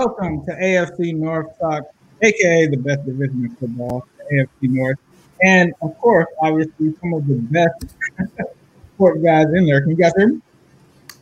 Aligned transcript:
Welcome 0.00 0.44
to 0.44 0.52
AFC 0.52 1.14
North 1.16 1.58
Talk, 1.58 1.84
aka 2.20 2.66
the 2.66 2.76
best 2.76 3.06
division 3.06 3.46
in 3.46 3.56
football, 3.56 4.06
AFC 4.30 4.48
North. 4.64 4.98
And 5.42 5.72
of 5.80 5.96
course, 5.96 6.26
obviously, 6.42 6.94
some 7.00 7.14
of 7.14 7.26
the 7.26 7.36
best 7.36 7.96
sport 8.94 9.22
guys 9.24 9.46
in 9.54 9.64
there. 9.64 9.80
Can 9.80 9.92
you 9.92 9.96
guys 9.96 10.12
hear 10.18 10.28
me? 10.28 10.40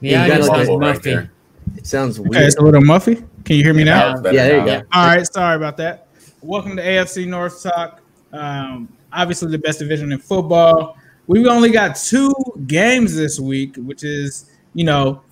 Yeah, 0.01 0.27
Yeah, 0.27 0.35
it 0.35 0.43
you 0.43 0.49
got 0.49 0.57
sounds 0.57 0.69
a 0.69 0.73
muffy. 0.73 1.31
It 1.77 1.87
sounds 1.87 2.19
Okay, 2.19 2.29
weird. 2.29 2.43
it's 2.47 2.57
a 2.57 2.63
little 2.63 2.81
muffy. 2.83 3.25
Can 3.45 3.55
you 3.59 3.63
hear 3.63 3.75
me 3.75 3.85
now? 3.85 4.15
it's 4.17 4.25
Yeah, 4.25 4.33
there 4.49 4.59
you 4.59 4.67
go. 4.67 4.83
All 4.93 5.07
right, 5.07 5.25
sorry 5.25 5.55
about 5.55 5.77
that. 5.77 6.09
Welcome 6.43 6.75
to 6.75 6.83
AFC 6.83 7.29
North 7.29 7.63
Talk. 7.63 8.01
Um, 8.33 8.89
obviously, 9.13 9.53
the 9.53 9.59
best 9.59 9.79
division 9.79 10.11
in 10.11 10.19
football. 10.19 10.97
We've 11.29 11.47
only 11.47 11.71
got 11.71 11.95
two 11.95 12.35
games 12.67 13.15
this 13.15 13.39
week, 13.39 13.77
which 13.77 14.03
is, 14.03 14.51
you 14.75 14.83
know, 14.83 15.23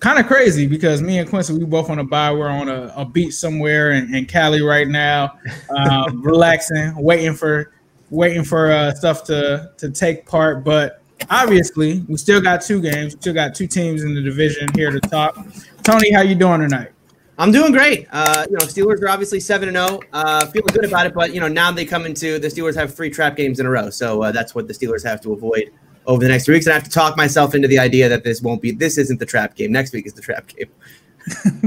kind 0.00 0.18
of 0.18 0.26
crazy 0.26 0.66
because 0.66 1.02
me 1.02 1.18
and 1.18 1.28
Quincy, 1.28 1.52
we 1.52 1.64
both 1.64 1.90
on 1.90 1.98
a 1.98 2.04
bye. 2.04 2.32
We're 2.32 2.48
on 2.48 2.68
a, 2.68 2.92
a 2.96 3.04
beach 3.04 3.34
somewhere 3.34 3.92
in, 3.92 4.14
in 4.14 4.26
Cali 4.26 4.62
right 4.62 4.88
now, 4.88 5.38
um, 5.76 6.22
relaxing, 6.24 6.94
waiting 6.96 7.34
for 7.34 7.72
waiting 8.10 8.44
for 8.44 8.70
uh, 8.70 8.94
stuff 8.94 9.24
to 9.24 9.72
to 9.78 9.90
take 9.90 10.26
part. 10.26 10.64
But 10.64 11.02
obviously, 11.30 12.04
we 12.08 12.16
still 12.16 12.40
got 12.40 12.62
two 12.62 12.80
games. 12.80 13.14
We 13.14 13.20
still 13.20 13.34
got 13.34 13.54
two 13.54 13.66
teams 13.66 14.02
in 14.02 14.14
the 14.14 14.22
division 14.22 14.68
here 14.74 14.90
to 14.90 15.00
talk. 15.00 15.36
Tony, 15.82 16.12
how 16.12 16.22
you 16.22 16.34
doing 16.34 16.60
tonight? 16.60 16.92
I'm 17.40 17.52
doing 17.52 17.70
great. 17.70 18.08
Uh, 18.10 18.44
you 18.50 18.56
know, 18.56 18.64
Steelers 18.64 19.00
are 19.00 19.08
obviously 19.08 19.38
seven 19.38 19.68
and 19.68 19.76
zero. 19.76 20.00
Uh, 20.12 20.44
feeling 20.46 20.74
good 20.74 20.84
about 20.84 21.06
it, 21.06 21.14
but 21.14 21.32
you 21.32 21.40
know, 21.40 21.46
now 21.46 21.70
they 21.70 21.84
come 21.84 22.04
into 22.04 22.38
the 22.38 22.48
Steelers 22.48 22.74
have 22.74 22.94
three 22.94 23.10
trap 23.10 23.36
games 23.36 23.60
in 23.60 23.66
a 23.66 23.70
row, 23.70 23.90
so 23.90 24.22
uh, 24.22 24.32
that's 24.32 24.54
what 24.54 24.66
the 24.66 24.74
Steelers 24.74 25.04
have 25.04 25.20
to 25.20 25.32
avoid 25.32 25.70
over 26.08 26.24
the 26.24 26.28
next 26.28 26.46
three 26.46 26.56
weeks. 26.56 26.66
And 26.66 26.72
I 26.72 26.74
have 26.74 26.84
to 26.84 26.90
talk 26.90 27.16
myself 27.16 27.54
into 27.54 27.68
the 27.68 27.78
idea 27.78 28.08
that 28.08 28.24
this 28.24 28.42
won't 28.42 28.60
be. 28.60 28.72
This 28.72 28.98
isn't 28.98 29.20
the 29.20 29.26
trap 29.26 29.54
game. 29.54 29.70
Next 29.70 29.92
week 29.92 30.06
is 30.06 30.14
the 30.14 30.22
trap 30.22 30.48
game. 30.48 30.68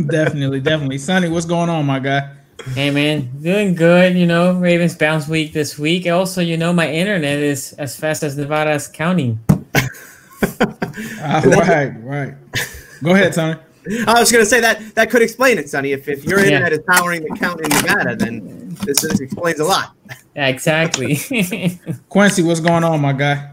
definitely, 0.09 0.59
definitely. 0.59 0.97
Sonny, 0.97 1.29
what's 1.29 1.45
going 1.45 1.69
on, 1.69 1.85
my 1.85 1.99
guy? 1.99 2.35
Hey 2.73 2.91
man, 2.91 3.31
doing 3.41 3.73
good. 3.73 4.15
You 4.15 4.27
know, 4.27 4.53
Ravens 4.53 4.95
bounce 4.95 5.27
week 5.27 5.53
this 5.53 5.79
week. 5.79 6.07
Also, 6.07 6.41
you 6.41 6.57
know, 6.57 6.73
my 6.73 6.91
internet 6.91 7.39
is 7.39 7.73
as 7.73 7.95
fast 7.95 8.21
as 8.21 8.37
Nevada's 8.37 8.87
counting. 8.87 9.39
All 10.59 10.77
ah, 11.21 11.41
right, 11.45 11.93
right. 12.03 12.33
Go 13.03 13.13
ahead, 13.13 13.33
Sonny. 13.33 13.59
I 14.07 14.20
was 14.20 14.31
going 14.31 14.43
to 14.43 14.49
say 14.49 14.59
that 14.59 14.93
that 14.95 15.09
could 15.09 15.23
explain 15.23 15.57
it, 15.57 15.70
Sonny. 15.70 15.91
If, 15.91 16.07
if 16.07 16.23
your 16.23 16.39
Yeah. 16.39 16.45
internet 16.45 16.73
is 16.73 16.79
powering 16.87 17.23
the 17.23 17.35
count 17.35 17.61
in 17.61 17.70
Nevada, 17.70 18.15
then 18.15 18.76
this, 18.85 19.01
this 19.01 19.20
explains 19.20 19.59
a 19.59 19.63
lot. 19.63 19.95
Exactly. 20.35 21.20
Quincy, 22.09 22.43
what's 22.43 22.59
going 22.59 22.83
on, 22.83 23.01
my 23.01 23.13
guy? 23.13 23.51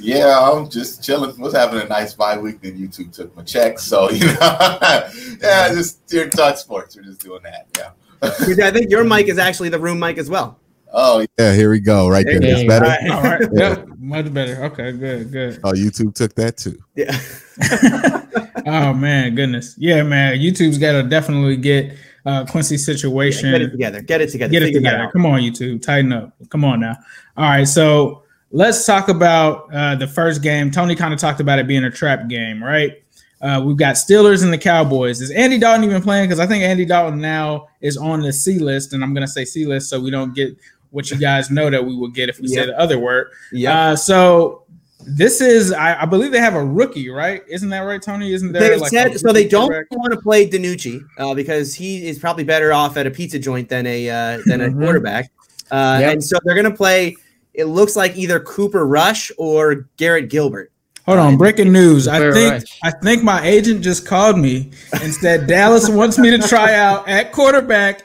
Yeah, 0.00 0.38
I'm 0.40 0.68
just 0.68 1.02
chilling. 1.04 1.38
Was 1.40 1.54
having 1.54 1.80
a 1.80 1.84
nice 1.86 2.14
bye 2.14 2.38
week. 2.38 2.60
Then 2.60 2.76
YouTube 2.78 3.12
took 3.12 3.34
my 3.36 3.42
check, 3.42 3.78
so 3.78 4.10
you 4.10 4.26
know, 4.26 5.08
yeah, 5.40 5.68
just 5.72 6.00
here 6.10 6.28
to 6.28 6.36
talk 6.36 6.56
sports. 6.56 6.96
We're 6.96 7.02
just 7.02 7.20
doing 7.20 7.42
that. 7.42 7.66
Yeah. 7.76 7.90
I 8.22 8.70
think 8.70 8.90
your 8.90 9.04
mic 9.04 9.28
is 9.28 9.38
actually 9.38 9.68
the 9.70 9.78
room 9.78 9.98
mic 9.98 10.18
as 10.18 10.28
well. 10.28 10.58
Oh, 10.92 11.24
Yeah, 11.38 11.54
here 11.54 11.70
we 11.70 11.78
go. 11.78 12.08
Right 12.08 12.26
There 12.26 12.40
there. 12.40 12.58
you 12.58 12.68
That's 12.68 12.82
better. 12.82 13.14
All 13.14 13.22
right. 13.22 13.48
Yep. 13.52 13.88
Much 13.98 14.34
better. 14.34 14.64
Okay, 14.64 14.90
good, 14.92 15.30
good. 15.30 15.60
Oh, 15.62 15.70
YouTube 15.72 16.14
took 16.14 16.34
that 16.34 16.56
too. 16.56 16.76
Yeah. 16.96 17.16
Oh 18.66 18.92
man, 18.92 19.34
goodness. 19.34 19.74
Yeah, 19.78 20.02
man. 20.02 20.36
YouTube's 20.38 20.76
gotta 20.78 21.02
definitely 21.02 21.56
get 21.56 21.96
uh 22.26 22.44
Quincy's 22.44 22.84
situation. 22.84 23.50
Get 23.50 23.62
it 23.62 23.70
together. 23.70 24.02
Get 24.02 24.20
it 24.20 24.28
together. 24.30 24.52
Get 24.52 24.62
it 24.62 24.66
Figure 24.66 24.80
together. 24.80 25.10
Come 25.12 25.26
on, 25.26 25.40
YouTube. 25.40 25.82
Tighten 25.82 26.12
up. 26.12 26.34
Come 26.50 26.64
on 26.64 26.80
now. 26.80 26.96
All 27.36 27.44
right. 27.48 27.64
So 27.64 28.22
let's 28.50 28.84
talk 28.86 29.08
about 29.08 29.72
uh, 29.72 29.94
the 29.94 30.06
first 30.06 30.42
game. 30.42 30.70
Tony 30.70 30.94
kind 30.94 31.12
of 31.14 31.20
talked 31.20 31.40
about 31.40 31.58
it 31.58 31.66
being 31.66 31.84
a 31.84 31.90
trap 31.90 32.28
game, 32.28 32.62
right? 32.62 33.02
Uh, 33.40 33.62
we've 33.64 33.76
got 33.76 33.94
Steelers 33.94 34.42
and 34.44 34.52
the 34.52 34.58
Cowboys. 34.58 35.20
Is 35.22 35.30
Andy 35.30 35.58
Dalton 35.58 35.84
even 35.84 36.02
playing? 36.02 36.28
Because 36.28 36.40
I 36.40 36.46
think 36.46 36.62
Andy 36.62 36.84
Dalton 36.84 37.20
now 37.20 37.68
is 37.80 37.96
on 37.96 38.20
the 38.20 38.32
C 38.32 38.58
list, 38.58 38.92
and 38.92 39.02
I'm 39.02 39.14
going 39.14 39.26
to 39.26 39.32
say 39.32 39.44
C 39.46 39.64
list 39.64 39.88
so 39.88 39.98
we 39.98 40.10
don't 40.10 40.34
get 40.34 40.54
what 40.90 41.10
you 41.10 41.16
guys 41.16 41.50
know 41.50 41.70
that 41.70 41.82
we 41.84 41.96
will 41.96 42.08
get 42.10 42.28
if 42.28 42.38
we 42.40 42.48
say 42.48 42.66
the 42.66 42.78
other 42.78 42.98
word. 42.98 43.28
Yeah. 43.52 43.92
Uh, 43.92 43.96
so 43.96 44.64
this 45.06 45.40
is, 45.40 45.72
I, 45.72 46.02
I 46.02 46.04
believe 46.04 46.32
they 46.32 46.40
have 46.40 46.54
a 46.56 46.62
rookie, 46.64 47.08
right? 47.08 47.42
Isn't 47.48 47.70
that 47.70 47.78
right, 47.80 48.02
Tony? 48.02 48.32
Isn't 48.34 48.52
there 48.52 48.60
They 48.60 48.76
like 48.76 48.90
said 48.90 49.18
so. 49.18 49.32
They 49.32 49.48
don't 49.48 49.68
quarterback? 49.68 49.90
want 49.98 50.12
to 50.12 50.20
play 50.20 50.46
DiNucci 50.50 51.00
uh, 51.16 51.32
because 51.32 51.74
he 51.74 52.06
is 52.06 52.18
probably 52.18 52.44
better 52.44 52.72
off 52.74 52.96
at 52.98 53.06
a 53.06 53.10
pizza 53.10 53.38
joint 53.38 53.68
than 53.70 53.86
a 53.86 54.10
uh, 54.10 54.38
than 54.46 54.60
a 54.60 54.68
Mhm. 54.68 54.78
quarterback. 54.82 55.30
Uh, 55.70 55.98
Yep. 56.00 56.12
And 56.12 56.24
so 56.24 56.38
they're 56.44 56.56
going 56.56 56.70
to 56.70 56.76
play. 56.76 57.16
It 57.54 57.64
looks 57.64 57.96
like 57.96 58.16
either 58.16 58.40
Cooper 58.40 58.86
Rush 58.86 59.32
or 59.38 59.88
Garrett 59.96 60.30
Gilbert. 60.30 60.72
Hold 61.06 61.18
on, 61.18 61.34
uh, 61.34 61.36
breaking 61.36 61.72
news. 61.72 62.06
I 62.06 62.30
think 62.30 62.64
I 62.84 62.90
think 62.90 63.22
my 63.22 63.44
agent 63.44 63.82
just 63.82 64.06
called 64.06 64.38
me 64.38 64.70
and 64.92 65.12
said 65.12 65.46
Dallas 65.46 65.88
wants 65.88 66.18
me 66.18 66.30
to 66.30 66.38
try 66.46 66.74
out 66.74 67.08
at 67.08 67.32
quarterback. 67.32 68.02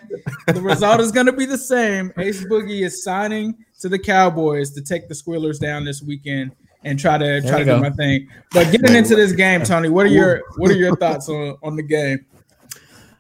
The 0.48 0.62
result 0.62 1.02
is 1.02 1.12
going 1.12 1.26
to 1.28 1.34
be 1.34 1.46
the 1.46 1.58
same. 1.58 2.12
Ace 2.18 2.44
Boogie 2.46 2.84
is 2.84 3.04
signing 3.04 3.56
to 3.82 3.90
the 3.90 4.00
Cowboys 4.00 4.72
to 4.72 4.82
take 4.82 5.08
the 5.08 5.14
Squealers 5.16 5.60
down 5.60 5.84
this 5.86 6.02
weekend 6.02 6.52
and 6.84 6.98
try 6.98 7.18
to 7.18 7.42
try 7.42 7.60
we 7.60 7.66
to 7.66 7.76
do 7.76 7.82
my 7.82 7.90
thing. 7.90 8.28
But 8.52 8.72
getting 8.72 8.96
into 8.96 9.16
this 9.16 9.34
game, 9.34 9.64
Tony, 9.64 9.90
what 9.90 10.06
are 10.06 10.10
your 10.10 10.44
what 10.58 10.72
are 10.72 10.76
your 10.76 10.96
thoughts 10.98 11.28
on 11.30 11.58
on 11.62 11.76
the 11.76 11.84
game? 11.84 12.26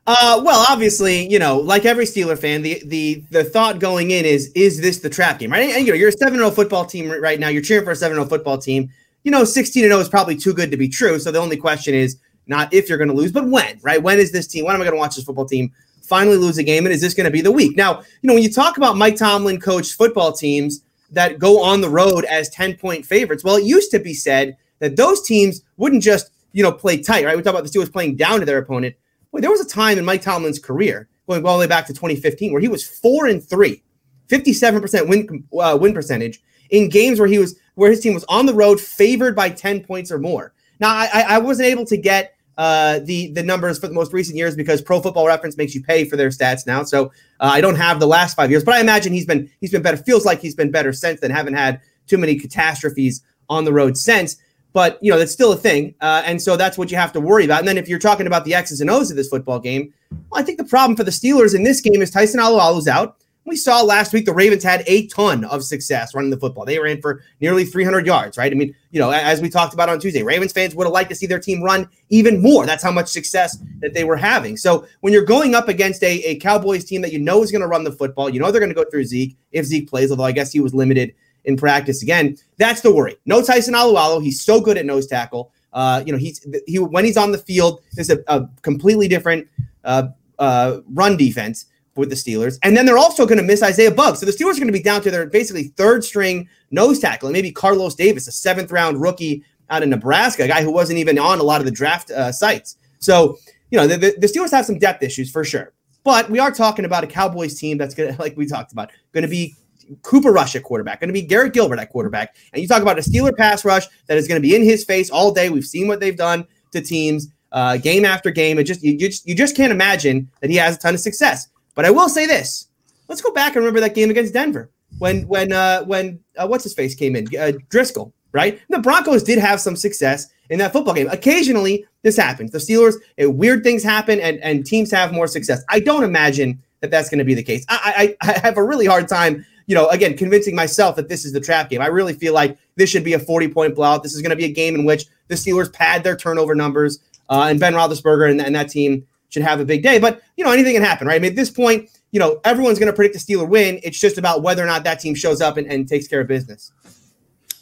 Uh, 0.08 0.40
well, 0.46 0.64
obviously, 0.70 1.28
you 1.28 1.40
know, 1.40 1.58
like 1.58 1.84
every 1.84 2.06
Steeler 2.06 2.38
fan, 2.38 2.62
the 2.62 2.82
the 2.86 3.24
the 3.32 3.44
thought 3.44 3.80
going 3.80 4.12
in 4.12 4.24
is, 4.24 4.52
is 4.54 4.80
this 4.80 5.00
the 5.00 5.10
trap 5.10 5.40
game, 5.40 5.52
right? 5.52 5.72
And 5.72 5.86
you 5.86 5.94
know, 5.94 5.98
you're 5.98 6.10
a 6.10 6.12
seven 6.12 6.38
zero 6.38 6.52
football 6.52 6.86
team 6.86 7.10
right 7.10 7.40
now. 7.40 7.48
You're 7.48 7.64
cheering 7.64 7.84
for 7.84 7.92
a 7.92 7.96
seven 7.96 8.16
zero 8.16 8.28
football 8.28 8.60
team. 8.60 8.92
You 9.24 9.32
know, 9.32 9.44
sixteen 9.44 9.84
zero 9.84 10.00
is 10.00 10.08
probably 10.08 10.36
too 10.36 10.54
good 10.54 10.70
to 10.70 10.78
be 10.78 10.88
true. 10.88 11.18
So 11.18 11.32
the 11.32 11.40
only 11.40 11.58
question 11.58 11.96
is 11.96 12.18
not 12.46 12.72
if 12.72 12.88
you're 12.88 13.00
going 13.00 13.08
to 13.10 13.16
lose, 13.16 13.32
but 13.32 13.50
when, 13.50 13.80
right? 13.82 14.02
When 14.02 14.20
is 14.20 14.32
this 14.32 14.46
team? 14.46 14.66
When 14.66 14.76
am 14.76 14.82
I 14.82 14.84
going 14.84 14.94
to 14.96 15.00
watch 15.00 15.16
this 15.16 15.26
football 15.26 15.48
team 15.48 15.72
finally 16.04 16.38
lose 16.38 16.60
a 16.60 16.64
game? 16.64 16.86
And 16.86 16.94
is 16.94 17.02
this 17.02 17.16
going 17.16 17.26
to 17.26 17.32
be 17.32 17.42
the 17.42 17.52
week? 17.52 17.76
Now, 17.76 18.02
you 18.22 18.28
know, 18.28 18.36
when 18.36 18.44
you 18.44 18.54
talk 18.54 18.78
about 18.78 18.98
Mike 18.98 19.16
Tomlin 19.16 19.60
coached 19.60 19.94
football 19.94 20.32
teams 20.32 20.82
that 21.10 21.40
go 21.40 21.64
on 21.64 21.82
the 21.82 21.90
road 21.90 22.26
as 22.26 22.48
ten 22.50 22.76
point 22.76 23.08
favorites, 23.08 23.44
well, 23.44 23.56
it 23.56 23.64
used 23.64 23.90
to 23.90 24.00
be 24.00 24.14
said 24.14 24.56
that 24.78 24.98
those 24.98 25.24
teams 25.24 25.62
wouldn't 25.78 26.04
just 26.04 26.30
you 26.54 26.62
know 26.62 26.72
play 26.72 27.02
tight, 27.02 27.26
right? 27.26 27.36
We 27.36 27.42
talk 27.42 27.56
about 27.56 27.64
the 27.64 27.72
Steelers 27.72 27.92
playing 27.92 28.18
down 28.18 28.40
to 28.42 28.46
their 28.46 28.60
opponent. 28.60 28.96
There 29.42 29.52
was 29.52 29.62
a 29.62 29.68
time 29.68 29.98
in 29.98 30.06
Mike 30.06 30.22
Tomlin's 30.22 30.60
career, 30.60 31.08
going 31.28 31.46
all 31.46 31.58
the 31.58 31.62
way 31.62 31.68
back 31.68 31.86
to 31.88 31.94
2015, 31.94 32.52
where 32.52 32.62
he 32.62 32.68
was 32.68 32.88
four 32.88 33.28
and 33.28 33.44
three, 33.44 33.84
57% 34.30 35.08
win 35.08 35.44
uh, 35.60 35.78
win 35.80 35.94
percentage 35.94 36.42
in 36.70 36.90
games 36.90 37.20
where 37.20 37.28
he 37.28 37.38
was 37.38 37.58
where 37.76 37.92
his 37.92 38.00
team 38.00 38.14
was 38.14 38.24
on 38.26 38.46
the 38.46 38.54
road, 38.54 38.80
favored 38.80 39.36
by 39.36 39.50
10 39.50 39.84
points 39.84 40.12
or 40.12 40.18
more. 40.18 40.54
Now, 40.80 40.90
I, 40.90 41.10
I 41.14 41.22
I 41.22 41.38
wasn't 41.40 41.68
able 41.68 41.86
to 41.86 41.98
get 41.98 42.36
uh, 42.58 43.00
the 43.00 43.32
the 43.34 43.44
numbers 43.44 43.80
for 43.80 43.88
the 43.88 43.94
most 43.94 44.14
recent 44.14 44.38
years 44.38 44.56
because 44.56 44.82
Pro 44.82 45.02
Football 45.02 45.28
Reference 45.28 45.58
makes 45.58 45.76
you 45.76 45.84
pay 45.84 46.06
for 46.06 46.16
their 46.16 46.30
stats 46.30 46.66
now, 46.66 46.84
so 46.84 47.08
uh, 47.40 47.52
I 47.54 47.62
don't 47.62 47.76
have 47.76 48.00
the 48.00 48.08
last 48.08 48.36
five 48.36 48.50
years. 48.50 48.64
But 48.64 48.76
I 48.76 48.80
imagine 48.80 49.14
he's 49.14 49.26
been 49.26 49.50
he's 49.60 49.72
been 49.72 49.82
better. 49.82 49.98
Feels 49.98 50.26
like 50.26 50.40
he's 50.40 50.56
been 50.56 50.72
better 50.72 50.94
since 50.94 51.20
then. 51.20 51.32
Haven't 51.32 51.56
had 51.56 51.82
too 52.08 52.18
many 52.18 52.36
catastrophes 52.36 53.22
on 53.50 53.66
the 53.66 53.74
road 53.74 53.98
since 53.98 54.38
but 54.76 55.00
you 55.02 55.10
know 55.10 55.18
that's 55.18 55.32
still 55.32 55.54
a 55.54 55.56
thing, 55.56 55.96
uh, 56.02 56.22
and 56.26 56.40
so 56.40 56.58
that's 56.58 56.78
what 56.78 56.92
you 56.92 56.98
have 56.98 57.14
to 57.14 57.22
worry 57.22 57.46
about. 57.46 57.60
And 57.60 57.68
then 57.68 57.78
if 57.78 57.88
you're 57.88 57.98
talking 57.98 58.28
about 58.28 58.44
the 58.44 58.54
X's 58.54 58.82
and 58.82 58.90
O's 58.90 59.10
of 59.10 59.16
this 59.16 59.30
football 59.30 59.58
game, 59.58 59.94
well, 60.12 60.42
I 60.42 60.44
think 60.44 60.58
the 60.58 60.66
problem 60.66 60.98
for 60.98 61.06
the 61.06 61.12
Steelers 61.12 61.56
in 61.56 61.64
this 61.64 61.80
game 61.80 62.02
is 62.02 62.12
Tyson 62.12 62.42
Alualu's 62.42 62.90
out. 62.90 63.16
We 63.46 63.56
saw 63.56 63.82
last 63.82 64.12
week 64.12 64.26
the 64.26 64.34
Ravens 64.34 64.64
had 64.64 64.84
a 64.86 65.08
ton 65.08 65.46
of 65.46 65.64
success 65.64 66.14
running 66.14 66.30
the 66.30 66.38
football. 66.38 66.66
They 66.66 66.78
ran 66.78 67.00
for 67.00 67.24
nearly 67.40 67.64
300 67.64 68.06
yards, 68.06 68.38
right? 68.38 68.52
I 68.52 68.56
mean, 68.56 68.76
you 68.92 69.00
know, 69.00 69.12
as 69.12 69.40
we 69.40 69.50
talked 69.50 69.74
about 69.74 69.88
on 69.88 69.98
Tuesday, 69.98 70.24
Ravens 70.24 70.52
fans 70.52 70.76
would 70.76 70.86
have 70.86 70.94
liked 70.94 71.12
to 71.12 71.16
see 71.16 71.28
their 71.28 71.40
team 71.40 71.64
run 71.64 71.88
even 72.10 72.42
more. 72.42 72.66
That's 72.66 72.84
how 72.84 72.92
much 72.92 73.08
success 73.08 73.58
that 73.80 73.94
they 73.94 74.04
were 74.04 74.18
having. 74.18 74.58
So 74.58 74.88
when 75.00 75.14
you're 75.14 75.24
going 75.24 75.56
up 75.56 75.70
against 75.70 76.04
a, 76.04 76.22
a 76.24 76.36
Cowboys 76.40 76.84
team 76.84 77.02
that 77.02 77.14
you 77.14 77.20
know 77.20 77.44
is 77.44 77.52
going 77.52 77.62
to 77.62 77.68
run 77.68 77.86
the 77.86 77.94
football, 77.94 78.30
you 78.30 78.42
know 78.42 78.52
they're 78.52 78.60
going 78.60 78.74
to 78.74 78.76
go 78.76 78.90
through 78.90 79.06
Zeke 79.06 79.38
if 79.54 79.66
Zeke 79.66 79.90
plays, 79.90 80.12
although 80.12 80.26
I 80.26 80.34
guess 80.34 80.52
he 80.52 80.60
was 80.60 80.74
limited 80.74 81.14
in 81.46 81.58
practice 81.58 82.04
again. 82.04 82.38
That's 82.58 82.82
the 82.82 82.94
worry. 82.94 83.16
No 83.26 83.42
Tyson 83.42 83.74
Alualu. 83.74 84.24
He's 84.24 84.42
so 84.42 84.60
good 84.60 84.78
at 84.78 84.86
nose 84.86 85.08
tackle. 85.08 85.52
Uh, 85.74 86.04
you 86.06 86.12
know, 86.12 86.18
he's 86.18 86.46
he 86.68 86.80
when 86.80 87.04
he's 87.06 87.18
on 87.18 87.32
the 87.32 87.38
field, 87.38 87.82
there's 87.94 88.10
a, 88.10 88.20
a 88.28 88.48
completely 88.62 89.08
different 89.08 89.48
uh, 89.84 90.08
uh, 90.40 90.80
run 90.94 91.18
defense 91.18 91.66
with 91.96 92.10
the 92.10 92.16
Steelers. 92.16 92.60
And 92.64 92.76
then 92.76 92.86
they're 92.86 92.98
also 92.98 93.26
going 93.26 93.38
to 93.38 93.44
miss 93.44 93.64
Isaiah 93.64 93.92
Buggs. 93.92 94.20
So 94.20 94.26
the 94.26 94.32
Steelers 94.32 94.52
are 94.52 94.60
going 94.60 94.68
to 94.68 94.74
be 94.74 94.84
down 94.84 95.02
to 95.02 95.12
their 95.12 95.28
basically 95.28 95.70
third 95.70 96.04
string 96.04 96.50
nose 96.72 97.00
tackle, 97.00 97.28
and 97.28 97.34
maybe 97.34 97.52
Carlos 97.52 97.96
Davis, 97.96 98.28
a 98.28 98.32
seventh 98.32 98.72
round 98.72 99.02
rookie 99.02 99.44
out 99.70 99.84
of 99.84 99.90
Nebraska, 99.90 100.44
a 100.44 100.48
guy 100.48 100.62
who 100.62 100.72
wasn't 100.72 101.00
even 101.00 101.18
on 101.18 101.40
a 101.40 101.44
lot 101.44 101.62
of 101.62 101.66
the 101.66 101.72
draft 101.72 102.12
uh, 102.12 102.32
sites. 102.32 102.78
So, 103.00 103.38
you 103.72 103.78
know, 103.78 103.88
the, 103.88 103.98
the, 103.98 104.16
the 104.20 104.28
Steelers 104.28 104.52
have 104.52 104.66
some 104.66 104.78
depth 104.78 105.04
issues 105.04 105.32
for 105.32 105.44
sure. 105.44 105.74
But 106.04 106.30
we 106.30 106.40
are 106.40 106.52
talking 106.52 106.86
about 106.86 107.04
a 107.04 107.08
Cowboys 107.08 107.60
team 107.60 107.78
that's 107.78 107.96
going 107.96 108.14
to, 108.16 108.22
like 108.22 108.38
we 108.38 108.46
talked 108.46 108.72
about, 108.72 108.92
going 109.12 109.24
to 109.24 109.28
be 109.28 109.56
Cooper 110.02 110.32
Rush 110.32 110.56
at 110.56 110.64
quarterback, 110.64 111.00
going 111.00 111.10
to 111.10 111.14
be 111.14 111.22
Garrett 111.22 111.54
Gilbert 111.54 111.80
at 111.80 111.90
quarterback. 111.90 112.36
And 112.54 112.62
you 112.62 112.68
talk 112.68 112.82
about 112.82 112.98
a 112.98 113.02
Steeler 113.02 113.36
pass 113.36 113.66
rush 113.66 113.86
that 114.08 114.18
is 114.18 114.28
going 114.28 114.42
to 114.42 114.48
be 114.48 114.56
in 114.56 114.64
his 114.64 114.84
face 114.84 115.10
all 115.10 115.34
day. 115.34 115.50
We've 115.50 115.66
seen 115.66 115.88
what 115.88 116.00
they've 116.00 116.18
done 116.18 116.46
to 116.72 116.82
teams 116.82 117.28
uh, 117.52 117.78
game 117.78 118.06
after 118.06 118.32
game. 118.32 118.60
It 118.60 118.64
just 118.66 118.84
you, 118.84 118.94
you 118.94 119.10
just 119.10 119.28
you 119.28 119.36
just 119.36 119.56
can't 119.56 119.72
imagine 119.72 120.30
that 120.42 120.50
he 120.50 120.56
has 120.58 120.76
a 120.76 120.80
ton 120.80 120.94
of 120.94 121.00
success. 121.00 121.48
But 121.74 121.86
I 121.86 121.92
will 121.92 122.10
say 122.10 122.26
this: 122.26 122.68
let's 123.08 123.22
go 123.22 123.32
back 123.32 123.56
and 123.56 123.64
remember 123.64 123.80
that 123.82 123.96
game 123.96 124.10
against 124.10 124.34
Denver 124.34 124.70
when 125.00 125.28
when 125.28 125.52
uh, 125.52 125.84
when 125.86 126.20
uh, 126.38 126.48
what's 126.48 126.64
his 126.64 126.74
face 126.74 126.96
came 126.96 127.16
in 127.16 127.26
uh, 127.28 127.54
Driskel, 127.70 128.12
right? 128.32 128.60
The 128.70 128.80
Broncos 128.80 129.24
did 129.24 129.40
have 129.40 129.62
some 129.62 129.76
success 129.76 130.28
in 130.50 130.60
that 130.60 130.74
football 130.74 130.94
game. 130.94 131.10
Occasionally, 131.10 131.86
this 132.04 132.18
happens. 132.18 132.52
The 132.52 132.60
Steelers, 132.60 132.96
uh, 133.24 133.30
weird 133.30 133.64
things 133.64 133.84
happen, 133.84 134.20
and, 134.20 134.40
and 134.44 134.66
teams 134.66 134.92
have 134.92 135.12
more 135.12 135.28
success. 135.28 135.64
I 135.70 135.80
don't 135.80 136.04
imagine 136.04 136.62
that 136.82 136.92
that's 136.92 137.10
going 137.10 137.20
to 137.20 137.26
be 137.26 137.34
the 137.34 137.44
case. 137.44 137.66
I, 137.68 138.16
I, 138.22 138.30
I 138.30 138.40
have 138.40 138.58
a 138.58 138.64
really 138.64 138.86
hard 138.86 139.08
time, 139.08 139.46
you 139.68 139.76
know, 139.76 139.88
again, 139.90 140.16
convincing 140.16 140.56
myself 140.56 140.96
that 140.96 141.10
this 141.10 141.26
is 141.26 141.34
the 141.34 141.40
trap 141.40 141.70
game. 141.70 141.82
I 141.82 141.88
really 141.88 142.14
feel 142.14 142.34
like 142.34 142.58
this 142.76 142.90
should 142.90 143.04
be 143.04 143.14
a 143.14 143.20
40 143.20 143.50
point 143.50 143.76
blowout. 143.76 144.04
This 144.04 144.14
is 144.14 144.22
going 144.22 144.32
to 144.32 144.36
be 144.36 144.46
a 144.46 144.52
game 144.52 144.76
in 144.76 144.86
which 144.86 145.06
the 145.28 145.36
Steelers 145.36 145.72
pad 145.72 146.04
their 146.04 146.16
turnover 146.16 146.56
numbers, 146.56 147.00
uh, 147.30 147.48
and 147.50 147.60
Ben 147.60 147.74
Roethlisberger 147.74 148.30
and, 148.30 148.42
and 148.42 148.56
that 148.56 148.70
team 148.70 149.06
should 149.30 149.44
have 149.44 149.60
a 149.60 149.66
big 149.66 149.84
day. 149.84 150.00
But, 150.00 150.22
you 150.38 150.44
know, 150.44 150.52
anything 150.52 150.74
can 150.74 150.84
happen, 150.84 151.08
right? 151.08 151.16
I 151.16 151.20
mean, 151.20 151.32
at 151.32 151.36
this 151.36 151.50
point, 151.50 151.90
you 152.12 152.20
know, 152.20 152.40
everyone's 152.46 152.80
going 152.80 152.92
to 152.92 152.96
predict 152.96 153.14
the 153.14 153.20
Steeler 153.20 153.48
win. 153.48 153.80
It's 153.84 154.00
just 154.00 154.18
about 154.18 154.44
whether 154.44 154.64
or 154.64 154.68
not 154.68 154.84
that 154.84 155.00
team 155.00 155.16
shows 155.16 155.42
up 155.42 155.58
and, 155.58 155.68
and 155.68 155.88
takes 155.88 156.08
care 156.08 156.22
of 156.22 156.28
business. 156.28 156.72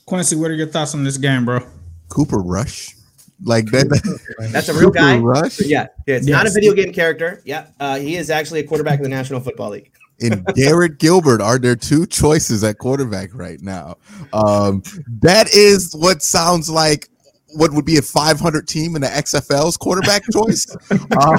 Quincy, 0.06 0.36
what 0.36 0.52
are 0.52 0.56
your 0.56 0.68
thoughts 0.68 0.94
on 0.94 1.04
this 1.04 1.18
game, 1.18 1.46
bro? 1.46 1.60
Cooper 2.10 2.40
Rush, 2.40 2.96
like 3.44 3.66
that. 3.68 3.90
That's 4.52 4.70
a 4.70 4.74
real 4.74 4.90
Cooper 4.90 5.00
guy. 5.00 5.18
Rush 5.18 5.60
Yeah, 5.62 5.88
yeah, 6.06 6.18
it's 6.18 6.28
not 6.28 6.46
a 6.46 6.52
video 6.52 6.74
game 6.74 6.94
character. 6.94 7.42
Yeah, 7.46 7.68
uh, 7.80 7.98
he 7.98 8.18
is 8.18 8.30
actually 8.30 8.60
a 8.60 8.64
quarterback 8.68 9.00
in 9.00 9.04
the 9.04 9.10
National 9.10 9.40
Football 9.40 9.72
League. 9.72 9.92
And 10.21 10.45
Garrett 10.56 11.00
Gilbert 11.00 11.42
are 11.42 11.60
their 11.60 11.75
two 11.75 12.06
choices 12.06 12.63
at 12.63 12.77
quarterback 12.77 13.33
right 13.33 13.62
now. 13.62 13.98
Um, 14.31 14.83
that 15.21 15.54
is 15.54 15.94
what 15.95 16.21
sounds 16.21 16.69
like 16.69 17.10
what 17.56 17.71
would 17.71 17.86
be 17.86 17.98
a 17.98 18.01
500 18.01 18.68
team 18.68 18.95
in 18.95 19.01
the 19.01 19.07
XFL's 19.07 19.77
quarterback 19.77 20.24
choice. 20.31 20.75
Um, 21.13 21.38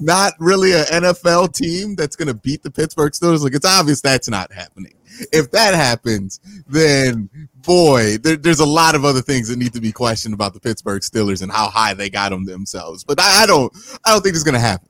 not 0.00 0.32
really 0.40 0.72
an 0.72 0.84
NFL 0.84 1.54
team 1.54 1.94
that's 1.94 2.16
going 2.16 2.28
to 2.28 2.34
beat 2.34 2.62
the 2.62 2.70
Pittsburgh 2.70 3.12
Steelers. 3.12 3.42
Like 3.42 3.54
it's 3.54 3.66
obvious 3.66 4.00
that's 4.00 4.28
not 4.28 4.52
happening. 4.52 4.94
If 5.32 5.50
that 5.52 5.74
happens, 5.74 6.40
then 6.66 7.30
boy, 7.56 8.18
there, 8.18 8.36
there's 8.36 8.60
a 8.60 8.66
lot 8.66 8.94
of 8.94 9.04
other 9.04 9.22
things 9.22 9.48
that 9.48 9.58
need 9.58 9.72
to 9.74 9.80
be 9.80 9.92
questioned 9.92 10.34
about 10.34 10.54
the 10.54 10.60
Pittsburgh 10.60 11.02
Steelers 11.02 11.42
and 11.42 11.52
how 11.52 11.68
high 11.68 11.94
they 11.94 12.10
got 12.10 12.30
them 12.30 12.44
themselves. 12.46 13.04
But 13.04 13.20
I, 13.20 13.44
I 13.44 13.46
don't, 13.46 13.72
I 14.04 14.10
don't 14.10 14.22
think 14.22 14.34
it's 14.34 14.44
going 14.44 14.54
to 14.54 14.60
happen. 14.60 14.88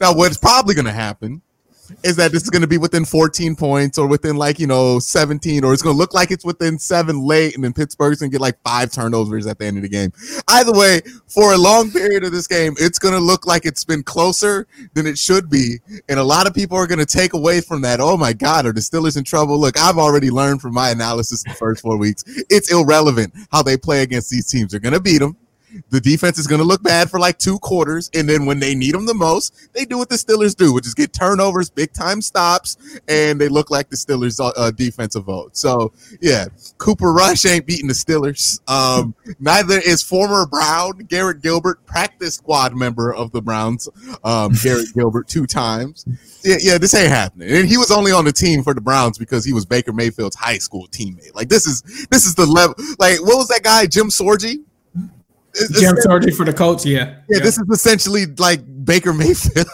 Now, 0.00 0.14
what's 0.14 0.36
probably 0.36 0.74
going 0.74 0.86
to 0.86 0.92
happen 0.92 1.40
is 2.02 2.16
that 2.16 2.32
this 2.32 2.42
is 2.42 2.50
going 2.50 2.62
to 2.62 2.68
be 2.68 2.78
within 2.78 3.04
14 3.04 3.56
points 3.56 3.98
or 3.98 4.06
within 4.06 4.36
like 4.36 4.58
you 4.58 4.66
know 4.66 4.98
17 4.98 5.64
or 5.64 5.72
it's 5.72 5.82
going 5.82 5.94
to 5.94 5.98
look 5.98 6.14
like 6.14 6.30
it's 6.30 6.44
within 6.44 6.78
seven 6.78 7.22
late 7.22 7.54
and 7.54 7.64
then 7.64 7.72
pittsburgh's 7.72 8.20
going 8.20 8.30
to 8.30 8.34
get 8.34 8.40
like 8.40 8.58
five 8.64 8.92
turnovers 8.92 9.46
at 9.46 9.58
the 9.58 9.66
end 9.66 9.76
of 9.76 9.82
the 9.82 9.88
game. 9.88 10.12
Either 10.48 10.72
way 10.72 11.00
for 11.26 11.52
a 11.52 11.56
long 11.56 11.90
period 11.90 12.24
of 12.24 12.32
this 12.32 12.46
game 12.46 12.74
it's 12.78 12.98
going 12.98 13.14
to 13.14 13.20
look 13.20 13.46
like 13.46 13.66
it's 13.66 13.84
been 13.84 14.02
closer 14.02 14.66
than 14.94 15.06
it 15.06 15.18
should 15.18 15.50
be 15.50 15.78
and 16.08 16.18
a 16.18 16.24
lot 16.24 16.46
of 16.46 16.54
people 16.54 16.76
are 16.76 16.86
going 16.86 16.98
to 16.98 17.06
take 17.06 17.32
away 17.32 17.60
from 17.60 17.82
that. 17.82 18.00
Oh 18.00 18.16
my 18.16 18.32
god 18.32 18.66
are 18.66 18.72
the 18.72 18.80
steelers 18.80 19.16
in 19.16 19.24
trouble? 19.24 19.58
Look 19.58 19.78
i've 19.78 19.98
already 19.98 20.30
learned 20.30 20.60
from 20.60 20.74
my 20.74 20.90
analysis 20.90 21.42
the 21.42 21.50
first 21.50 21.82
four 21.82 21.96
weeks 21.96 22.24
it's 22.48 22.72
irrelevant 22.72 23.34
how 23.50 23.62
they 23.62 23.76
play 23.76 24.02
against 24.02 24.30
these 24.30 24.46
teams. 24.46 24.70
They're 24.70 24.80
going 24.80 24.94
to 24.94 25.00
beat 25.00 25.18
them 25.18 25.36
the 25.90 26.00
defense 26.00 26.38
is 26.38 26.46
going 26.46 26.60
to 26.60 26.64
look 26.66 26.82
bad 26.82 27.10
for 27.10 27.18
like 27.18 27.38
two 27.38 27.58
quarters, 27.58 28.10
and 28.14 28.28
then 28.28 28.46
when 28.46 28.58
they 28.60 28.74
need 28.74 28.94
them 28.94 29.06
the 29.06 29.14
most, 29.14 29.72
they 29.72 29.84
do 29.84 29.98
what 29.98 30.08
the 30.08 30.16
Steelers 30.16 30.56
do, 30.56 30.72
which 30.72 30.86
is 30.86 30.94
get 30.94 31.12
turnovers, 31.12 31.70
big 31.70 31.92
time 31.92 32.20
stops, 32.20 32.76
and 33.08 33.40
they 33.40 33.48
look 33.48 33.70
like 33.70 33.88
the 33.88 33.96
Steelers' 33.96 34.40
uh, 34.40 34.52
uh, 34.56 34.70
defensive 34.70 35.24
vote. 35.24 35.56
So 35.56 35.92
yeah, 36.20 36.46
Cooper 36.78 37.12
Rush 37.12 37.44
ain't 37.46 37.66
beating 37.66 37.88
the 37.88 37.94
Steelers. 37.94 38.60
Um, 38.68 39.14
neither 39.38 39.78
is 39.78 40.02
former 40.02 40.46
Brown 40.46 40.98
Garrett 41.08 41.42
Gilbert, 41.42 41.84
practice 41.86 42.36
squad 42.36 42.74
member 42.74 43.12
of 43.14 43.32
the 43.32 43.42
Browns, 43.42 43.88
um, 44.24 44.52
Garrett 44.62 44.88
Gilbert 44.94 45.28
two 45.28 45.46
times. 45.46 46.04
Yeah, 46.42 46.56
yeah, 46.60 46.78
this 46.78 46.94
ain't 46.94 47.10
happening. 47.10 47.50
And 47.50 47.68
he 47.68 47.76
was 47.76 47.90
only 47.90 48.12
on 48.12 48.24
the 48.24 48.32
team 48.32 48.62
for 48.62 48.74
the 48.74 48.80
Browns 48.80 49.18
because 49.18 49.44
he 49.44 49.52
was 49.52 49.66
Baker 49.66 49.92
Mayfield's 49.92 50.36
high 50.36 50.58
school 50.58 50.88
teammate. 50.88 51.34
Like 51.34 51.48
this 51.48 51.66
is 51.66 51.82
this 52.10 52.24
is 52.24 52.34
the 52.34 52.46
level. 52.46 52.74
Like 52.98 53.20
what 53.20 53.36
was 53.36 53.48
that 53.48 53.62
guy, 53.62 53.86
Jim 53.86 54.08
Sorgi? 54.08 54.64
It's- 55.54 55.80
Jim 55.80 55.96
it's- 55.96 56.36
for 56.36 56.44
the 56.44 56.52
Colts, 56.52 56.84
yeah. 56.86 57.16
yeah, 57.28 57.40
this 57.40 57.58
is 57.58 57.68
essentially 57.72 58.26
like 58.38 58.60
Baker 58.84 59.12
Mayfield. 59.12 59.66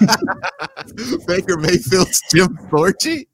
Baker 1.26 1.56
Mayfield's 1.56 2.20
Jim 2.32 2.48
Sorgi. 2.70 3.26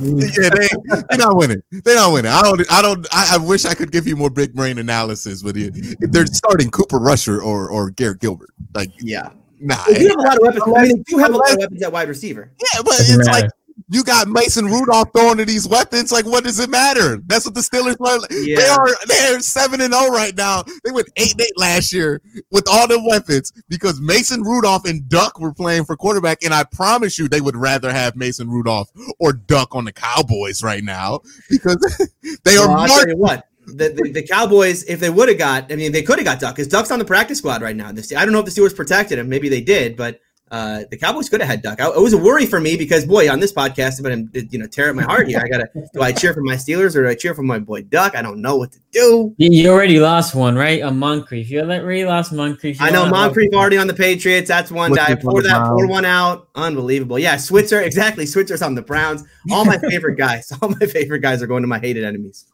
yeah, 0.00 0.48
they 0.50 0.68
they're 1.08 1.18
not 1.18 1.36
winning. 1.36 1.62
They're 1.70 1.94
not 1.94 2.12
winning. 2.12 2.30
I 2.32 2.42
don't. 2.42 2.72
I 2.72 2.82
don't. 2.82 3.06
I, 3.12 3.34
I 3.34 3.38
wish 3.38 3.64
I 3.64 3.74
could 3.74 3.92
give 3.92 4.06
you 4.06 4.16
more 4.16 4.30
big 4.30 4.52
brain 4.54 4.78
analysis, 4.78 5.42
but 5.42 5.56
it, 5.56 5.96
they're 6.12 6.26
starting 6.26 6.70
Cooper 6.70 6.98
Rusher 6.98 7.40
or 7.40 7.68
or 7.70 7.90
Garrett 7.90 8.20
Gilbert. 8.20 8.50
Like, 8.74 8.90
Yeah, 9.00 9.30
nah. 9.60 9.76
they 9.86 10.00
do 10.00 10.08
have 10.08 10.18
a 10.18 10.22
lot 10.22 10.36
of 10.36 10.42
weapons. 10.42 10.74
I 10.76 10.82
mean, 10.82 10.96
they 10.96 11.02
do 11.06 11.18
have 11.18 11.34
a 11.34 11.36
lot 11.36 11.52
of 11.52 11.58
weapons 11.58 11.82
at 11.82 11.92
wide 11.92 12.08
receiver. 12.08 12.50
Yeah, 12.60 12.82
but 12.84 12.94
it's 12.98 13.16
matter. 13.16 13.30
like 13.30 13.50
you 13.88 14.04
got 14.04 14.28
Mason 14.28 14.66
Rudolph 14.66 15.10
throwing 15.12 15.38
to 15.38 15.44
these 15.44 15.68
weapons. 15.68 16.12
Like, 16.12 16.24
what 16.24 16.44
does 16.44 16.58
it 16.58 16.70
matter? 16.70 17.18
That's 17.26 17.44
what 17.44 17.54
the 17.54 17.60
Steelers 17.60 17.96
are. 18.00 18.26
They 18.28 18.66
are 18.66 18.88
they're 19.06 19.40
seven 19.40 19.80
and 19.80 19.92
zero 19.92 20.08
right 20.08 20.36
now. 20.36 20.64
They 20.84 20.90
went 20.90 21.08
eight 21.16 21.34
eight 21.40 21.58
last 21.58 21.92
year 21.92 22.20
with 22.50 22.66
all 22.70 22.88
the 22.88 23.02
weapons 23.08 23.52
because 23.68 24.00
Mason 24.00 24.42
Rudolph 24.42 24.84
and 24.84 25.08
Duck 25.08 25.38
were 25.40 25.52
playing 25.52 25.84
for 25.84 25.96
quarterback. 25.96 26.42
And 26.42 26.54
I 26.54 26.64
promise 26.64 27.18
you, 27.18 27.28
they 27.28 27.40
would 27.40 27.56
rather 27.56 27.92
have 27.92 28.16
Mason 28.16 28.48
Rudolph 28.48 28.90
or 29.18 29.32
Duck 29.32 29.74
on 29.74 29.84
the 29.84 29.92
Cowboys 29.92 30.62
right 30.62 30.84
now 30.84 31.20
because 31.50 31.76
they 32.44 32.56
are 32.56 32.70
I'll 32.70 32.86
tell 32.86 33.08
you 33.08 33.16
what. 33.16 33.48
The, 33.64 33.90
the, 33.90 34.10
the 34.10 34.26
Cowboys, 34.26 34.82
if 34.84 34.98
they 34.98 35.08
would 35.08 35.28
have 35.28 35.38
got, 35.38 35.70
I 35.70 35.76
mean, 35.76 35.92
they 35.92 36.02
could 36.02 36.18
have 36.18 36.24
got 36.24 36.40
Duck 36.40 36.56
because 36.56 36.66
Duck's 36.66 36.90
on 36.90 36.98
the 36.98 37.04
practice 37.04 37.38
squad 37.38 37.62
right 37.62 37.76
now. 37.76 37.88
I 37.88 37.92
don't 37.92 38.32
know 38.32 38.40
if 38.40 38.44
the 38.44 38.50
Steelers 38.50 38.74
protected 38.74 39.20
him. 39.20 39.28
Maybe 39.28 39.48
they 39.48 39.60
did, 39.60 39.96
but 39.96 40.18
uh, 40.52 40.84
the 40.90 40.98
Cowboys 40.98 41.30
could 41.30 41.40
have 41.40 41.48
had 41.48 41.62
Duck. 41.62 41.80
I, 41.80 41.88
it 41.88 41.98
was 41.98 42.12
a 42.12 42.18
worry 42.18 42.44
for 42.44 42.60
me 42.60 42.76
because, 42.76 43.06
boy, 43.06 43.30
on 43.30 43.40
this 43.40 43.54
podcast, 43.54 43.98
I'm 43.98 44.04
going 44.04 44.28
to 44.28 44.44
you 44.48 44.58
know 44.58 44.66
tear 44.66 44.90
up 44.90 44.94
my 44.94 45.02
heart 45.02 45.26
here. 45.26 45.40
I 45.42 45.48
gotta 45.48 45.66
do 45.94 46.02
I 46.02 46.12
cheer 46.12 46.34
for 46.34 46.42
my 46.42 46.56
Steelers 46.56 46.94
or 46.94 47.04
do 47.04 47.08
I 47.08 47.14
cheer 47.14 47.34
for 47.34 47.42
my 47.42 47.58
boy 47.58 47.80
Duck? 47.84 48.14
I 48.14 48.20
don't 48.20 48.42
know 48.42 48.56
what 48.56 48.70
to 48.72 48.78
do. 48.92 49.34
You, 49.38 49.50
you 49.50 49.70
already 49.70 49.98
lost 49.98 50.34
one, 50.34 50.54
right? 50.54 50.82
On 50.82 50.98
Moncrief. 50.98 51.48
You 51.48 51.62
already 51.62 52.04
lost 52.04 52.34
Moncrief. 52.34 52.78
You 52.80 52.86
I 52.86 52.90
know 52.90 53.00
lost- 53.04 53.12
Moncrief 53.12 53.54
already 53.54 53.78
on 53.78 53.86
the 53.86 53.94
Patriots. 53.94 54.46
That's 54.46 54.70
one 54.70 54.90
Switzer 54.90 55.16
guy. 55.16 55.22
Pour 55.22 55.42
that, 55.42 55.66
pour 55.68 55.86
one 55.86 56.04
out. 56.04 56.48
Unbelievable. 56.54 57.18
Yeah, 57.18 57.38
Switzer. 57.38 57.80
Exactly. 57.80 58.26
Switzer's 58.26 58.60
on 58.60 58.74
the 58.74 58.82
Browns. 58.82 59.24
All 59.50 59.64
my 59.64 59.78
favorite 59.78 60.16
guys. 60.16 60.52
All 60.60 60.68
my 60.68 60.86
favorite 60.86 61.20
guys 61.20 61.42
are 61.42 61.46
going 61.46 61.62
to 61.62 61.66
my 61.68 61.78
hated 61.78 62.04
enemies. 62.04 62.44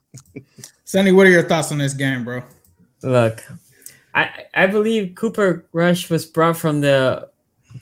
Sonny, 0.84 1.10
what 1.10 1.26
are 1.26 1.30
your 1.30 1.42
thoughts 1.42 1.72
on 1.72 1.78
this 1.78 1.94
game, 1.94 2.22
bro? 2.22 2.44
Look, 3.02 3.42
I 4.14 4.44
I 4.54 4.68
believe 4.68 5.16
Cooper 5.16 5.66
Rush 5.72 6.08
was 6.08 6.24
brought 6.26 6.56
from 6.56 6.80
the 6.80 7.28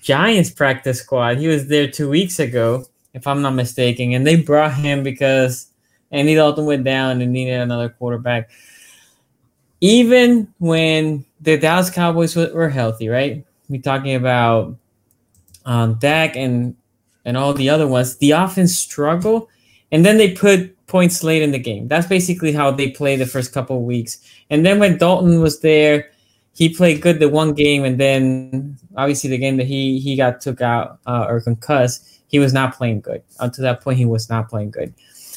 Giants 0.02 0.50
practice 0.50 1.00
squad. 1.00 1.38
He 1.38 1.48
was 1.48 1.68
there 1.68 1.90
two 1.90 2.08
weeks 2.08 2.38
ago, 2.38 2.84
if 3.14 3.26
I'm 3.26 3.42
not 3.42 3.54
mistaken, 3.54 4.12
and 4.12 4.26
they 4.26 4.36
brought 4.36 4.74
him 4.74 5.02
because 5.02 5.68
Andy 6.10 6.34
Dalton 6.34 6.66
went 6.66 6.84
down 6.84 7.20
and 7.20 7.32
needed 7.32 7.60
another 7.60 7.88
quarterback. 7.88 8.50
Even 9.80 10.52
when 10.58 11.24
the 11.40 11.56
Dallas 11.58 11.90
Cowboys 11.90 12.34
were, 12.34 12.68
healthy, 12.68 13.08
right? 13.08 13.44
We're 13.68 13.82
talking 13.82 14.14
about 14.14 14.76
um, 15.64 15.94
Dak 15.94 16.36
and 16.36 16.76
and 17.24 17.36
all 17.36 17.52
the 17.52 17.68
other 17.68 17.86
ones. 17.86 18.16
The 18.16 18.30
offense 18.30 18.78
struggle, 18.78 19.48
and 19.92 20.04
then 20.04 20.16
they 20.16 20.32
put 20.32 20.72
points 20.86 21.22
late 21.22 21.42
in 21.42 21.50
the 21.50 21.58
game. 21.58 21.88
That's 21.88 22.06
basically 22.06 22.52
how 22.52 22.70
they 22.70 22.90
play 22.90 23.16
the 23.16 23.26
first 23.26 23.52
couple 23.52 23.76
of 23.76 23.82
weeks. 23.82 24.20
And 24.50 24.64
then 24.64 24.78
when 24.78 24.98
Dalton 24.98 25.40
was 25.40 25.60
there, 25.60 26.10
he 26.56 26.70
played 26.70 27.02
good 27.02 27.20
the 27.20 27.28
one 27.28 27.52
game, 27.52 27.84
and 27.84 28.00
then 28.00 28.78
obviously 28.96 29.28
the 29.28 29.36
game 29.36 29.58
that 29.58 29.66
he 29.66 30.00
he 30.00 30.16
got 30.16 30.40
took 30.40 30.62
out 30.62 31.00
uh, 31.06 31.26
or 31.28 31.42
concussed, 31.42 32.22
he 32.28 32.38
was 32.38 32.54
not 32.54 32.74
playing 32.74 33.02
good. 33.02 33.22
Up 33.40 33.52
to 33.52 33.60
that 33.60 33.82
point, 33.82 33.98
he 33.98 34.06
was 34.06 34.30
not 34.30 34.48
playing 34.48 34.70
good. 34.70 34.94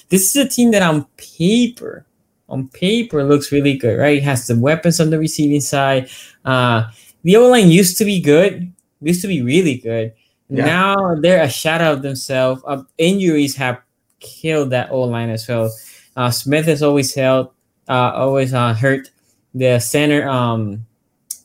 This 0.07 0.33
is 0.33 0.35
a 0.37 0.47
team 0.47 0.71
that 0.71 0.81
on 0.81 1.03
paper, 1.17 2.05
on 2.47 2.69
paper 2.69 3.23
looks 3.25 3.51
really 3.51 3.77
good, 3.77 3.99
right? 3.99 4.17
It 4.17 4.23
has 4.23 4.47
the 4.47 4.57
weapons 4.57 5.01
on 5.01 5.09
the 5.09 5.19
receiving 5.19 5.59
side. 5.59 6.09
Uh, 6.45 6.89
the 7.23 7.35
O 7.35 7.49
line 7.49 7.69
used 7.69 7.97
to 7.97 8.05
be 8.05 8.21
good, 8.21 8.71
used 9.01 9.21
to 9.21 9.27
be 9.27 9.41
really 9.41 9.75
good. 9.75 10.13
Yeah. 10.49 10.65
Now 10.65 11.15
they're 11.15 11.43
a 11.43 11.49
shadow 11.49 11.91
of 11.91 12.01
themselves. 12.01 12.63
Uh, 12.65 12.83
injuries 12.97 13.57
have 13.57 13.81
killed 14.21 14.69
that 14.69 14.89
O 14.89 15.01
line 15.01 15.29
as 15.29 15.45
well. 15.49 15.69
Uh, 16.15 16.31
Smith 16.31 16.65
has 16.65 16.81
always 16.81 17.13
held, 17.13 17.51
uh, 17.89 18.13
always 18.15 18.53
uh, 18.53 18.73
hurt. 18.73 19.11
The 19.53 19.79
center, 19.79 20.29
um, 20.29 20.85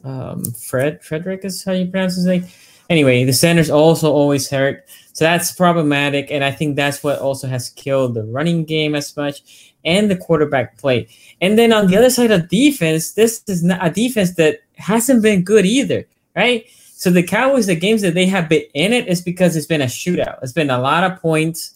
um, 0.05 0.45
Fred 0.53 1.03
Frederick 1.03 1.45
is 1.45 1.65
how 1.65 1.73
you 1.73 1.87
pronounce 1.87 2.17
his 2.17 2.27
name. 2.27 2.47
Anyway, 2.91 3.25
the 3.25 3.33
center's 3.33 3.71
also 3.71 4.13
always 4.13 4.49
hurt, 4.51 4.85
so 5.15 5.25
that's 5.25 5.53
problematic, 5.53 6.31
and 6.31 6.45
I 6.45 6.51
think 6.51 6.77
that's 6.77 7.03
what 7.03 7.19
also 7.19 7.49
has 7.49 7.71
killed 7.71 8.15
the 8.15 8.25
running 8.25 8.65
game 8.65 8.95
as 8.95 9.17
much 9.17 9.73
and 9.85 10.11
the 10.11 10.17
quarterback 10.17 10.77
play. 10.77 11.09
And 11.41 11.59
then 11.59 11.73
on 11.73 11.87
the 11.87 11.97
other 11.97 12.11
side 12.11 12.31
of 12.31 12.49
defense, 12.49 13.13
this 13.13 13.43
is 13.47 13.63
not 13.63 13.85
a 13.85 13.91
defense 13.91 14.35
that 14.35 14.61
hasn't 14.77 15.23
been 15.23 15.43
good 15.43 15.65
either, 15.65 16.07
right? 16.37 16.67
So 16.97 17.11
the 17.11 17.23
Cowboys, 17.23 17.67
the 17.67 17.75
games 17.75 18.03
that 18.03 18.15
they 18.15 18.27
have 18.27 18.49
been 18.49 18.65
in 18.75 18.93
it 18.93 19.09
is 19.09 19.21
because 19.21 19.57
it's 19.57 19.67
been 19.67 19.83
a 19.83 19.87
shootout. 19.87 20.39
It's 20.43 20.53
been 20.53 20.71
a 20.71 20.81
lot 20.81 21.05
of 21.05 21.21
points, 21.21 21.75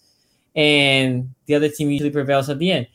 and 0.54 1.35
the 1.47 1.54
other 1.54 1.68
team 1.68 1.90
usually 1.90 2.11
prevails 2.11 2.50
at 2.50 2.58
the 2.58 2.70
end. 2.70 2.87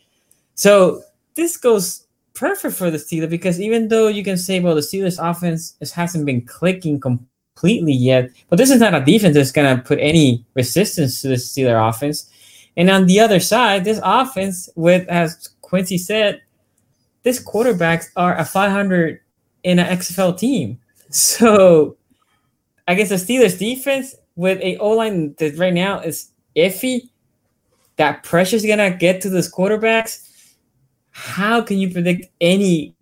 So 0.55 1.03
this 1.35 1.57
goes 1.57 2.05
perfect 2.33 2.75
for 2.75 2.89
the 2.89 2.97
Steelers 2.97 3.29
because 3.29 3.59
even 3.59 3.87
though 3.87 4.07
you 4.07 4.23
can 4.23 4.37
say, 4.37 4.59
well, 4.59 4.75
the 4.75 4.81
Steelers 4.81 5.19
offense 5.19 5.75
hasn't 5.93 6.25
been 6.25 6.41
clicking 6.41 6.99
completely 6.99 7.93
yet, 7.93 8.29
but 8.49 8.57
this 8.57 8.71
is 8.71 8.79
not 8.79 8.93
a 8.93 9.03
defense 9.03 9.35
that's 9.35 9.51
going 9.51 9.75
to 9.75 9.83
put 9.83 9.99
any 9.99 10.45
resistance 10.55 11.21
to 11.21 11.29
the 11.29 11.35
Steeler 11.35 11.89
offense. 11.89 12.29
And 12.75 12.89
on 12.89 13.05
the 13.05 13.19
other 13.19 13.39
side, 13.39 13.83
this 13.83 13.99
offense, 14.03 14.69
with 14.75 15.07
as 15.07 15.49
Quincy 15.61 15.97
said, 15.97 16.41
these 17.23 17.43
quarterbacks 17.43 18.07
are 18.15 18.35
a 18.37 18.45
500 18.45 19.19
in 19.63 19.79
an 19.79 19.97
XFL 19.97 20.37
team. 20.37 20.79
So 21.09 21.95
I 22.87 22.95
guess 22.95 23.09
the 23.09 23.15
Steelers 23.15 23.59
defense 23.59 24.15
with 24.35 24.59
a 24.61 24.77
O 24.77 24.89
line 24.91 25.35
that 25.37 25.59
right 25.59 25.73
now 25.73 25.99
is 25.99 26.31
iffy, 26.55 27.09
that 27.97 28.23
pressure 28.23 28.55
is 28.55 28.65
gonna 28.65 28.89
get 28.89 29.21
to 29.21 29.29
those 29.29 29.51
quarterbacks. 29.51 30.22
How 31.13 31.61
can 31.61 31.77
you 31.77 31.91
predict 31.91 32.27
any 32.41 32.95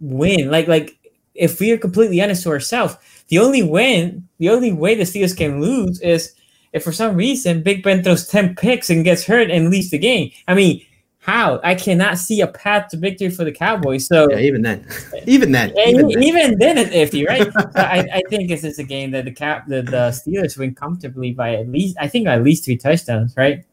win? 0.00 0.50
Like, 0.50 0.66
like 0.66 0.98
if 1.34 1.60
we 1.60 1.70
are 1.70 1.78
completely 1.78 2.20
honest 2.20 2.42
to 2.42 2.50
ourselves, 2.50 2.96
the 3.28 3.38
only 3.38 3.62
win, 3.62 4.28
the 4.38 4.50
only 4.50 4.72
way 4.72 4.94
the 4.94 5.04
Steelers 5.04 5.36
can 5.36 5.60
lose 5.60 6.00
is 6.00 6.34
if 6.72 6.82
for 6.82 6.92
some 6.92 7.14
reason 7.14 7.62
Big 7.62 7.82
Ben 7.82 8.02
throws 8.02 8.26
10 8.26 8.56
picks 8.56 8.90
and 8.90 9.04
gets 9.04 9.24
hurt 9.24 9.50
and 9.50 9.70
leaves 9.70 9.90
the 9.90 9.98
game. 9.98 10.30
I 10.48 10.54
mean, 10.54 10.84
how? 11.18 11.60
I 11.62 11.76
cannot 11.76 12.18
see 12.18 12.40
a 12.40 12.48
path 12.48 12.88
to 12.88 12.96
victory 12.96 13.30
for 13.30 13.44
the 13.44 13.52
Cowboys. 13.52 14.06
So 14.08 14.28
yeah, 14.30 14.38
even 14.38 14.62
then, 14.62 14.84
even 15.26 15.52
then, 15.52 15.72
even, 15.78 16.08
then, 16.08 16.22
even 16.22 16.58
then 16.58 16.78
it's 16.78 16.90
iffy, 16.90 17.28
right? 17.28 17.48
I, 17.76 18.08
I 18.14 18.22
think 18.28 18.48
this 18.48 18.64
is 18.64 18.78
a 18.80 18.84
game 18.84 19.12
that 19.12 19.26
the 19.26 19.30
cap 19.30 19.68
the, 19.68 19.82
the 19.82 20.10
Steelers 20.10 20.58
win 20.58 20.74
comfortably 20.74 21.32
by 21.32 21.54
at 21.54 21.68
least 21.68 21.96
I 22.00 22.08
think 22.08 22.26
at 22.26 22.42
least 22.42 22.64
three 22.64 22.76
touchdowns, 22.76 23.36
right? 23.36 23.64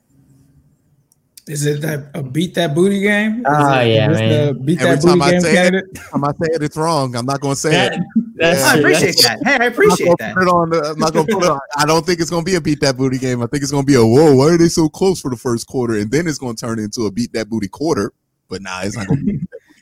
Is 1.49 1.65
it 1.65 1.81
that 1.81 2.11
a 2.13 2.21
beat 2.21 2.53
that 2.53 2.75
booty 2.75 2.99
game? 2.99 3.43
Oh 3.47 3.79
yeah, 3.79 4.07
man. 4.07 4.63
beat 4.63 4.79
Every 4.79 4.97
that 4.97 5.01
booty 5.01 5.31
game 5.31 5.41
say 5.41 5.53
candidate? 5.55 5.89
It, 5.91 5.95
time 5.95 6.23
I 6.23 6.31
say 6.33 6.53
it, 6.53 6.61
it's 6.61 6.77
wrong. 6.77 7.15
I'm 7.15 7.25
not 7.25 7.41
going 7.41 7.55
to 7.55 7.59
say 7.59 7.71
that, 7.71 7.93
it. 7.93 8.01
Yeah. 8.35 8.63
I 8.67 8.77
appreciate 8.77 9.15
that. 9.23 9.39
Hey, 9.43 9.57
I 9.59 9.65
appreciate 9.65 10.15
that. 10.19 10.35
Put 10.35 10.43
it 10.43 10.47
on 10.47 10.69
the, 10.69 10.91
I'm 10.91 10.99
not 10.99 11.11
going 11.11 11.25
to 11.25 11.33
put 11.33 11.43
it 11.43 11.49
on. 11.49 11.59
I 11.75 11.87
don't 11.87 12.05
think 12.05 12.19
it's 12.19 12.29
going 12.29 12.45
to 12.45 12.51
be 12.51 12.55
a 12.55 12.61
beat 12.61 12.81
that 12.81 12.97
booty 12.97 13.17
game. 13.17 13.41
I 13.41 13.47
think 13.47 13.63
it's 13.63 13.71
going 13.71 13.83
to 13.83 13.87
be 13.87 13.95
a 13.95 14.05
whoa. 14.05 14.35
Why 14.35 14.49
are 14.49 14.57
they 14.57 14.67
so 14.67 14.89
close 14.89 15.19
for 15.21 15.31
the 15.31 15.37
first 15.37 15.65
quarter? 15.65 15.97
And 15.97 16.11
then 16.11 16.27
it's 16.27 16.37
going 16.37 16.55
to 16.55 16.65
turn 16.67 16.77
into 16.77 17.07
a 17.07 17.11
beat 17.11 17.33
that 17.33 17.49
booty 17.49 17.67
quarter. 17.67 18.13
But 18.47 18.61
nah, 18.61 18.81
it's 18.83 18.95
not 18.95 19.07
going 19.07 19.19
to 19.19 19.25
be 19.25 19.39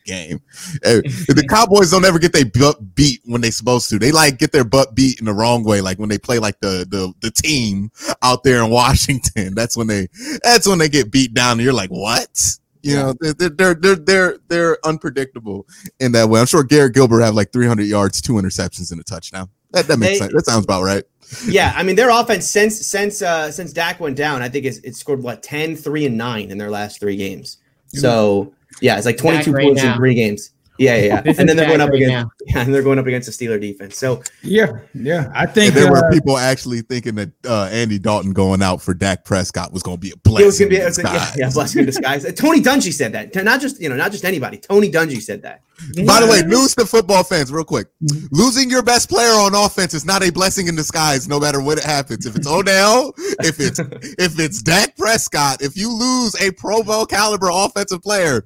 game. 0.07 0.41
the 0.81 1.45
Cowboys 1.47 1.91
don't 1.91 2.05
ever 2.05 2.17
get 2.17 2.33
their 2.33 2.45
butt 2.45 2.95
beat 2.95 3.21
when 3.25 3.41
they 3.41 3.51
supposed 3.51 3.89
to. 3.89 3.99
They 3.99 4.11
like 4.11 4.39
get 4.39 4.51
their 4.51 4.63
butt 4.63 4.95
beat 4.95 5.19
in 5.19 5.25
the 5.25 5.33
wrong 5.33 5.63
way, 5.63 5.81
like 5.81 5.99
when 5.99 6.09
they 6.09 6.17
play 6.17 6.39
like 6.39 6.59
the 6.61 6.87
the 6.89 7.13
the 7.21 7.31
team 7.31 7.91
out 8.23 8.43
there 8.43 8.63
in 8.63 8.69
Washington. 8.71 9.53
That's 9.53 9.77
when 9.77 9.87
they 9.87 10.07
that's 10.43 10.67
when 10.67 10.79
they 10.79 10.89
get 10.89 11.11
beat 11.11 11.33
down. 11.33 11.53
And 11.53 11.61
you're 11.61 11.73
like, 11.73 11.91
what? 11.91 12.57
You 12.83 12.95
know, 12.95 13.13
they're, 13.19 13.49
they're 13.49 13.73
they're 13.73 13.95
they're 13.95 14.37
they're 14.47 14.77
unpredictable 14.85 15.67
in 15.99 16.13
that 16.13 16.29
way. 16.29 16.39
I'm 16.39 16.45
sure 16.45 16.63
Garrett 16.63 16.93
Gilbert 16.93 17.21
had 17.21 17.35
like 17.35 17.51
300 17.51 17.83
yards, 17.83 18.21
two 18.21 18.33
interceptions, 18.33 18.91
and 18.91 19.01
a 19.01 19.03
touchdown. 19.03 19.49
That 19.71 19.87
that 19.87 19.97
makes 19.97 20.13
they, 20.13 20.19
sense. 20.19 20.33
That 20.33 20.45
sounds 20.45 20.63
about 20.63 20.83
right. 20.83 21.03
Yeah, 21.45 21.73
I 21.75 21.83
mean 21.83 21.97
their 21.97 22.09
offense 22.09 22.47
since 22.47 22.85
since 22.87 23.21
uh 23.21 23.51
since 23.51 23.73
Dak 23.73 23.99
went 23.99 24.15
down, 24.15 24.41
I 24.41 24.47
think 24.47 24.65
it's, 24.65 24.77
it's 24.79 24.99
scored 24.99 25.21
what 25.21 25.43
10, 25.43 25.75
3, 25.75 26.05
and 26.05 26.17
9 26.17 26.51
in 26.51 26.57
their 26.57 26.71
last 26.71 26.99
three 27.01 27.17
games. 27.17 27.57
So 27.87 28.53
yeah, 28.81 28.97
it's 28.97 29.05
like 29.05 29.17
22 29.17 29.51
right 29.51 29.63
points 29.65 29.83
now. 29.83 29.93
in 29.93 29.97
three 29.97 30.15
games. 30.15 30.51
Yeah, 30.77 30.95
yeah, 30.95 31.21
yeah. 31.25 31.33
and 31.37 31.49
then 31.49 31.57
they're 31.57 31.67
going 31.67 31.81
up 31.81 31.89
right 31.89 32.01
against 32.01 32.13
now. 32.13 32.31
yeah, 32.45 32.59
and 32.61 32.73
they're 32.73 32.83
going 32.83 32.99
up 32.99 33.07
against 33.07 33.25
the 33.25 33.47
Steeler 33.47 33.59
defense. 33.59 33.97
So 33.97 34.21
yeah, 34.43 34.79
yeah. 34.93 35.31
I 35.33 35.45
think 35.45 35.73
and 35.73 35.83
there 35.83 35.87
uh, 35.87 36.01
were 36.01 36.11
people 36.11 36.37
actually 36.37 36.81
thinking 36.81 37.15
that 37.15 37.31
uh, 37.45 37.69
Andy 37.71 37.97
Dalton 37.97 38.31
going 38.31 38.61
out 38.61 38.81
for 38.81 38.93
Dak 38.93 39.25
Prescott 39.25 39.73
was 39.73 39.81
going 39.81 39.97
to 39.97 40.01
be 40.01 40.11
a 40.11 40.17
blessing. 40.17 40.43
It 40.43 40.45
was 40.45 40.59
going 40.59 40.71
to 40.71 40.77
be 40.77 40.81
a, 40.81 41.13
yeah, 41.13 41.33
yeah, 41.35 41.49
blessing 41.49 41.79
in 41.79 41.85
disguise. 41.87 42.31
Tony 42.33 42.61
Dungy 42.61 42.93
said 42.93 43.13
that. 43.13 43.33
Not 43.43 43.59
just 43.59 43.81
you 43.81 43.89
know, 43.89 43.95
not 43.95 44.11
just 44.11 44.23
anybody. 44.23 44.57
Tony 44.57 44.91
Dungy 44.91 45.21
said 45.21 45.41
that. 45.41 45.61
By 46.05 46.21
the 46.21 46.27
way, 46.27 46.41
news 46.41 46.73
to 46.75 46.85
football 46.85 47.23
fans, 47.23 47.51
real 47.51 47.63
quick: 47.63 47.87
losing 48.31 48.69
your 48.69 48.83
best 48.83 49.09
player 49.09 49.31
on 49.31 49.55
offense 49.55 49.93
is 49.93 50.05
not 50.05 50.23
a 50.23 50.31
blessing 50.31 50.67
in 50.67 50.75
disguise. 50.75 51.27
No 51.27 51.39
matter 51.39 51.61
what 51.61 51.79
it 51.79 51.83
happens, 51.83 52.25
if 52.25 52.35
it's 52.35 52.47
Odell, 52.47 53.13
if 53.39 53.59
it's 53.59 53.79
if 53.79 54.39
it's 54.39 54.61
Dak 54.61 54.95
Prescott, 54.95 55.61
if 55.61 55.75
you 55.75 55.91
lose 55.91 56.39
a 56.39 56.51
Pro 56.51 56.83
Bowl 56.83 57.05
caliber 57.05 57.49
offensive 57.51 58.01
player, 58.01 58.43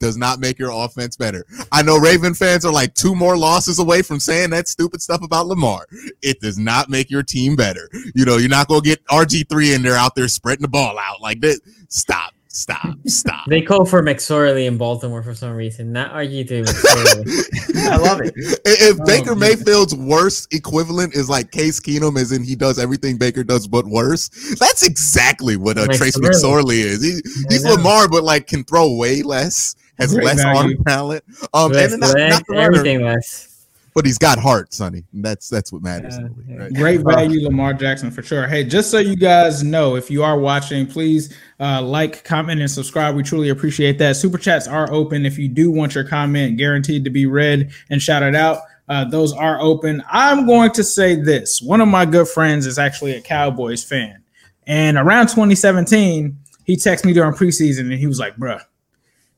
does 0.00 0.16
not 0.16 0.40
make 0.40 0.58
your 0.58 0.70
offense 0.72 1.16
better. 1.16 1.46
I 1.70 1.82
know 1.82 1.98
Raven 1.98 2.34
fans 2.34 2.64
are 2.64 2.72
like 2.72 2.94
two 2.94 3.14
more 3.14 3.36
losses 3.36 3.78
away 3.78 4.02
from 4.02 4.18
saying 4.18 4.50
that 4.50 4.66
stupid 4.66 5.00
stuff 5.00 5.22
about 5.22 5.46
Lamar. 5.46 5.86
It 6.22 6.40
does 6.40 6.58
not 6.58 6.88
make 6.88 7.10
your 7.10 7.22
team 7.22 7.54
better. 7.54 7.88
You 8.14 8.24
know, 8.24 8.38
you're 8.38 8.48
not 8.48 8.66
going 8.66 8.82
to 8.82 8.88
get 8.88 9.04
RG3 9.06 9.76
in 9.76 9.82
there 9.82 9.96
out 9.96 10.14
there 10.14 10.28
spreading 10.28 10.62
the 10.62 10.68
ball 10.68 10.98
out 10.98 11.20
like 11.20 11.40
that. 11.42 11.60
Stop. 11.88 12.34
Stop, 12.52 12.96
stop. 13.06 13.46
They 13.46 13.62
call 13.62 13.84
for 13.84 14.02
McSorley 14.02 14.66
in 14.66 14.76
Baltimore 14.76 15.22
for 15.22 15.34
some 15.34 15.52
reason. 15.52 15.92
Not 15.92 16.12
RG3 16.12 16.66
I 17.90 17.96
love 17.96 18.20
it. 18.22 18.34
If 18.36 18.98
oh, 19.00 19.04
Baker 19.04 19.36
man. 19.36 19.50
Mayfield's 19.50 19.94
worst 19.94 20.52
equivalent 20.52 21.14
is 21.14 21.30
like 21.30 21.52
Case 21.52 21.78
Keenum, 21.78 22.18
as 22.18 22.32
in 22.32 22.42
he 22.42 22.56
does 22.56 22.80
everything 22.80 23.18
Baker 23.18 23.44
does 23.44 23.68
but 23.68 23.86
worse, 23.86 24.28
that's 24.58 24.82
exactly 24.82 25.56
what 25.56 25.78
uh, 25.78 25.86
Trace 25.92 26.18
McSorley 26.18 26.78
is. 26.78 27.02
He, 27.04 27.20
he's 27.48 27.64
Lamar, 27.64 28.08
but 28.08 28.24
like 28.24 28.48
can 28.48 28.64
throw 28.64 28.96
way 28.96 29.22
less 29.22 29.76
has 30.00 30.12
Great 30.14 30.24
less 30.24 30.42
value. 30.42 30.76
arm 30.76 30.84
talent. 30.84 31.24
Um, 31.52 31.72
less 31.72 31.92
and 31.92 32.00
not, 32.00 32.16
not 32.16 32.42
everything 32.50 33.02
less. 33.02 33.50
But 33.92 34.06
he's 34.06 34.18
got 34.18 34.38
heart, 34.38 34.72
Sonny. 34.72 35.04
That's 35.12 35.48
that's 35.48 35.72
what 35.72 35.82
matters. 35.82 36.16
Yeah, 36.46 36.56
right? 36.56 36.72
Great 36.72 37.00
value, 37.00 37.44
Lamar 37.44 37.74
Jackson 37.74 38.10
for 38.10 38.22
sure. 38.22 38.46
Hey, 38.46 38.62
just 38.62 38.90
so 38.90 38.98
you 38.98 39.16
guys 39.16 39.64
know, 39.64 39.96
if 39.96 40.10
you 40.10 40.22
are 40.22 40.38
watching, 40.38 40.86
please 40.86 41.36
uh, 41.58 41.82
like, 41.82 42.22
comment, 42.24 42.60
and 42.60 42.70
subscribe. 42.70 43.16
We 43.16 43.24
truly 43.24 43.48
appreciate 43.48 43.98
that. 43.98 44.14
Super 44.14 44.38
chats 44.38 44.68
are 44.68 44.90
open. 44.92 45.26
If 45.26 45.38
you 45.38 45.48
do 45.48 45.72
want 45.72 45.94
your 45.94 46.04
comment 46.04 46.56
guaranteed 46.56 47.02
to 47.04 47.10
be 47.10 47.26
read 47.26 47.72
and 47.90 48.00
shouted 48.00 48.36
out, 48.36 48.60
uh, 48.88 49.06
those 49.06 49.32
are 49.32 49.60
open. 49.60 50.04
I'm 50.08 50.46
going 50.46 50.70
to 50.72 50.84
say 50.84 51.16
this: 51.16 51.60
one 51.60 51.80
of 51.80 51.88
my 51.88 52.04
good 52.04 52.28
friends 52.28 52.66
is 52.66 52.78
actually 52.78 53.16
a 53.16 53.20
Cowboys 53.20 53.82
fan, 53.82 54.22
and 54.68 54.98
around 54.98 55.26
2017, 55.26 56.38
he 56.64 56.76
texted 56.76 57.06
me 57.06 57.12
during 57.12 57.32
preseason, 57.32 57.80
and 57.80 57.94
he 57.94 58.06
was 58.06 58.20
like, 58.20 58.36
"Bruh." 58.36 58.62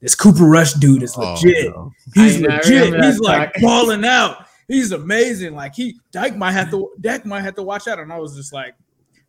This 0.03 0.17
Cooper 0.17 0.45
Rush 0.45 0.75
dude 0.75 1.03
is 1.03 1.15
oh, 1.17 1.33
legit. 1.33 1.73
Oh, 1.75 1.93
no. 2.17 2.23
He's 2.23 2.41
legit. 2.41 3.03
He's 3.03 3.21
like 3.21 3.55
balling 3.63 4.05
out. 4.05 4.47
He's 4.67 4.91
amazing. 4.91 5.55
Like 5.55 5.75
he 5.75 5.97
Dyke 6.11 6.37
might 6.37 6.53
have 6.53 6.71
to 6.73 6.91
Dak 7.01 7.25
might 7.25 7.43
have 7.43 7.55
to 7.55 7.63
watch 7.63 7.87
out. 7.87 8.01
And 8.01 8.13
I 8.13 8.19
was 8.19 8.37
just 8.37 8.53
like, 8.53 8.75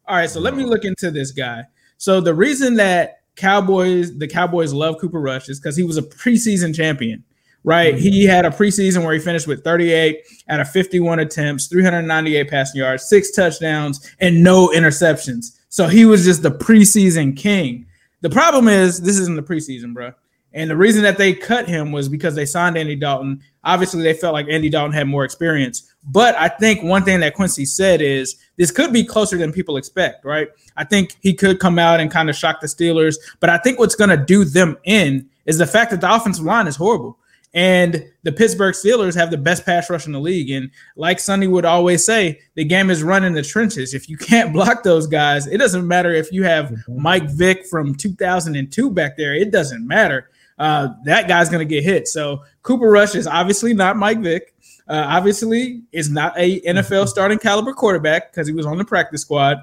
all 0.08 0.18
right, 0.18 0.30
so 0.30 0.40
let 0.40 0.56
me 0.56 0.66
look 0.66 0.84
into 0.84 1.12
this 1.12 1.32
guy. 1.32 1.64
So 1.98 2.20
the 2.20 2.34
reason 2.34 2.76
that 2.78 3.20
Cowboys, 3.36 4.18
the 4.18 4.28
Cowboys 4.28 4.74
love 4.74 4.98
Cooper 5.00 5.22
Rush 5.22 5.48
is 5.48 5.60
because 5.60 5.78
he 5.78 5.84
was 5.84 5.98
a 5.98 6.02
preseason 6.02 6.76
champion, 6.76 7.24
right? 7.64 7.94
Mm-hmm. 7.94 8.04
He 8.04 8.26
had 8.26 8.46
a 8.46 8.50
preseason 8.50 9.06
where 9.06 9.14
he 9.14 9.20
finished 9.20 9.48
with 9.48 9.64
38 9.64 10.22
out 10.50 10.60
of 10.60 10.70
51 10.72 11.20
attempts, 11.20 11.68
398 11.68 12.50
passing 12.50 12.80
yards, 12.80 13.08
six 13.08 13.32
touchdowns, 13.32 14.16
and 14.20 14.44
no 14.44 14.70
interceptions. 14.70 15.58
So 15.70 15.88
he 15.88 16.06
was 16.06 16.26
just 16.26 16.42
the 16.42 16.52
preseason 16.52 17.38
king. 17.38 17.86
The 18.22 18.30
problem 18.30 18.68
is 18.68 19.02
this 19.02 19.20
isn't 19.20 19.36
the 19.36 19.44
preseason, 19.44 19.94
bro. 19.94 20.14
And 20.54 20.70
the 20.70 20.78
reason 20.78 21.02
that 21.04 21.18
they 21.18 21.34
cut 21.34 21.68
him 21.68 21.92
was 21.92 22.08
because 22.08 22.36
they 22.36 22.46
signed 22.46 22.78
Andy 22.78 22.96
Dalton. 22.96 23.42
Obviously, 23.64 24.04
they 24.04 24.14
felt 24.14 24.34
like 24.34 24.48
Andy 24.50 24.70
Dalton 24.70 24.94
had 24.94 25.08
more 25.08 25.26
experience. 25.26 25.92
But 26.06 26.36
I 26.36 26.48
think 26.48 26.84
one 26.84 27.04
thing 27.04 27.22
that 27.22 27.34
Quincy 27.34 27.66
said 27.66 28.02
is 28.02 28.36
this 28.58 28.70
could 28.70 28.94
be 28.94 29.04
closer 29.04 29.38
than 29.38 29.52
people 29.52 29.78
expect, 29.78 30.26
right? 30.26 30.50
I 30.78 30.84
think 30.84 31.18
he 31.22 31.34
could 31.34 31.60
come 31.60 31.80
out 31.80 32.00
and 32.00 32.12
kind 32.12 32.30
of 32.30 32.36
shock 32.36 32.62
the 32.62 32.68
Steelers. 32.68 33.16
But 33.40 33.50
I 33.50 33.58
think 33.58 33.80
what's 33.80 33.96
going 33.96 34.12
to 34.12 34.18
do 34.18 34.44
them 34.44 34.78
in 34.84 35.28
is 35.46 35.58
the 35.58 35.68
fact 35.68 35.92
that 35.92 36.02
the 36.02 36.14
offensive 36.14 36.46
line 36.46 36.68
is 36.68 36.76
horrible. 36.76 37.18
And 37.56 38.04
the 38.24 38.32
Pittsburgh 38.32 38.74
Steelers 38.74 39.16
have 39.16 39.30
the 39.30 39.38
best 39.38 39.64
pass 39.64 39.88
rush 39.90 40.08
in 40.08 40.12
the 40.12 40.20
league. 40.20 40.50
And 40.50 40.72
like 40.96 41.20
Sonny 41.20 41.48
would 41.48 41.66
always 41.66 42.04
say, 42.04 42.42
the 42.56 42.66
game 42.66 42.90
is 42.90 43.04
run 43.04 43.24
in 43.24 43.34
the 43.34 43.44
trenches. 43.44 43.94
If 43.94 44.10
you 44.10 44.18
can't 44.18 44.54
block 44.54 44.84
those 44.84 45.08
guys, 45.08 45.48
it 45.48 45.58
doesn't 45.58 45.88
matter 45.88 46.12
if 46.12 46.32
you 46.32 46.44
have 46.44 46.66
mm-hmm. 46.66 47.02
Mike 47.02 47.30
Vick 47.30 47.66
from 47.68 47.96
2002 47.96 48.92
back 48.92 49.18
there. 49.18 49.36
It 49.36 49.52
doesn't 49.52 49.88
matter 49.88 50.30
uh, 50.60 50.90
that 51.06 51.28
guy's 51.28 51.50
going 51.50 51.68
to 51.68 51.70
get 51.70 51.84
hit. 51.84 52.08
So 52.08 52.44
Cooper 52.62 52.90
Rush 52.90 53.16
is 53.16 53.28
obviously 53.28 53.74
not 53.74 53.98
Mike 53.98 54.20
Vick. 54.20 54.54
Uh, 54.88 55.06
obviously, 55.08 55.82
is 55.94 56.10
not 56.10 56.34
a 56.38 56.60
NFL 56.62 57.08
starting 57.08 57.40
caliber 57.40 57.74
quarterback 57.74 58.32
because 58.32 58.48
he 58.48 58.54
was 58.54 58.66
on 58.66 58.78
the 58.78 58.84
practice 58.84 59.22
squad. 59.22 59.60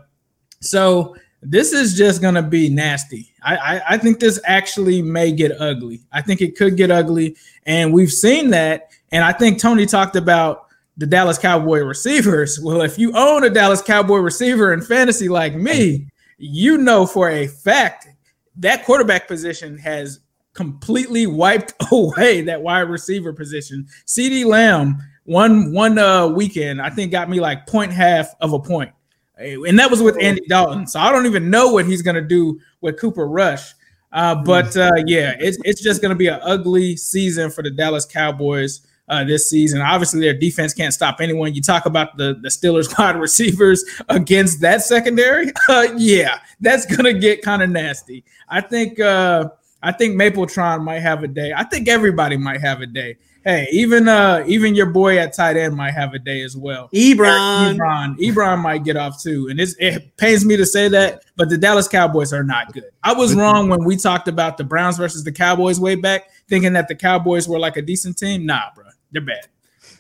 So 0.61 1.15
this 1.43 1.73
is 1.73 1.97
just 1.97 2.23
going 2.23 2.35
to 2.35 2.43
be 2.43 2.71
nasty. 2.71 3.31
I, 3.43 3.57
I, 3.57 3.83
I 3.91 3.99
think 3.99 4.19
this 4.19 4.41
actually 4.45 5.03
may 5.03 5.33
get 5.33 5.53
ugly. 5.61 6.01
I 6.13 6.23
think 6.23 6.41
it 6.41 6.57
could 6.57 6.77
get 6.77 6.91
ugly, 6.91 7.37
and 7.67 7.93
we've 7.93 8.13
seen 8.13 8.51
that. 8.51 8.91
And 9.13 9.25
I 9.25 9.33
think 9.33 9.59
Tony 9.59 9.87
talked 9.87 10.17
about 10.17 10.67
the 10.97 11.07
Dallas 11.07 11.39
Cowboy 11.39 11.81
receivers. 11.81 12.59
Well, 12.63 12.83
if 12.83 12.99
you 12.99 13.13
own 13.15 13.45
a 13.45 13.51
Dallas 13.51 13.83
Cowboy 13.83 14.19
receiver 14.19 14.73
in 14.73 14.81
fantasy 14.81 15.29
like 15.29 15.55
me, 15.55 16.09
you 16.39 16.79
know 16.79 17.07
for 17.07 17.29
a 17.29 17.47
fact 17.47 18.09
that 18.57 18.85
quarterback 18.85 19.27
position 19.29 19.77
has 19.79 20.21
completely 20.55 21.27
wiped 21.27 21.75
away 21.93 22.43
that 22.43 22.63
wide 22.63 22.81
receiver 22.81 23.33
position. 23.33 23.87
CeeDee 24.07 24.45
Lamb 24.45 24.99
one 25.25 25.73
one 25.73 25.99
uh 25.99 26.27
weekend, 26.27 26.81
I 26.83 26.91
think 26.91 27.13
got 27.13 27.29
me 27.31 27.41
like 27.41 27.67
point 27.67 27.93
half 27.93 28.35
of 28.41 28.53
a 28.53 28.59
point. 28.59 28.93
And 29.39 29.79
that 29.79 29.91
was 29.91 30.03
with 30.03 30.19
Andy 30.21 30.43
Dalton. 30.49 30.87
So 30.87 31.01
I 31.01 31.11
don't 31.11 31.25
even 31.25 31.49
know 31.49 31.73
what 31.73 31.87
he's 31.87 32.03
gonna 32.03 32.21
do 32.21 32.61
with 32.81 32.99
Cooper 32.99 33.27
Rush. 33.27 33.73
Uh, 34.13 34.35
but 34.35 34.77
uh, 34.77 34.91
yeah, 35.07 35.37
it's 35.39 35.57
it's 35.65 35.81
just 35.83 36.03
gonna 36.03 36.17
be 36.17 36.27
an 36.27 36.41
ugly 36.43 36.97
season 36.97 37.51
for 37.51 37.63
the 37.63 37.71
Dallas 37.71 38.05
Cowboys. 38.05 38.87
Uh, 39.09 39.25
this 39.25 39.51
season. 39.51 39.81
Obviously, 39.81 40.21
their 40.21 40.39
defense 40.39 40.73
can't 40.73 40.95
stop 40.95 41.21
anyone. 41.21 41.53
You 41.53 41.61
talk 41.61 41.85
about 41.85 42.17
the, 42.17 42.39
the 42.43 42.49
Steelers 42.49 42.97
wide 42.99 43.17
receivers 43.17 43.85
against 44.09 44.61
that 44.61 44.83
secondary. 44.83 45.51
Uh, 45.69 45.89
yeah, 45.97 46.39
that's 46.61 46.87
going 46.87 47.13
to 47.13 47.19
get 47.19 47.43
kind 47.43 47.61
of 47.61 47.71
nasty. 47.71 48.25
I 48.49 48.61
think 48.61 49.01
uh, 49.01 49.49
I 49.83 49.93
think 49.93 50.21
Mapletron 50.21 50.83
might 50.83 51.01
have 51.01 51.23
a 51.23 51.29
day. 51.29 51.53
I 51.57 51.65
think 51.65 51.89
everybody 51.89 52.37
might 52.37 52.61
have 52.61 52.81
a 52.81 52.87
day. 52.87 53.17
Hey, 53.43 53.67
even 53.73 54.07
uh 54.07 54.45
even 54.47 54.75
your 54.75 54.87
boy 54.87 55.19
at 55.19 55.33
tight 55.33 55.57
end 55.57 55.75
might 55.75 55.93
have 55.93 56.13
a 56.13 56.19
day 56.19 56.43
as 56.43 56.57
well. 56.57 56.91
Ebron. 56.93 57.79
Ebron, 57.79 58.19
Ebron 58.19 58.59
might 58.61 58.85
get 58.85 58.97
off 58.97 59.23
too. 59.23 59.49
And 59.49 59.59
it's, 59.59 59.75
it 59.79 60.15
pains 60.19 60.45
me 60.45 60.59
to 60.59 60.67
say 60.67 60.89
that, 60.89 61.25
but 61.37 61.49
the 61.49 61.57
Dallas 61.57 61.89
Cowboys 61.89 62.35
are 62.35 62.45
not 62.45 62.73
good. 62.75 62.91
I 63.03 63.15
was 63.15 63.35
wrong 63.35 63.71
when 63.71 63.83
we 63.85 63.97
talked 63.97 64.29
about 64.29 64.59
the 64.59 64.65
Browns 64.65 64.99
versus 64.99 65.25
the 65.25 65.33
Cowboys 65.33 65.81
way 65.81 65.95
back, 65.95 66.29
thinking 66.49 66.75
that 66.75 66.89
the 66.89 66.95
Cowboys 66.95 67.49
were 67.49 67.59
like 67.59 67.79
a 67.79 67.83
decent 67.83 68.19
team. 68.19 68.45
Nah, 68.45 68.75
bro, 68.75 68.85
they're 69.11 69.23
bad. 69.23 69.47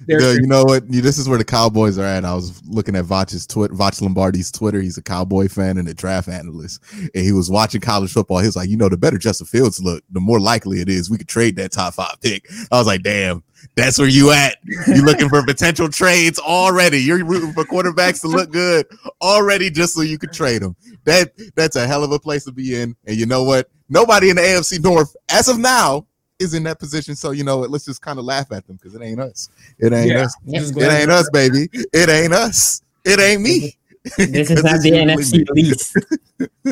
Yeah, 0.06 0.32
you 0.32 0.46
know 0.46 0.64
what? 0.64 0.90
This 0.90 1.18
is 1.18 1.28
where 1.28 1.38
the 1.38 1.44
Cowboys 1.44 1.98
are 1.98 2.04
at. 2.04 2.24
I 2.24 2.34
was 2.34 2.62
looking 2.66 2.96
at 2.96 3.04
Voch's 3.04 3.46
Twitter, 3.46 3.74
Voch 3.74 4.00
Lombardi's 4.00 4.50
Twitter. 4.50 4.80
He's 4.80 4.96
a 4.96 5.02
Cowboy 5.02 5.48
fan 5.48 5.78
and 5.78 5.88
a 5.88 5.94
draft 5.94 6.28
analyst, 6.28 6.82
and 6.92 7.10
he 7.14 7.32
was 7.32 7.50
watching 7.50 7.80
college 7.80 8.12
football. 8.12 8.38
He 8.38 8.46
was 8.46 8.56
like, 8.56 8.70
you 8.70 8.76
know, 8.76 8.88
the 8.88 8.96
better 8.96 9.18
Justin 9.18 9.46
Fields 9.46 9.82
look, 9.82 10.02
the 10.10 10.20
more 10.20 10.40
likely 10.40 10.80
it 10.80 10.88
is 10.88 11.10
we 11.10 11.18
could 11.18 11.28
trade 11.28 11.56
that 11.56 11.72
top 11.72 11.94
five 11.94 12.16
pick. 12.20 12.46
I 12.72 12.78
was 12.78 12.86
like, 12.86 13.02
damn, 13.02 13.42
that's 13.76 13.98
where 13.98 14.08
you 14.08 14.30
at. 14.30 14.56
You 14.86 15.02
looking 15.02 15.28
for 15.28 15.44
potential 15.44 15.88
trades 15.88 16.38
already. 16.38 16.98
You're 16.98 17.24
rooting 17.24 17.52
for 17.52 17.64
quarterbacks 17.64 18.22
to 18.22 18.28
look 18.28 18.50
good 18.50 18.86
already, 19.20 19.70
just 19.70 19.94
so 19.94 20.00
you 20.00 20.18
could 20.18 20.32
trade 20.32 20.62
them. 20.62 20.76
That 21.04 21.32
that's 21.54 21.76
a 21.76 21.86
hell 21.86 22.04
of 22.04 22.12
a 22.12 22.18
place 22.18 22.44
to 22.44 22.52
be 22.52 22.80
in. 22.80 22.96
And 23.06 23.16
you 23.16 23.26
know 23.26 23.44
what? 23.44 23.70
Nobody 23.88 24.30
in 24.30 24.36
the 24.36 24.42
AFC 24.42 24.82
North, 24.82 25.14
as 25.30 25.48
of 25.48 25.58
now, 25.58 26.06
is 26.40 26.54
in 26.54 26.62
that 26.64 26.78
position. 26.80 27.14
So 27.14 27.30
you 27.30 27.44
know? 27.44 27.58
Let's 27.60 27.84
just 27.84 28.02
kind 28.02 28.18
of 28.18 28.24
laugh 28.24 28.50
at 28.50 28.66
them 28.66 28.76
because 28.76 28.94
it 28.94 29.02
ain't 29.02 29.20
us. 29.20 29.48
It 29.78 29.92
ain't 29.92 30.08
Yeah. 30.10 30.22
us. 30.24 30.34
Just 30.48 30.76
It 30.76 30.90
ain't 30.90 31.10
us, 31.10 31.28
baby. 31.30 31.68
It 31.92 32.08
ain't 32.08 32.32
us. 32.32 32.82
It 33.04 33.20
ain't 33.20 33.42
me. 33.42 33.76
This 34.16 34.50
is 34.50 34.62
'Cause 34.62 34.64
not 34.64 34.80
the 34.80 34.90
NFC 34.92 35.38
me. 35.38 35.44
least. 35.62 35.96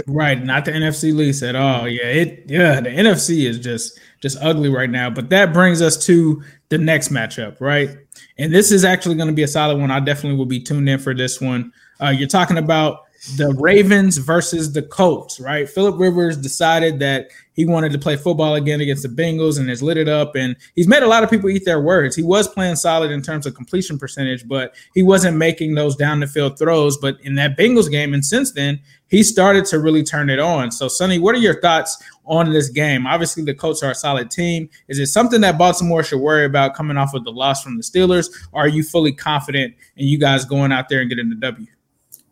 Right, 0.07 0.43
not 0.43 0.65
the 0.65 0.71
NFC 0.73 1.15
lease 1.15 1.43
at 1.43 1.55
all. 1.55 1.87
Yeah, 1.87 2.05
it 2.07 2.45
yeah, 2.47 2.81
the 2.81 2.89
NFC 2.89 3.47
is 3.47 3.59
just 3.59 3.99
just 4.23 4.39
ugly 4.41 4.71
right 4.71 4.89
now. 4.89 5.11
But 5.11 5.29
that 5.31 5.53
brings 5.53 5.83
us 5.83 6.03
to 6.07 6.43
the 6.71 6.79
next 6.79 7.11
matchup, 7.11 7.61
right? 7.61 7.91
And 8.39 8.51
this 8.53 8.73
is 8.73 8.83
actually 8.83 9.17
going 9.17 9.29
to 9.29 9.35
be 9.35 9.43
a 9.43 9.49
solid 9.49 9.79
one. 9.79 9.91
I 9.91 10.01
definitely 10.01 10.39
will 10.39 10.47
be 10.47 10.61
tuned 10.61 10.89
in 10.89 10.99
for 10.99 11.13
this 11.15 11.39
one. 11.41 11.71
Uh, 12.01 12.09
you're 12.09 12.29
talking 12.29 12.57
about 12.57 13.01
the 13.37 13.53
Ravens 13.59 14.17
versus 14.19 14.73
the 14.73 14.83
Colts, 14.83 15.41
right? 15.41 15.69
Philip 15.69 15.99
Rivers 15.99 16.37
decided 16.37 16.99
that 17.01 17.29
he 17.53 17.65
wanted 17.65 17.91
to 17.93 17.99
play 17.99 18.17
football 18.17 18.55
again 18.55 18.81
against 18.81 19.03
the 19.03 19.09
Bengals 19.09 19.59
and 19.59 19.69
has 19.69 19.83
lit 19.83 19.97
it 19.97 20.09
up. 20.09 20.37
And 20.37 20.55
he's 20.77 20.87
made 20.87 21.03
a 21.03 21.09
lot 21.09 21.25
of 21.25 21.31
people 21.31 21.51
eat 21.51 21.65
their 21.65 21.81
words. 21.81 22.15
He 22.15 22.23
was 22.23 22.47
playing 22.47 22.77
solid 22.77 23.11
in 23.11 23.21
terms 23.21 23.47
of 23.47 23.57
completion 23.57 23.99
percentage, 23.99 24.47
but 24.47 24.77
he 24.95 25.03
wasn't 25.03 25.37
making 25.37 25.75
those 25.75 25.97
down 25.97 26.21
the 26.21 26.29
field 26.29 26.57
throws. 26.57 26.97
But 26.97 27.21
in 27.23 27.35
that 27.35 27.59
Bengals 27.59 27.91
game, 27.91 28.15
and 28.15 28.25
since 28.25 28.53
then, 28.53 28.81
he 29.09 29.25
started 29.25 29.65
to 29.67 29.81
really 29.81 30.05
turn 30.05 30.31
it 30.31 30.39
on. 30.39 30.71
So, 30.71 30.87
Sonny, 30.87 31.19
what 31.19 31.35
are 31.35 31.39
your 31.39 31.61
thoughts 31.61 32.01
on 32.25 32.53
this 32.53 32.69
game? 32.69 33.07
Obviously, 33.07 33.43
the 33.43 33.55
Colts 33.55 33.83
are 33.83 33.91
a 33.91 33.95
solid 33.95 34.31
team. 34.31 34.71
Is 34.87 35.01
it 35.01 35.07
something 35.07 35.41
that 35.41 35.59
Baltimore 35.59 36.05
should 36.05 36.21
worry 36.21 36.45
about 36.45 36.75
coming 36.75 36.97
off 36.97 37.15
of 37.15 37.25
the 37.25 37.33
loss 37.33 37.65
from 37.65 37.77
the 37.77 37.83
Steelers? 37.83 38.29
Or 38.53 38.63
are 38.63 38.69
you 38.69 38.85
fully 38.85 39.13
confident 39.13 39.75
in 39.97 40.07
you 40.07 40.19
guys 40.19 40.45
going 40.45 40.71
out 40.71 40.89
there 40.89 41.01
and 41.01 41.09
getting 41.09 41.29
the 41.29 41.37
W? 41.37 41.67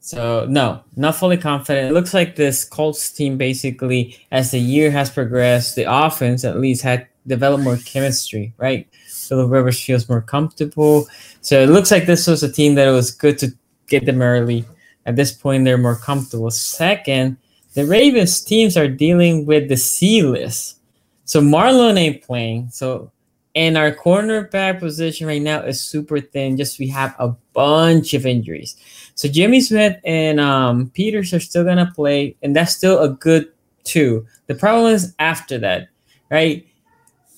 So 0.06 0.46
no, 0.48 0.84
not 0.94 1.16
fully 1.16 1.36
confident. 1.36 1.90
It 1.90 1.92
looks 1.92 2.14
like 2.14 2.36
this 2.36 2.64
Colts 2.64 3.10
team 3.10 3.36
basically, 3.36 4.16
as 4.30 4.52
the 4.52 4.60
year 4.60 4.88
has 4.92 5.10
progressed, 5.10 5.74
the 5.74 5.82
offense 5.92 6.44
at 6.44 6.60
least 6.60 6.82
had 6.82 7.08
developed 7.26 7.64
more 7.64 7.78
chemistry, 7.78 8.54
right? 8.56 8.86
Philip 9.08 9.50
Rivers 9.50 9.82
feels 9.82 10.08
more 10.08 10.22
comfortable. 10.22 11.08
So 11.40 11.60
it 11.60 11.70
looks 11.70 11.90
like 11.90 12.06
this 12.06 12.28
was 12.28 12.44
a 12.44 12.52
team 12.52 12.76
that 12.76 12.86
it 12.86 12.92
was 12.92 13.10
good 13.10 13.36
to 13.38 13.52
get 13.88 14.06
them 14.06 14.22
early. 14.22 14.64
At 15.06 15.16
this 15.16 15.32
point, 15.32 15.64
they're 15.64 15.76
more 15.76 15.96
comfortable. 15.96 16.52
Second, 16.52 17.36
the 17.74 17.84
Ravens 17.84 18.40
teams 18.40 18.76
are 18.76 18.86
dealing 18.86 19.44
with 19.44 19.68
the 19.68 19.76
C 19.76 20.22
list. 20.22 20.78
So 21.24 21.40
Marlon 21.40 21.98
ain't 21.98 22.22
playing. 22.22 22.68
So 22.70 23.10
and 23.56 23.78
our 23.78 23.90
cornerback 23.90 24.80
position 24.80 25.26
right 25.26 25.40
now 25.40 25.62
is 25.62 25.82
super 25.82 26.20
thin. 26.20 26.58
Just 26.58 26.78
we 26.78 26.88
have 26.88 27.16
a 27.18 27.34
bunch 27.54 28.12
of 28.12 28.26
injuries. 28.26 28.76
So 29.16 29.28
Jimmy 29.28 29.60
Smith 29.60 29.98
and 30.04 30.38
um, 30.38 30.90
Peters 30.90 31.32
are 31.32 31.40
still 31.40 31.64
gonna 31.64 31.90
play, 31.94 32.36
and 32.42 32.54
that's 32.54 32.76
still 32.76 33.02
a 33.02 33.08
good 33.08 33.50
two. 33.82 34.26
The 34.46 34.54
problem 34.54 34.92
is 34.92 35.14
after 35.18 35.58
that, 35.58 35.88
right? 36.30 36.66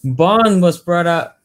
Bond 0.05 0.61
was 0.61 0.79
brought 0.79 1.07
up 1.07 1.41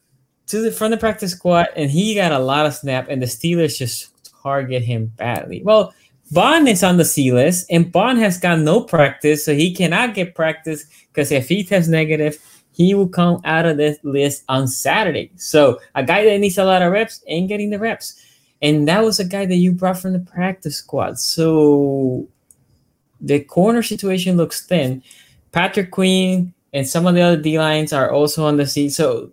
to 0.48 0.60
the 0.60 0.72
from 0.72 0.90
the 0.90 0.96
practice 0.96 1.32
squad, 1.32 1.68
and 1.76 1.90
he 1.90 2.14
got 2.14 2.32
a 2.32 2.38
lot 2.38 2.66
of 2.66 2.74
snap, 2.74 3.08
and 3.08 3.22
the 3.22 3.26
Steelers 3.26 3.78
just 3.78 4.10
target 4.42 4.82
him 4.82 5.06
badly. 5.16 5.62
Well, 5.62 5.94
Bond 6.32 6.68
is 6.68 6.82
on 6.82 6.96
the 6.96 7.04
C 7.04 7.32
list, 7.32 7.66
and 7.70 7.92
Bond 7.92 8.18
has 8.18 8.36
got 8.36 8.58
no 8.58 8.80
practice, 8.80 9.44
so 9.44 9.54
he 9.54 9.72
cannot 9.72 10.14
get 10.14 10.34
practice 10.34 10.86
because 11.12 11.30
if 11.30 11.48
he 11.48 11.62
tests 11.62 11.88
negative, 11.88 12.38
he 12.72 12.92
will 12.94 13.08
come 13.08 13.40
out 13.44 13.66
of 13.66 13.76
this 13.76 13.98
list 14.02 14.42
on 14.48 14.66
Saturday. 14.66 15.30
So 15.36 15.78
a 15.94 16.02
guy 16.02 16.24
that 16.24 16.38
needs 16.38 16.58
a 16.58 16.64
lot 16.64 16.82
of 16.82 16.90
reps 16.90 17.22
ain't 17.28 17.48
getting 17.48 17.70
the 17.70 17.78
reps. 17.78 18.20
And 18.64 18.88
that 18.88 19.04
was 19.04 19.20
a 19.20 19.24
guy 19.26 19.44
that 19.44 19.56
you 19.56 19.72
brought 19.72 19.98
from 19.98 20.14
the 20.14 20.20
practice 20.20 20.78
squad. 20.78 21.18
So 21.18 22.26
the 23.20 23.40
corner 23.40 23.82
situation 23.82 24.38
looks 24.38 24.66
thin. 24.66 25.02
Patrick 25.52 25.90
Queen 25.90 26.54
and 26.72 26.88
some 26.88 27.06
of 27.06 27.14
the 27.14 27.20
other 27.20 27.36
D 27.36 27.58
lines 27.58 27.92
are 27.92 28.10
also 28.10 28.46
on 28.46 28.56
the 28.56 28.66
seat. 28.66 28.88
So 28.88 29.30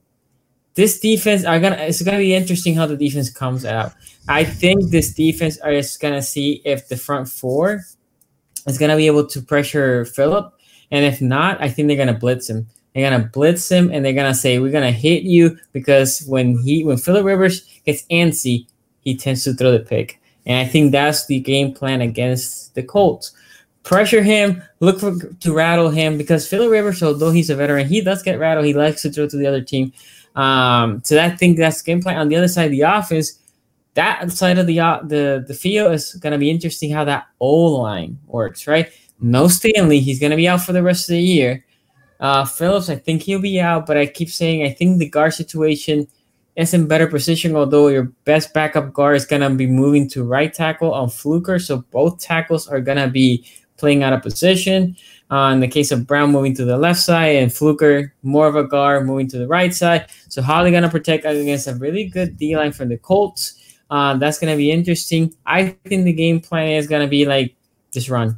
this 0.73 0.99
defense 0.99 1.45
are 1.45 1.61
gonna 1.61 1.77
it's 1.77 2.01
gonna 2.01 2.17
be 2.17 2.35
interesting 2.35 2.75
how 2.75 2.85
the 2.85 2.97
defense 2.97 3.29
comes 3.29 3.63
out. 3.63 3.93
I 4.27 4.43
think 4.43 4.89
this 4.89 5.13
defense 5.13 5.57
is 5.65 5.95
gonna 5.95 6.21
see 6.21 6.61
if 6.65 6.89
the 6.89 6.97
front 6.97 7.29
four 7.29 7.85
is 8.67 8.77
gonna 8.77 8.97
be 8.97 9.07
able 9.07 9.27
to 9.27 9.41
pressure 9.41 10.03
Philip. 10.03 10.53
And 10.91 11.05
if 11.05 11.21
not, 11.21 11.61
I 11.61 11.69
think 11.69 11.87
they're 11.87 11.95
gonna 11.95 12.13
blitz 12.19 12.49
him. 12.49 12.67
They're 12.93 13.09
gonna 13.09 13.29
blitz 13.31 13.71
him 13.71 13.91
and 13.93 14.03
they're 14.03 14.11
gonna 14.11 14.35
say, 14.35 14.59
We're 14.59 14.73
gonna 14.73 14.91
hit 14.91 15.23
you 15.23 15.57
because 15.71 16.25
when 16.27 16.59
he 16.59 16.83
when 16.83 16.97
Philip 16.97 17.23
Rivers 17.23 17.65
gets 17.85 18.03
antsy, 18.11 18.67
he 19.01 19.15
tends 19.15 19.43
to 19.43 19.53
throw 19.53 19.71
the 19.71 19.79
pick. 19.79 20.19
And 20.45 20.57
I 20.57 20.69
think 20.69 20.91
that's 20.91 21.25
the 21.25 21.39
game 21.39 21.73
plan 21.73 22.01
against 22.01 22.73
the 22.75 22.83
Colts. 22.83 23.33
Pressure 23.83 24.21
him, 24.21 24.61
look 24.79 24.99
for 24.99 25.17
to 25.19 25.53
rattle 25.53 25.89
him 25.89 26.17
because 26.17 26.47
Philip 26.47 26.71
Rivers, 26.71 27.01
although 27.01 27.31
he's 27.31 27.49
a 27.49 27.55
veteran, 27.55 27.87
he 27.87 28.01
does 28.01 28.21
get 28.21 28.39
rattled. 28.39 28.65
He 28.65 28.73
likes 28.73 29.01
to 29.01 29.09
throw 29.09 29.27
to 29.27 29.37
the 29.37 29.47
other 29.47 29.61
team. 29.61 29.91
Um, 30.35 31.01
so 31.03 31.19
I 31.19 31.29
think 31.31 31.57
that's 31.57 31.81
game 31.81 32.01
plan. 32.01 32.17
On 32.17 32.29
the 32.29 32.35
other 32.35 32.47
side 32.47 32.65
of 32.65 32.71
the 32.71 32.81
offense, 32.81 33.39
that 33.95 34.31
side 34.31 34.57
of 34.57 34.67
the 34.67 34.79
uh, 34.79 34.99
the 35.03 35.43
the 35.47 35.53
field 35.53 35.93
is 35.93 36.13
gonna 36.15 36.37
be 36.37 36.49
interesting 36.49 36.91
how 36.91 37.03
that 37.05 37.27
O 37.39 37.49
line 37.49 38.19
works, 38.27 38.67
right? 38.67 38.89
No 39.19 39.47
Stanley, 39.47 39.99
he's 39.99 40.19
gonna 40.19 40.35
be 40.35 40.47
out 40.47 40.61
for 40.61 40.73
the 40.73 40.83
rest 40.83 41.09
of 41.09 41.13
the 41.13 41.21
year. 41.21 41.65
Uh, 42.19 42.45
Phillips, 42.45 42.89
I 42.89 42.95
think 42.95 43.23
he'll 43.23 43.41
be 43.41 43.59
out, 43.59 43.87
but 43.87 43.97
I 43.97 44.05
keep 44.05 44.29
saying 44.29 44.63
I 44.63 44.71
think 44.71 44.99
the 44.99 45.09
guard 45.09 45.33
situation 45.33 46.07
is 46.55 46.73
in 46.73 46.87
better 46.87 47.07
position, 47.07 47.55
although 47.55 47.87
your 47.87 48.03
best 48.25 48.53
backup 48.53 48.93
guard 48.93 49.15
is 49.15 49.25
gonna 49.25 49.49
be 49.49 49.67
moving 49.67 50.09
to 50.09 50.23
right 50.23 50.53
tackle 50.53 50.93
on 50.93 51.09
Fluker, 51.09 51.59
so 51.59 51.83
both 51.91 52.19
tackles 52.19 52.67
are 52.67 52.81
gonna 52.81 53.07
be 53.07 53.45
playing 53.77 54.03
out 54.03 54.13
of 54.13 54.21
position. 54.21 54.95
Uh, 55.31 55.51
in 55.53 55.61
the 55.61 55.67
case 55.67 55.91
of 55.91 56.05
Brown 56.05 56.29
moving 56.29 56.53
to 56.53 56.65
the 56.65 56.77
left 56.77 56.99
side 56.99 57.37
and 57.37 57.53
Fluker 57.53 58.13
more 58.21 58.47
of 58.47 58.57
a 58.57 58.65
guard 58.65 59.05
moving 59.05 59.29
to 59.29 59.37
the 59.37 59.47
right 59.47 59.73
side. 59.73 60.07
So 60.27 60.41
how 60.41 60.55
are 60.55 60.63
they 60.65 60.71
gonna 60.71 60.89
protect 60.89 61.25
against 61.25 61.67
a 61.67 61.75
really 61.75 62.05
good 62.05 62.37
D 62.37 62.57
line 62.57 62.73
from 62.73 62.89
the 62.89 62.97
Colts? 62.97 63.57
Uh, 63.89 64.17
that's 64.17 64.39
gonna 64.39 64.57
be 64.57 64.71
interesting. 64.71 65.33
I 65.45 65.69
think 65.85 66.03
the 66.03 66.13
game 66.13 66.41
plan 66.41 66.71
is 66.71 66.87
gonna 66.87 67.07
be 67.07 67.25
like 67.25 67.55
just 67.91 68.09
run 68.09 68.37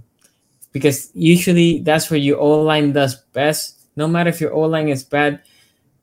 because 0.72 1.10
usually 1.14 1.80
that's 1.80 2.12
where 2.12 2.20
your 2.20 2.40
O 2.40 2.62
line 2.62 2.94
does 2.94 3.16
best. 3.34 3.80
No 3.96 4.08
matter 4.08 4.30
if 4.30 4.40
your 4.40 4.54
O 4.54 4.62
line 4.62 4.90
is 4.90 5.04
bad, 5.04 5.42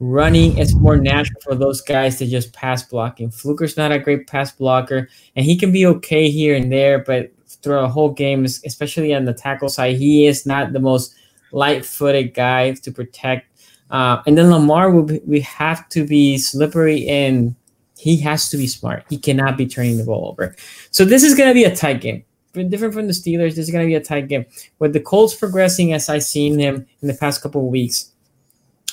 running 0.01 0.59
is 0.59 0.75
more 0.75 0.97
natural 0.97 1.41
for 1.43 1.55
those 1.55 1.83
guys 1.83 2.17
to 2.19 2.27
just 2.27 2.53
pass 2.53 2.83
blocking. 2.83 3.31
Fluker's 3.31 3.77
not 3.77 3.93
a 3.93 3.99
great 3.99 4.27
pass 4.27 4.51
blocker, 4.51 5.09
and 5.37 5.45
he 5.45 5.57
can 5.57 5.71
be 5.71 5.87
okay 5.87 6.31
here 6.31 6.57
and 6.57 6.73
there, 6.73 6.99
but 6.99 7.31
throughout 7.47 7.85
a 7.85 7.89
whole 7.89 8.11
game, 8.11 8.45
especially 8.45 9.15
on 9.15 9.27
the 9.27 9.35
tackle 9.35 9.69
side, 9.69 9.97
he 9.97 10.27
is 10.27 10.47
not 10.47 10.73
the 10.73 10.81
most 10.81 11.15
light-footed 11.53 12.33
guy 12.33 12.73
to 12.73 12.91
protect. 12.91 13.47
Uh, 13.91 14.23
and 14.27 14.39
then 14.39 14.51
Lamar 14.51 14.91
will 14.91 15.03
be, 15.03 15.21
we 15.27 15.41
have 15.41 15.89
to 15.91 16.07
be 16.07 16.39
slippery 16.39 17.07
and 17.09 17.55
he 17.99 18.17
has 18.17 18.49
to 18.49 18.57
be 18.57 18.67
smart. 18.67 19.05
He 19.11 19.19
cannot 19.19 19.59
be 19.59 19.67
turning 19.67 19.99
the 19.99 20.05
ball 20.05 20.29
over. 20.31 20.57
So 20.91 21.05
this 21.05 21.23
is 21.23 21.35
going 21.35 21.51
to 21.51 21.55
be 21.55 21.65
a 21.65 21.75
tight 21.75 22.01
game. 22.01 22.25
Different 22.53 22.95
from 22.95 23.07
the 23.07 23.13
Steelers, 23.13 23.57
this 23.57 23.67
is 23.67 23.71
going 23.71 23.85
to 23.85 23.89
be 23.89 23.97
a 23.97 24.03
tight 24.03 24.29
game. 24.29 24.47
With 24.79 24.93
the 24.93 25.01
Colts 25.01 25.35
progressing 25.35 25.93
as 25.93 26.09
I've 26.09 26.23
seen 26.23 26.57
them 26.57 26.87
in 27.03 27.09
the 27.09 27.15
past 27.15 27.43
couple 27.43 27.61
of 27.61 27.67
weeks, 27.67 28.10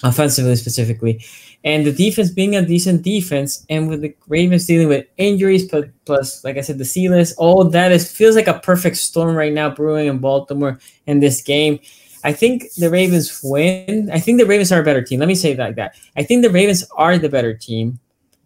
offensively 0.03 0.55
specifically, 0.55 1.23
and 1.63 1.85
the 1.85 1.91
defense 1.91 2.29
being 2.29 2.55
a 2.55 2.65
decent 2.65 3.03
defense, 3.03 3.65
and 3.69 3.89
with 3.89 4.01
the 4.01 4.15
Ravens 4.27 4.65
dealing 4.65 4.87
with 4.87 5.05
injuries, 5.17 5.67
plus, 5.67 5.85
plus 6.05 6.43
like 6.43 6.57
I 6.57 6.61
said, 6.61 6.77
the 6.77 7.07
list, 7.09 7.35
all 7.37 7.63
that 7.63 7.91
is 7.91 8.11
feels 8.11 8.35
like 8.35 8.47
a 8.47 8.59
perfect 8.59 8.97
storm 8.97 9.35
right 9.35 9.53
now 9.53 9.69
brewing 9.69 10.07
in 10.07 10.19
Baltimore 10.19 10.79
in 11.07 11.19
this 11.19 11.41
game. 11.41 11.79
I 12.23 12.33
think 12.33 12.73
the 12.73 12.89
Ravens 12.89 13.41
win. 13.43 14.09
I 14.11 14.19
think 14.19 14.39
the 14.39 14.45
Ravens 14.45 14.71
are 14.71 14.81
a 14.81 14.83
better 14.83 15.01
team. 15.01 15.19
Let 15.19 15.27
me 15.27 15.35
say 15.35 15.51
it 15.51 15.59
like 15.59 15.75
that. 15.75 15.95
I 16.15 16.23
think 16.23 16.41
the 16.41 16.49
Ravens 16.49 16.83
are 16.95 17.17
the 17.17 17.29
better 17.29 17.53
team. 17.53 17.99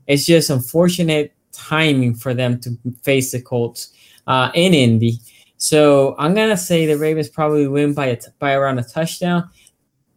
It's 0.08 0.26
just 0.26 0.50
unfortunate 0.50 1.34
timing 1.52 2.16
for 2.16 2.34
them 2.34 2.60
to 2.62 2.78
face 3.04 3.32
the 3.32 3.42
Colts 3.42 3.94
uh, 4.28 4.52
in 4.54 4.74
Indy. 4.74 5.20
So 5.58 6.16
I'm 6.18 6.34
gonna 6.34 6.58
say 6.58 6.86
the 6.86 6.98
Ravens 6.98 7.30
probably 7.30 7.68
win 7.68 7.94
by 7.94 8.08
a 8.08 8.16
t- 8.16 8.32
by 8.40 8.54
around 8.54 8.80
a 8.80 8.84
touchdown. 8.84 9.50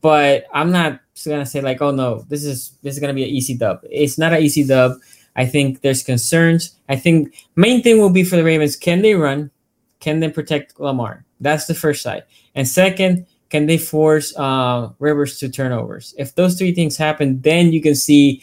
But 0.05 0.45
I'm 0.53 0.71
not 0.71 1.01
gonna 1.25 1.47
say 1.47 1.63
like, 1.63 1.81
oh 1.81 1.91
no, 1.91 2.27
this 2.29 2.45
is 2.45 2.77
this 2.83 2.93
is 2.93 3.01
gonna 3.01 3.15
be 3.15 3.23
an 3.25 3.31
easy 3.31 3.57
dub. 3.57 3.81
It's 3.85 4.19
not 4.19 4.35
an 4.35 4.43
easy 4.43 4.63
dub. 4.63 4.99
I 5.35 5.47
think 5.47 5.81
there's 5.81 6.03
concerns. 6.03 6.77
I 6.91 6.97
think 6.97 7.35
main 7.57 7.83
thing 7.83 7.99
will 7.99 8.11
be 8.11 8.23
for 8.23 8.37
the 8.37 8.45
Ravens: 8.45 8.77
can 8.77 9.01
they 9.01 9.15
run? 9.15 9.51
Can 10.01 10.21
they 10.21 10.29
protect 10.29 10.79
Lamar? 10.79 11.25
That's 11.41 11.65
the 11.65 11.73
first 11.73 12.03
side. 12.03 12.25
And 12.55 12.69
second, 12.69 13.25
can 13.49 13.65
they 13.65 13.79
force 13.79 14.37
uh, 14.37 14.91
Rivers 14.99 15.39
to 15.39 15.49
turnovers? 15.49 16.15
If 16.19 16.35
those 16.35 16.59
three 16.59 16.75
things 16.75 16.99
happen, 16.99 17.41
then 17.41 17.73
you 17.73 17.81
can 17.81 17.95
see 17.95 18.43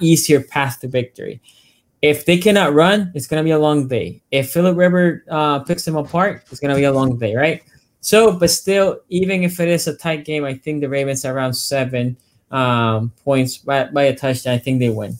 easier 0.00 0.42
path 0.42 0.80
to 0.80 0.88
victory. 0.88 1.40
If 2.02 2.26
they 2.26 2.38
cannot 2.38 2.74
run, 2.74 3.12
it's 3.14 3.28
gonna 3.28 3.44
be 3.44 3.52
a 3.52 3.58
long 3.60 3.86
day. 3.86 4.20
If 4.32 4.50
Philip 4.50 4.76
Rivers 4.76 5.22
uh, 5.30 5.60
picks 5.60 5.84
them 5.84 5.94
apart, 5.94 6.42
it's 6.50 6.58
gonna 6.58 6.74
be 6.74 6.90
a 6.90 6.92
long 6.92 7.18
day, 7.18 7.36
right? 7.36 7.62
So, 8.02 8.32
but 8.32 8.50
still, 8.50 8.98
even 9.08 9.44
if 9.44 9.60
it 9.60 9.68
is 9.68 9.86
a 9.86 9.96
tight 9.96 10.24
game, 10.24 10.44
I 10.44 10.54
think 10.54 10.80
the 10.80 10.88
Ravens 10.88 11.24
are 11.24 11.34
around 11.34 11.54
seven 11.54 12.16
um, 12.50 13.12
points 13.24 13.58
by, 13.58 13.84
by 13.84 14.02
a 14.02 14.16
touchdown. 14.16 14.54
I 14.54 14.58
think 14.58 14.80
they 14.80 14.90
win. 14.90 15.16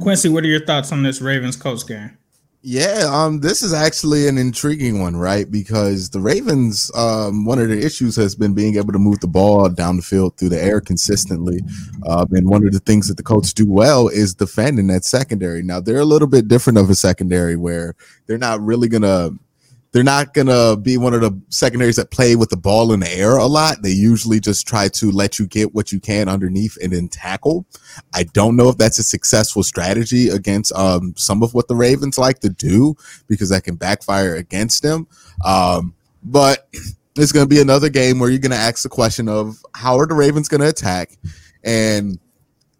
Quincy, 0.00 0.28
what 0.28 0.44
are 0.44 0.48
your 0.48 0.64
thoughts 0.64 0.92
on 0.92 1.02
this 1.02 1.20
Ravens 1.20 1.56
Colts 1.56 1.82
game? 1.82 2.16
Yeah, 2.62 3.08
um, 3.08 3.40
this 3.40 3.62
is 3.62 3.72
actually 3.72 4.28
an 4.28 4.38
intriguing 4.38 5.00
one, 5.00 5.16
right? 5.16 5.50
Because 5.50 6.10
the 6.10 6.20
Ravens, 6.20 6.90
um, 6.94 7.44
one 7.44 7.58
of 7.58 7.68
the 7.68 7.84
issues 7.84 8.14
has 8.16 8.34
been 8.34 8.54
being 8.54 8.76
able 8.76 8.92
to 8.92 8.98
move 8.98 9.20
the 9.20 9.28
ball 9.28 9.68
down 9.68 9.96
the 9.96 10.02
field 10.02 10.36
through 10.36 10.48
the 10.50 10.62
air 10.62 10.80
consistently. 10.80 11.60
Um, 12.08 12.26
and 12.32 12.48
one 12.48 12.66
of 12.66 12.72
the 12.72 12.80
things 12.80 13.08
that 13.08 13.16
the 13.16 13.22
Colts 13.22 13.52
do 13.52 13.70
well 13.70 14.08
is 14.08 14.34
defending 14.34 14.86
that 14.88 15.04
secondary. 15.04 15.62
Now 15.62 15.80
they're 15.80 15.98
a 15.98 16.04
little 16.04 16.28
bit 16.28 16.48
different 16.48 16.78
of 16.78 16.90
a 16.90 16.94
secondary 16.94 17.56
where 17.56 17.94
they're 18.26 18.38
not 18.38 18.60
really 18.60 18.88
gonna 18.88 19.30
they're 19.96 20.04
not 20.04 20.34
gonna 20.34 20.76
be 20.76 20.98
one 20.98 21.14
of 21.14 21.22
the 21.22 21.32
secondaries 21.48 21.96
that 21.96 22.10
play 22.10 22.36
with 22.36 22.50
the 22.50 22.56
ball 22.56 22.92
in 22.92 23.00
the 23.00 23.10
air 23.10 23.38
a 23.38 23.46
lot. 23.46 23.80
They 23.82 23.92
usually 23.92 24.40
just 24.40 24.68
try 24.68 24.88
to 24.88 25.10
let 25.10 25.38
you 25.38 25.46
get 25.46 25.74
what 25.74 25.90
you 25.90 26.00
can 26.00 26.28
underneath 26.28 26.76
and 26.82 26.92
then 26.92 27.08
tackle. 27.08 27.64
I 28.14 28.24
don't 28.24 28.56
know 28.56 28.68
if 28.68 28.76
that's 28.76 28.98
a 28.98 29.02
successful 29.02 29.62
strategy 29.62 30.28
against 30.28 30.70
um, 30.74 31.14
some 31.16 31.42
of 31.42 31.54
what 31.54 31.68
the 31.68 31.76
Ravens 31.76 32.18
like 32.18 32.40
to 32.40 32.50
do 32.50 32.94
because 33.26 33.48
that 33.48 33.64
can 33.64 33.76
backfire 33.76 34.34
against 34.34 34.82
them. 34.82 35.06
Um, 35.42 35.94
but 36.22 36.68
it's 37.16 37.32
going 37.32 37.48
to 37.48 37.54
be 37.54 37.62
another 37.62 37.88
game 37.88 38.18
where 38.18 38.28
you're 38.28 38.38
going 38.38 38.50
to 38.50 38.56
ask 38.58 38.82
the 38.82 38.90
question 38.90 39.30
of 39.30 39.56
how 39.74 39.98
are 39.98 40.06
the 40.06 40.14
Ravens 40.14 40.48
going 40.48 40.60
to 40.60 40.68
attack 40.68 41.16
and 41.64 42.18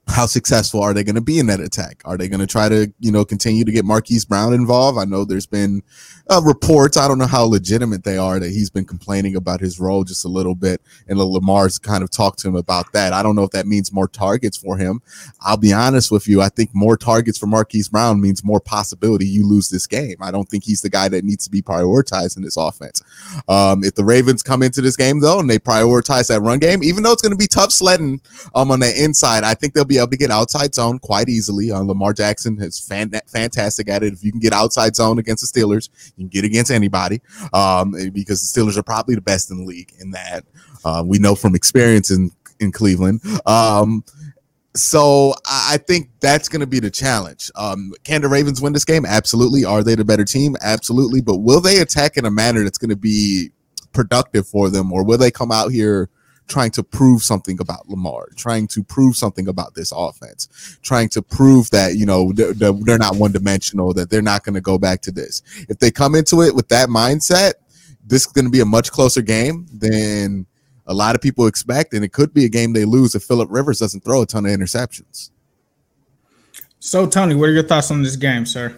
how 0.08 0.26
successful 0.26 0.80
are 0.82 0.94
they 0.94 1.02
going 1.02 1.16
to 1.16 1.20
be 1.20 1.38
in 1.38 1.46
that 1.48 1.60
attack? 1.60 2.00
Are 2.04 2.16
they 2.16 2.28
going 2.28 2.40
to 2.40 2.46
try 2.46 2.68
to, 2.68 2.92
you 3.00 3.10
know, 3.10 3.24
continue 3.24 3.64
to 3.64 3.72
get 3.72 3.84
Marquise 3.84 4.24
Brown 4.24 4.54
involved? 4.54 4.98
I 4.98 5.04
know 5.04 5.24
there's 5.24 5.46
been 5.46 5.82
uh, 6.28 6.40
reports. 6.44 6.96
I 6.96 7.08
don't 7.08 7.18
know 7.18 7.26
how 7.26 7.44
legitimate 7.44 8.04
they 8.04 8.16
are 8.16 8.38
that 8.38 8.50
he's 8.50 8.70
been 8.70 8.84
complaining 8.84 9.34
about 9.34 9.60
his 9.60 9.80
role 9.80 10.04
just 10.04 10.24
a 10.24 10.28
little 10.28 10.54
bit, 10.54 10.80
and 11.08 11.18
Lamar's 11.18 11.78
kind 11.78 12.04
of 12.04 12.10
talked 12.10 12.38
to 12.40 12.48
him 12.48 12.56
about 12.56 12.92
that. 12.92 13.12
I 13.12 13.22
don't 13.22 13.34
know 13.34 13.42
if 13.42 13.50
that 13.50 13.66
means 13.66 13.92
more 13.92 14.08
targets 14.08 14.56
for 14.56 14.76
him. 14.76 15.02
I'll 15.40 15.56
be 15.56 15.72
honest 15.72 16.10
with 16.10 16.28
you. 16.28 16.40
I 16.40 16.48
think 16.50 16.70
more 16.72 16.96
targets 16.96 17.36
for 17.36 17.46
Marquise 17.46 17.88
Brown 17.88 18.20
means 18.20 18.44
more 18.44 18.60
possibility 18.60 19.26
you 19.26 19.46
lose 19.46 19.68
this 19.68 19.86
game. 19.86 20.16
I 20.20 20.30
don't 20.30 20.48
think 20.48 20.64
he's 20.64 20.82
the 20.82 20.90
guy 20.90 21.08
that 21.08 21.24
needs 21.24 21.44
to 21.44 21.50
be 21.50 21.62
prioritized 21.62 22.36
in 22.36 22.42
this 22.42 22.56
offense. 22.56 23.02
Um, 23.48 23.82
if 23.82 23.94
the 23.94 24.04
Ravens 24.04 24.42
come 24.42 24.62
into 24.62 24.80
this 24.80 24.96
game 24.96 25.20
though 25.20 25.40
and 25.40 25.50
they 25.50 25.58
prioritize 25.58 26.28
that 26.28 26.42
run 26.42 26.58
game, 26.58 26.82
even 26.82 27.02
though 27.02 27.12
it's 27.12 27.22
going 27.22 27.32
to 27.32 27.38
be 27.38 27.48
tough 27.48 27.72
sledding 27.72 28.20
um, 28.54 28.70
on 28.70 28.80
the 28.80 29.02
inside, 29.02 29.44
I 29.44 29.54
think 29.54 29.74
they'll 29.74 29.84
be 29.84 29.95
able 29.98 30.08
to 30.08 30.16
get 30.16 30.30
outside 30.30 30.74
zone 30.74 30.98
quite 30.98 31.28
easily. 31.28 31.70
Uh, 31.70 31.80
Lamar 31.80 32.12
Jackson 32.12 32.60
is 32.60 32.78
fan- 32.78 33.12
fantastic 33.26 33.88
at 33.88 34.02
it. 34.02 34.12
If 34.12 34.24
you 34.24 34.30
can 34.30 34.40
get 34.40 34.52
outside 34.52 34.96
zone 34.96 35.18
against 35.18 35.52
the 35.52 35.60
Steelers, 35.60 35.88
you 36.16 36.24
can 36.24 36.28
get 36.28 36.44
against 36.44 36.70
anybody 36.70 37.20
um, 37.52 37.92
because 38.12 38.40
the 38.40 38.60
Steelers 38.60 38.76
are 38.76 38.82
probably 38.82 39.14
the 39.14 39.20
best 39.20 39.50
in 39.50 39.58
the 39.58 39.64
league 39.64 39.92
in 39.98 40.10
that. 40.12 40.44
Uh, 40.84 41.02
we 41.04 41.18
know 41.18 41.34
from 41.34 41.54
experience 41.54 42.10
in, 42.10 42.30
in 42.60 42.72
Cleveland. 42.72 43.20
Um, 43.46 44.04
so 44.74 45.34
I 45.46 45.78
think 45.78 46.10
that's 46.20 46.48
going 46.48 46.60
to 46.60 46.66
be 46.66 46.80
the 46.80 46.90
challenge. 46.90 47.50
Um, 47.56 47.92
can 48.04 48.22
the 48.22 48.28
Ravens 48.28 48.60
win 48.60 48.74
this 48.74 48.84
game? 48.84 49.06
Absolutely. 49.06 49.64
Are 49.64 49.82
they 49.82 49.94
the 49.94 50.04
better 50.04 50.24
team? 50.24 50.54
Absolutely. 50.60 51.22
But 51.22 51.38
will 51.38 51.60
they 51.60 51.80
attack 51.80 52.16
in 52.16 52.26
a 52.26 52.30
manner 52.30 52.62
that's 52.62 52.78
going 52.78 52.90
to 52.90 52.96
be 52.96 53.50
productive 53.92 54.46
for 54.46 54.68
them, 54.68 54.92
or 54.92 55.02
will 55.04 55.18
they 55.18 55.30
come 55.30 55.50
out 55.50 55.72
here 55.72 56.10
trying 56.48 56.70
to 56.70 56.82
prove 56.82 57.22
something 57.22 57.58
about 57.60 57.88
Lamar, 57.88 58.28
trying 58.36 58.68
to 58.68 58.82
prove 58.84 59.16
something 59.16 59.48
about 59.48 59.74
this 59.74 59.92
offense, 59.94 60.78
trying 60.82 61.08
to 61.10 61.22
prove 61.22 61.70
that, 61.70 61.96
you 61.96 62.06
know, 62.06 62.32
they're, 62.32 62.72
they're 62.72 62.98
not 62.98 63.16
one 63.16 63.32
dimensional, 63.32 63.92
that 63.94 64.10
they're 64.10 64.22
not 64.22 64.44
going 64.44 64.54
to 64.54 64.60
go 64.60 64.78
back 64.78 65.00
to 65.02 65.10
this. 65.10 65.42
If 65.68 65.78
they 65.78 65.90
come 65.90 66.14
into 66.14 66.42
it 66.42 66.54
with 66.54 66.68
that 66.68 66.88
mindset, 66.88 67.54
this 68.06 68.26
is 68.26 68.32
going 68.32 68.44
to 68.44 68.50
be 68.50 68.60
a 68.60 68.66
much 68.66 68.92
closer 68.92 69.22
game 69.22 69.66
than 69.72 70.46
a 70.86 70.94
lot 70.94 71.14
of 71.14 71.20
people 71.20 71.46
expect. 71.46 71.92
And 71.94 72.04
it 72.04 72.12
could 72.12 72.32
be 72.32 72.44
a 72.44 72.48
game 72.48 72.72
they 72.72 72.84
lose 72.84 73.14
if 73.14 73.24
Philip 73.24 73.48
Rivers 73.50 73.80
doesn't 73.80 74.04
throw 74.04 74.22
a 74.22 74.26
ton 74.26 74.46
of 74.46 74.52
interceptions. 74.52 75.30
So, 76.78 77.06
Tony, 77.06 77.34
what 77.34 77.48
are 77.48 77.52
your 77.52 77.64
thoughts 77.64 77.90
on 77.90 78.02
this 78.02 78.14
game, 78.14 78.46
sir? 78.46 78.76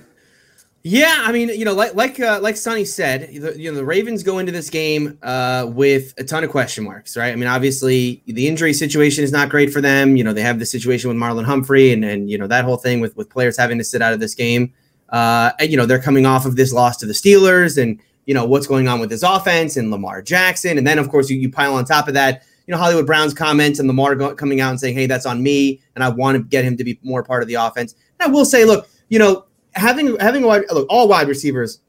Yeah, 0.91 1.25
I 1.27 1.33
mean, 1.33 1.51
you 1.51 1.67
know, 1.67 1.75
like 1.75 1.95
like 1.95 2.19
uh, 2.19 2.41
like 2.41 2.57
Sonny 2.57 2.87
said, 2.87 3.29
the, 3.35 3.61
you 3.61 3.71
know, 3.71 3.77
the 3.77 3.85
Ravens 3.85 4.23
go 4.23 4.39
into 4.39 4.53
this 4.53 4.71
game 4.71 5.19
uh, 5.23 5.67
with 5.69 6.15
a 6.17 6.25
ton 6.25 6.45
of 6.45 6.51
question 6.51 6.83
marks, 6.83 7.15
right? 7.15 7.31
I 7.31 7.37
mean, 7.37 7.47
obviously, 7.47 8.23
the 8.25 8.49
injury 8.49 8.73
situation 8.73 9.23
is 9.23 9.31
not 9.31 9.51
great 9.51 9.71
for 9.71 9.83
them. 9.83 10.17
You 10.17 10.25
know, 10.25 10.33
they 10.33 10.41
have 10.41 10.59
the 10.59 10.65
situation 10.65 11.09
with 11.09 11.19
Marlon 11.19 11.45
Humphrey, 11.45 11.93
and 11.93 12.07
and 12.07 12.31
you 12.31 12.39
know 12.39 12.47
that 12.47 12.65
whole 12.65 12.79
thing 12.79 13.01
with 13.01 13.15
with 13.19 13.29
players 13.29 13.59
having 13.59 13.77
to 13.77 13.85
sit 13.85 14.01
out 14.01 14.15
of 14.15 14.21
this 14.21 14.35
game. 14.35 14.73
Uh, 15.11 15.53
and, 15.59 15.71
you 15.71 15.77
know, 15.77 15.85
they're 15.85 16.01
coming 16.01 16.25
off 16.25 16.47
of 16.47 16.57
this 16.57 16.73
loss 16.73 16.97
to 16.99 17.07
the 17.07 17.13
Steelers, 17.13 17.77
and 17.77 18.01
you 18.25 18.33
know 18.33 18.47
what's 18.47 18.67
going 18.67 18.89
on 18.89 18.99
with 18.99 19.11
this 19.11 19.23
offense 19.23 19.77
and 19.77 19.91
Lamar 19.91 20.23
Jackson, 20.23 20.79
and 20.79 20.87
then 20.87 20.99
of 20.99 21.11
course 21.11 21.29
you, 21.29 21.37
you 21.37 21.51
pile 21.51 21.75
on 21.75 21.85
top 21.85 22.09
of 22.09 22.15
that, 22.15 22.45
you 22.67 22.73
know, 22.73 22.79
Hollywood 22.79 23.05
Brown's 23.05 23.35
comments 23.35 23.79
and 23.79 23.89
Lamar 23.89 24.15
go, 24.15 24.35
coming 24.35 24.63
out 24.63 24.71
and 24.71 24.81
saying, 24.81 24.95
"Hey, 24.95 25.05
that's 25.05 25.27
on 25.27 25.43
me," 25.43 25.83
and 25.97 26.03
I 26.03 26.09
want 26.09 26.39
to 26.39 26.43
get 26.43 26.65
him 26.65 26.79
to 26.79 26.85
be 26.85 26.99
more 27.03 27.23
part 27.23 27.43
of 27.43 27.49
the 27.49 27.57
offense. 27.57 27.95
And 28.19 28.31
I 28.31 28.33
will 28.33 28.47
say, 28.47 28.65
look, 28.65 28.89
you 29.11 29.19
know 29.19 29.45
having 29.79 30.17
having 30.19 30.45
a 30.45 30.47
wide 30.47 30.65
look, 30.71 30.87
all 30.91 31.09
wide 31.09 31.29
receivers 31.29 31.81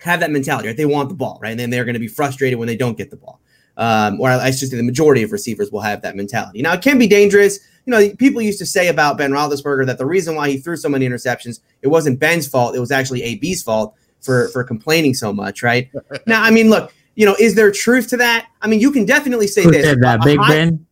have 0.00 0.20
that 0.20 0.30
mentality, 0.30 0.68
right? 0.68 0.76
They 0.76 0.86
want 0.86 1.08
the 1.08 1.14
ball, 1.14 1.38
right? 1.40 1.50
And 1.50 1.58
then 1.58 1.70
they're 1.70 1.84
going 1.84 1.94
to 1.94 2.00
be 2.00 2.08
frustrated 2.08 2.58
when 2.58 2.68
they 2.68 2.76
don't 2.76 2.96
get 2.96 3.10
the 3.10 3.16
ball. 3.16 3.40
Um, 3.78 4.20
or 4.20 4.30
I 4.30 4.50
should 4.52 4.70
say 4.70 4.76
the 4.76 4.82
majority 4.82 5.22
of 5.22 5.32
receivers 5.32 5.70
will 5.70 5.80
have 5.80 6.00
that 6.02 6.16
mentality. 6.16 6.62
Now 6.62 6.72
it 6.72 6.82
can 6.82 6.98
be 6.98 7.06
dangerous. 7.06 7.58
You 7.84 7.90
know, 7.92 8.10
people 8.16 8.40
used 8.40 8.58
to 8.60 8.66
say 8.66 8.88
about 8.88 9.18
Ben 9.18 9.30
Roethlisberger 9.30 9.86
that 9.86 9.98
the 9.98 10.06
reason 10.06 10.34
why 10.34 10.50
he 10.50 10.58
threw 10.58 10.76
so 10.76 10.88
many 10.88 11.06
interceptions, 11.08 11.60
it 11.82 11.88
wasn't 11.88 12.18
Ben's 12.18 12.46
fault, 12.46 12.74
it 12.74 12.80
was 12.80 12.90
actually 12.90 13.22
AB's 13.22 13.62
fault 13.62 13.94
for 14.20 14.48
for 14.48 14.64
complaining 14.64 15.14
so 15.14 15.32
much, 15.32 15.62
right? 15.62 15.90
now, 16.26 16.42
I 16.42 16.50
mean, 16.50 16.70
look, 16.70 16.92
you 17.14 17.26
know, 17.26 17.36
is 17.38 17.54
there 17.54 17.70
truth 17.70 18.08
to 18.08 18.16
that? 18.18 18.48
I 18.62 18.66
mean, 18.66 18.80
you 18.80 18.90
can 18.90 19.04
definitely 19.04 19.46
say 19.46 19.64
Who 19.64 19.70
this. 19.70 19.84
said 19.84 20.00
that, 20.00 20.20
a 20.20 20.24
Big 20.24 20.38
high, 20.38 20.48
Ben? 20.48 20.86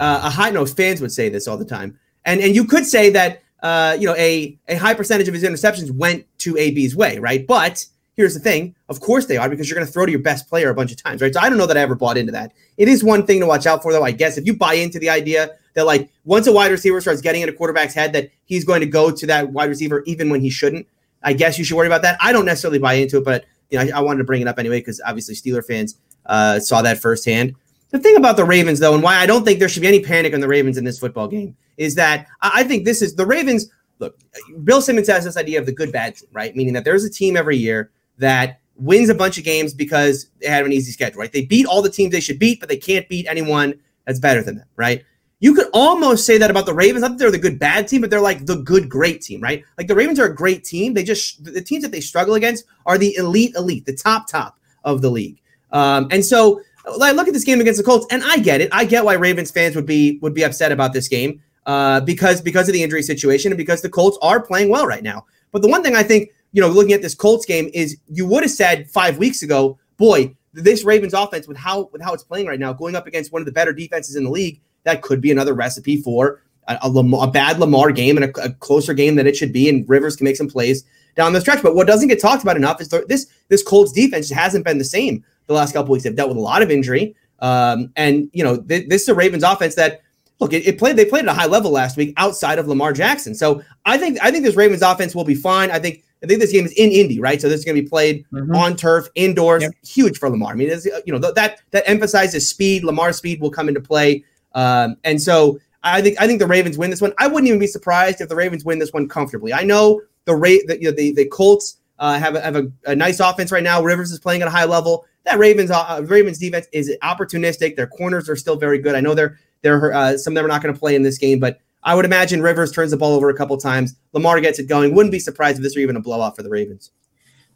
uh, 0.00 0.20
a 0.24 0.30
high 0.30 0.50
no 0.50 0.64
fans 0.64 1.00
would 1.00 1.12
say 1.12 1.28
this 1.28 1.46
all 1.48 1.56
the 1.56 1.64
time, 1.64 1.98
and 2.24 2.40
and 2.40 2.54
you 2.54 2.64
could 2.64 2.86
say 2.86 3.10
that 3.10 3.42
uh, 3.62 3.96
you 3.98 4.06
know, 4.06 4.14
a, 4.16 4.58
a 4.68 4.76
high 4.76 4.94
percentage 4.94 5.28
of 5.28 5.34
his 5.34 5.42
interceptions 5.42 5.90
went 5.90 6.26
to 6.38 6.58
AB's 6.58 6.94
way, 6.94 7.18
right? 7.18 7.46
But 7.46 7.84
here's 8.14 8.34
the 8.34 8.40
thing 8.40 8.74
of 8.88 9.00
course 9.00 9.26
they 9.26 9.36
are 9.36 9.48
because 9.48 9.68
you're 9.68 9.76
going 9.76 9.86
to 9.86 9.92
throw 9.92 10.06
to 10.06 10.12
your 10.12 10.20
best 10.20 10.48
player 10.48 10.70
a 10.70 10.74
bunch 10.74 10.90
of 10.90 11.02
times, 11.02 11.20
right? 11.20 11.32
So 11.32 11.40
I 11.40 11.48
don't 11.48 11.58
know 11.58 11.66
that 11.66 11.76
I 11.76 11.80
ever 11.80 11.94
bought 11.94 12.16
into 12.16 12.32
that. 12.32 12.52
It 12.76 12.88
is 12.88 13.02
one 13.02 13.26
thing 13.26 13.40
to 13.40 13.46
watch 13.46 13.66
out 13.66 13.82
for, 13.82 13.92
though, 13.92 14.04
I 14.04 14.12
guess. 14.12 14.38
If 14.38 14.46
you 14.46 14.56
buy 14.56 14.74
into 14.74 14.98
the 14.98 15.10
idea 15.10 15.50
that, 15.74 15.86
like, 15.86 16.10
once 16.24 16.46
a 16.46 16.52
wide 16.52 16.70
receiver 16.70 17.00
starts 17.00 17.20
getting 17.20 17.42
in 17.42 17.48
a 17.48 17.52
quarterback's 17.52 17.94
head, 17.94 18.12
that 18.12 18.30
he's 18.44 18.64
going 18.64 18.80
to 18.80 18.86
go 18.86 19.10
to 19.10 19.26
that 19.26 19.50
wide 19.50 19.68
receiver 19.68 20.02
even 20.06 20.30
when 20.30 20.40
he 20.40 20.50
shouldn't, 20.50 20.86
I 21.22 21.32
guess 21.32 21.58
you 21.58 21.64
should 21.64 21.76
worry 21.76 21.86
about 21.86 22.02
that. 22.02 22.16
I 22.20 22.32
don't 22.32 22.44
necessarily 22.44 22.78
buy 22.78 22.94
into 22.94 23.18
it, 23.18 23.24
but, 23.24 23.44
you 23.70 23.78
know, 23.78 23.84
I, 23.84 23.98
I 23.98 24.00
wanted 24.00 24.18
to 24.18 24.24
bring 24.24 24.42
it 24.42 24.48
up 24.48 24.58
anyway 24.58 24.80
because 24.80 25.00
obviously 25.04 25.34
Steeler 25.34 25.64
fans 25.64 25.96
uh, 26.26 26.60
saw 26.60 26.82
that 26.82 26.98
firsthand. 26.98 27.54
The 27.90 27.98
thing 27.98 28.16
about 28.16 28.36
the 28.36 28.44
Ravens, 28.44 28.78
though, 28.78 28.94
and 28.94 29.02
why 29.02 29.16
I 29.16 29.26
don't 29.26 29.44
think 29.44 29.58
there 29.58 29.68
should 29.68 29.82
be 29.82 29.88
any 29.88 30.00
panic 30.00 30.34
on 30.34 30.40
the 30.40 30.48
Ravens 30.48 30.76
in 30.76 30.84
this 30.84 30.98
football 30.98 31.28
game 31.28 31.56
is 31.76 31.94
that 31.96 32.26
I 32.40 32.64
think 32.64 32.84
this 32.84 33.02
is 33.02 33.14
the 33.14 33.26
Ravens 33.26 33.68
look, 33.98 34.18
Bill 34.64 34.80
Simmons 34.80 35.08
has 35.08 35.24
this 35.24 35.36
idea 35.36 35.58
of 35.58 35.66
the 35.66 35.72
good 35.72 35.92
bad 35.92 36.16
team, 36.16 36.28
right? 36.32 36.54
Meaning 36.54 36.74
that 36.74 36.84
there's 36.84 37.04
a 37.04 37.10
team 37.10 37.36
every 37.36 37.56
year 37.56 37.90
that 38.18 38.60
wins 38.76 39.08
a 39.08 39.14
bunch 39.14 39.38
of 39.38 39.44
games 39.44 39.72
because 39.72 40.30
they 40.40 40.48
have 40.48 40.66
an 40.66 40.72
easy 40.72 40.92
schedule, 40.92 41.20
right? 41.20 41.32
They 41.32 41.44
beat 41.44 41.66
all 41.66 41.82
the 41.82 41.90
teams 41.90 42.12
they 42.12 42.20
should 42.20 42.38
beat, 42.38 42.60
but 42.60 42.68
they 42.68 42.76
can't 42.76 43.08
beat 43.08 43.26
anyone 43.26 43.78
that's 44.04 44.20
better 44.20 44.42
than 44.42 44.56
them, 44.56 44.68
right? 44.76 45.04
You 45.40 45.54
could 45.54 45.68
almost 45.74 46.24
say 46.24 46.38
that 46.38 46.50
about 46.50 46.64
the 46.64 46.74
Ravens. 46.74 47.02
Not 47.02 47.12
that 47.12 47.18
they're 47.18 47.30
the 47.30 47.38
good 47.38 47.58
bad 47.58 47.88
team, 47.88 48.00
but 48.00 48.08
they're 48.08 48.20
like 48.20 48.46
the 48.46 48.56
good 48.56 48.88
great 48.88 49.20
team, 49.20 49.40
right? 49.40 49.62
Like 49.76 49.86
the 49.86 49.94
Ravens 49.94 50.18
are 50.18 50.26
a 50.26 50.34
great 50.34 50.64
team. 50.64 50.94
They 50.94 51.04
just 51.04 51.44
the 51.44 51.60
teams 51.60 51.82
that 51.82 51.92
they 51.92 52.00
struggle 52.00 52.34
against 52.34 52.64
are 52.86 52.96
the 52.96 53.14
elite 53.16 53.54
elite, 53.54 53.84
the 53.84 53.94
top 53.94 54.28
top 54.28 54.58
of 54.84 55.02
the 55.02 55.10
league. 55.10 55.40
Um, 55.72 56.08
and 56.10 56.24
so 56.24 56.62
I 57.02 57.12
look 57.12 57.28
at 57.28 57.34
this 57.34 57.44
game 57.44 57.60
against 57.60 57.78
the 57.78 57.84
Colts, 57.84 58.06
and 58.10 58.22
I 58.24 58.38
get 58.38 58.62
it. 58.62 58.70
I 58.72 58.86
get 58.86 59.04
why 59.04 59.14
Ravens 59.14 59.50
fans 59.50 59.76
would 59.76 59.84
be 59.84 60.18
would 60.22 60.32
be 60.32 60.42
upset 60.42 60.72
about 60.72 60.94
this 60.94 61.06
game 61.06 61.42
uh, 61.66 62.00
because 62.00 62.40
because 62.40 62.68
of 62.68 62.72
the 62.72 62.82
injury 62.82 63.02
situation 63.02 63.52
and 63.52 63.58
because 63.58 63.82
the 63.82 63.90
Colts 63.90 64.18
are 64.22 64.40
playing 64.40 64.70
well 64.70 64.86
right 64.86 65.02
now. 65.02 65.26
But 65.52 65.62
the 65.62 65.68
one 65.68 65.82
thing 65.82 65.94
I 65.94 66.02
think, 66.02 66.30
you 66.52 66.62
know, 66.62 66.68
looking 66.68 66.92
at 66.92 67.02
this 67.02 67.14
Colts 67.14 67.44
game 67.44 67.70
is 67.74 67.98
you 68.08 68.26
would 68.26 68.42
have 68.42 68.52
said 68.52 68.88
five 68.90 69.18
weeks 69.18 69.42
ago, 69.42 69.78
boy, 69.96 70.34
this 70.52 70.84
Ravens 70.84 71.12
offense 71.12 71.46
with 71.46 71.56
how 71.56 71.90
with 71.92 72.00
how 72.02 72.14
it's 72.14 72.24
playing 72.24 72.46
right 72.46 72.60
now, 72.60 72.72
going 72.72 72.96
up 72.96 73.06
against 73.06 73.32
one 73.32 73.42
of 73.42 73.46
the 73.46 73.52
better 73.52 73.72
defenses 73.72 74.16
in 74.16 74.24
the 74.24 74.30
league, 74.30 74.60
that 74.84 75.02
could 75.02 75.20
be 75.20 75.30
another 75.30 75.54
recipe 75.54 76.00
for 76.00 76.42
a, 76.68 76.78
a, 76.82 76.88
Lamar, 76.88 77.28
a 77.28 77.30
bad 77.30 77.58
Lamar 77.58 77.90
game 77.90 78.16
and 78.16 78.26
a, 78.26 78.44
a, 78.44 78.50
closer 78.54 78.94
game 78.94 79.16
than 79.16 79.26
it 79.26 79.36
should 79.36 79.52
be. 79.52 79.68
And 79.68 79.88
Rivers 79.88 80.16
can 80.16 80.24
make 80.24 80.36
some 80.36 80.48
plays 80.48 80.84
down 81.14 81.32
the 81.32 81.40
stretch. 81.40 81.62
But 81.62 81.74
what 81.74 81.86
doesn't 81.86 82.08
get 82.08 82.20
talked 82.20 82.42
about 82.42 82.56
enough 82.56 82.80
is 82.80 82.88
this 83.08 83.26
this 83.48 83.62
Colts 83.62 83.92
defense 83.92 84.30
hasn't 84.30 84.64
been 84.64 84.78
the 84.78 84.84
same 84.84 85.24
the 85.46 85.54
last 85.54 85.72
couple 85.72 85.92
weeks. 85.92 86.04
They've 86.04 86.14
dealt 86.14 86.28
with 86.28 86.38
a 86.38 86.40
lot 86.40 86.62
of 86.62 86.70
injury. 86.70 87.16
Um, 87.40 87.92
and 87.96 88.30
you 88.32 88.42
know, 88.42 88.60
th- 88.62 88.88
this 88.88 89.02
is 89.02 89.08
a 89.08 89.14
Ravens 89.14 89.42
offense 89.42 89.74
that 89.74 90.02
look, 90.38 90.52
it, 90.52 90.66
it, 90.66 90.78
played 90.78 90.96
they 90.96 91.04
played 91.04 91.24
at 91.24 91.30
a 91.30 91.34
high 91.34 91.46
level 91.46 91.70
last 91.70 91.96
week 91.96 92.14
outside 92.16 92.58
of 92.58 92.68
Lamar 92.68 92.92
Jackson. 92.92 93.34
So 93.34 93.62
I 93.84 93.98
think 93.98 94.18
I 94.22 94.30
think 94.30 94.44
this 94.44 94.56
Ravens 94.56 94.82
offense 94.82 95.14
will 95.14 95.24
be 95.24 95.34
fine. 95.34 95.70
I 95.70 95.78
think 95.78 96.04
I 96.22 96.26
think 96.26 96.40
this 96.40 96.52
game 96.52 96.64
is 96.64 96.72
in 96.72 96.90
Indy, 96.90 97.20
right? 97.20 97.40
So 97.40 97.48
this 97.48 97.58
is 97.58 97.64
going 97.64 97.76
to 97.76 97.82
be 97.82 97.88
played 97.88 98.24
mm-hmm. 98.32 98.54
on 98.54 98.76
turf, 98.76 99.08
indoors. 99.14 99.62
Yep. 99.62 99.72
Huge 99.84 100.18
for 100.18 100.30
Lamar. 100.30 100.52
I 100.52 100.54
mean, 100.54 100.70
you 101.04 101.12
know 101.12 101.18
that 101.18 101.60
that 101.70 101.88
emphasizes 101.88 102.48
speed. 102.48 102.84
Lamar's 102.84 103.16
speed 103.16 103.40
will 103.40 103.50
come 103.50 103.68
into 103.68 103.80
play, 103.80 104.24
um, 104.54 104.96
and 105.04 105.20
so 105.20 105.58
I 105.82 106.02
think 106.02 106.20
I 106.20 106.26
think 106.26 106.40
the 106.40 106.46
Ravens 106.46 106.78
win 106.78 106.90
this 106.90 107.00
one. 107.00 107.12
I 107.18 107.26
wouldn't 107.26 107.48
even 107.48 107.60
be 107.60 107.66
surprised 107.66 108.20
if 108.20 108.28
the 108.28 108.36
Ravens 108.36 108.64
win 108.64 108.78
this 108.78 108.92
one 108.92 109.08
comfortably. 109.08 109.52
I 109.52 109.62
know 109.62 110.02
the 110.24 110.34
rate 110.34 110.66
that 110.66 110.80
you 110.80 110.90
know, 110.90 110.96
the 110.96 111.12
the 111.12 111.26
Colts 111.26 111.78
uh, 111.98 112.18
have 112.18 112.34
a, 112.34 112.40
have 112.40 112.56
a, 112.56 112.70
a, 112.84 112.94
nice 112.94 113.20
offense 113.20 113.50
right 113.50 113.62
now. 113.62 113.82
Rivers 113.82 114.12
is 114.12 114.18
playing 114.18 114.42
at 114.42 114.48
a 114.48 114.50
high 114.50 114.66
level. 114.66 115.06
That 115.24 115.38
Ravens 115.38 115.70
uh, 115.70 116.02
Ravens 116.06 116.38
defense 116.38 116.66
is 116.72 116.94
opportunistic. 117.02 117.76
Their 117.76 117.86
corners 117.86 118.28
are 118.28 118.36
still 118.36 118.56
very 118.56 118.78
good. 118.78 118.94
I 118.94 119.00
know 119.00 119.14
they're 119.14 119.38
they're 119.62 119.92
uh, 119.92 120.16
some 120.16 120.32
of 120.32 120.34
them 120.36 120.44
are 120.44 120.48
not 120.48 120.62
going 120.62 120.74
to 120.74 120.78
play 120.78 120.94
in 120.94 121.02
this 121.02 121.18
game, 121.18 121.38
but 121.40 121.60
I 121.82 121.94
would 121.94 122.04
imagine 122.04 122.42
Rivers 122.42 122.72
turns 122.72 122.90
the 122.90 122.96
ball 122.96 123.14
over 123.14 123.30
a 123.30 123.34
couple 123.34 123.56
times. 123.58 123.94
Lamar 124.12 124.40
gets 124.40 124.58
it 124.58 124.68
going. 124.68 124.94
Wouldn't 124.94 125.12
be 125.12 125.20
surprised 125.20 125.58
if 125.58 125.62
this 125.62 125.76
were 125.76 125.82
even 125.82 125.96
a 125.96 126.00
blowout 126.00 126.34
for 126.36 126.42
the 126.42 126.50
Ravens. 126.50 126.90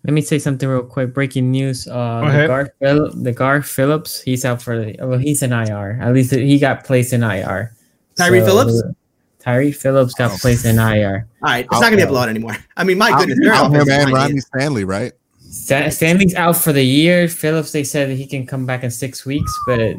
Let 0.05 0.15
me 0.15 0.23
say 0.23 0.39
something 0.39 0.69
real 0.69 0.83
quick. 0.83 1.13
Breaking 1.13 1.51
news: 1.51 1.87
uh, 1.87 2.21
the 2.21 2.47
Gar, 2.47 2.75
the 2.81 3.33
Gar 3.33 3.61
Phillips, 3.61 4.23
he's 4.23 4.45
out 4.45 4.63
for 4.63 4.79
the. 4.79 4.97
Well, 5.01 5.19
he's 5.19 5.43
in 5.43 5.53
IR. 5.53 5.99
At 6.01 6.15
least 6.15 6.33
he 6.33 6.59
got 6.59 6.85
placed 6.85 7.13
in 7.13 7.23
IR. 7.23 7.75
Tyree 8.17 8.41
so, 8.41 8.47
Phillips. 8.47 8.83
Tyree 9.41 9.73
Phillips 9.73 10.15
got 10.15 10.39
placed 10.39 10.65
in 10.65 10.79
IR. 10.79 11.27
All 11.43 11.51
right, 11.51 11.65
it's 11.65 11.73
not 11.73 11.83
gonna 11.83 11.97
be 11.97 12.03
a 12.03 12.07
blowout 12.07 12.29
anymore. 12.29 12.57
I 12.77 12.85
mean, 12.85 12.99
my 12.99 13.11
goodness, 13.19 13.39
they're 13.43 13.53
out 13.53 13.73
man. 13.73 14.13
Ronnie 14.13 14.41
Stanley, 14.41 14.85
right? 14.85 15.13
Stanley's 15.51 16.35
out 16.35 16.57
for 16.57 16.73
the 16.73 16.85
year. 16.85 17.27
Phillips, 17.27 17.73
they 17.73 17.85
said 17.85 18.11
he 18.11 18.27
can 18.27 18.47
come 18.47 18.65
back 18.65 18.85
in 18.85 18.91
six 18.91 19.27
weeks, 19.27 19.53
but 19.67 19.97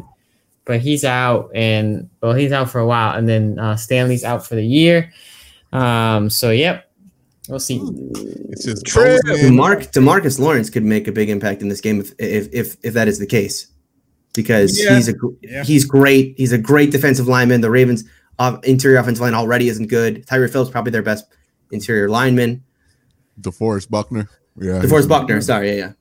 but 0.71 0.79
he's 0.79 1.03
out 1.03 1.51
and 1.53 2.09
well, 2.21 2.31
he's 2.31 2.53
out 2.53 2.69
for 2.69 2.79
a 2.79 2.85
while, 2.85 3.17
and 3.17 3.27
then 3.27 3.59
uh, 3.59 3.75
Stanley's 3.75 4.23
out 4.23 4.47
for 4.47 4.55
the 4.55 4.65
year. 4.65 5.11
Um, 5.73 6.29
so 6.29 6.49
yep, 6.49 6.89
we'll 7.49 7.59
see. 7.59 7.81
It's 8.51 8.63
just 8.63 8.85
true. 8.85 9.19
Demarc- 9.25 9.91
Demarcus 9.91 10.39
Lawrence 10.39 10.69
could 10.69 10.85
make 10.85 11.09
a 11.09 11.11
big 11.11 11.29
impact 11.29 11.61
in 11.61 11.67
this 11.67 11.81
game 11.81 11.99
if 11.99 12.13
if 12.19 12.47
if, 12.53 12.77
if 12.83 12.93
that 12.93 13.09
is 13.09 13.19
the 13.19 13.25
case, 13.25 13.67
because 14.33 14.81
yeah. 14.81 14.95
he's 14.95 15.09
a 15.09 15.13
yeah. 15.41 15.63
he's 15.65 15.83
great. 15.83 16.35
He's 16.37 16.53
a 16.53 16.57
great 16.57 16.89
defensive 16.89 17.27
lineman. 17.27 17.59
The 17.59 17.69
Ravens' 17.69 18.05
uh, 18.39 18.57
interior 18.63 18.97
offensive 18.97 19.23
line 19.23 19.33
already 19.33 19.67
isn't 19.67 19.87
good. 19.87 20.25
Tyree 20.25 20.47
Phillips 20.47 20.71
probably 20.71 20.91
their 20.91 21.03
best 21.03 21.25
interior 21.71 22.07
lineman. 22.07 22.63
DeForest 23.41 23.89
Buckner. 23.89 24.29
Yeah. 24.55 24.79
DeForest 24.79 25.09
Buckner. 25.09 25.41
Sorry. 25.41 25.71
Yeah. 25.71 25.75
Yeah. 25.75 25.91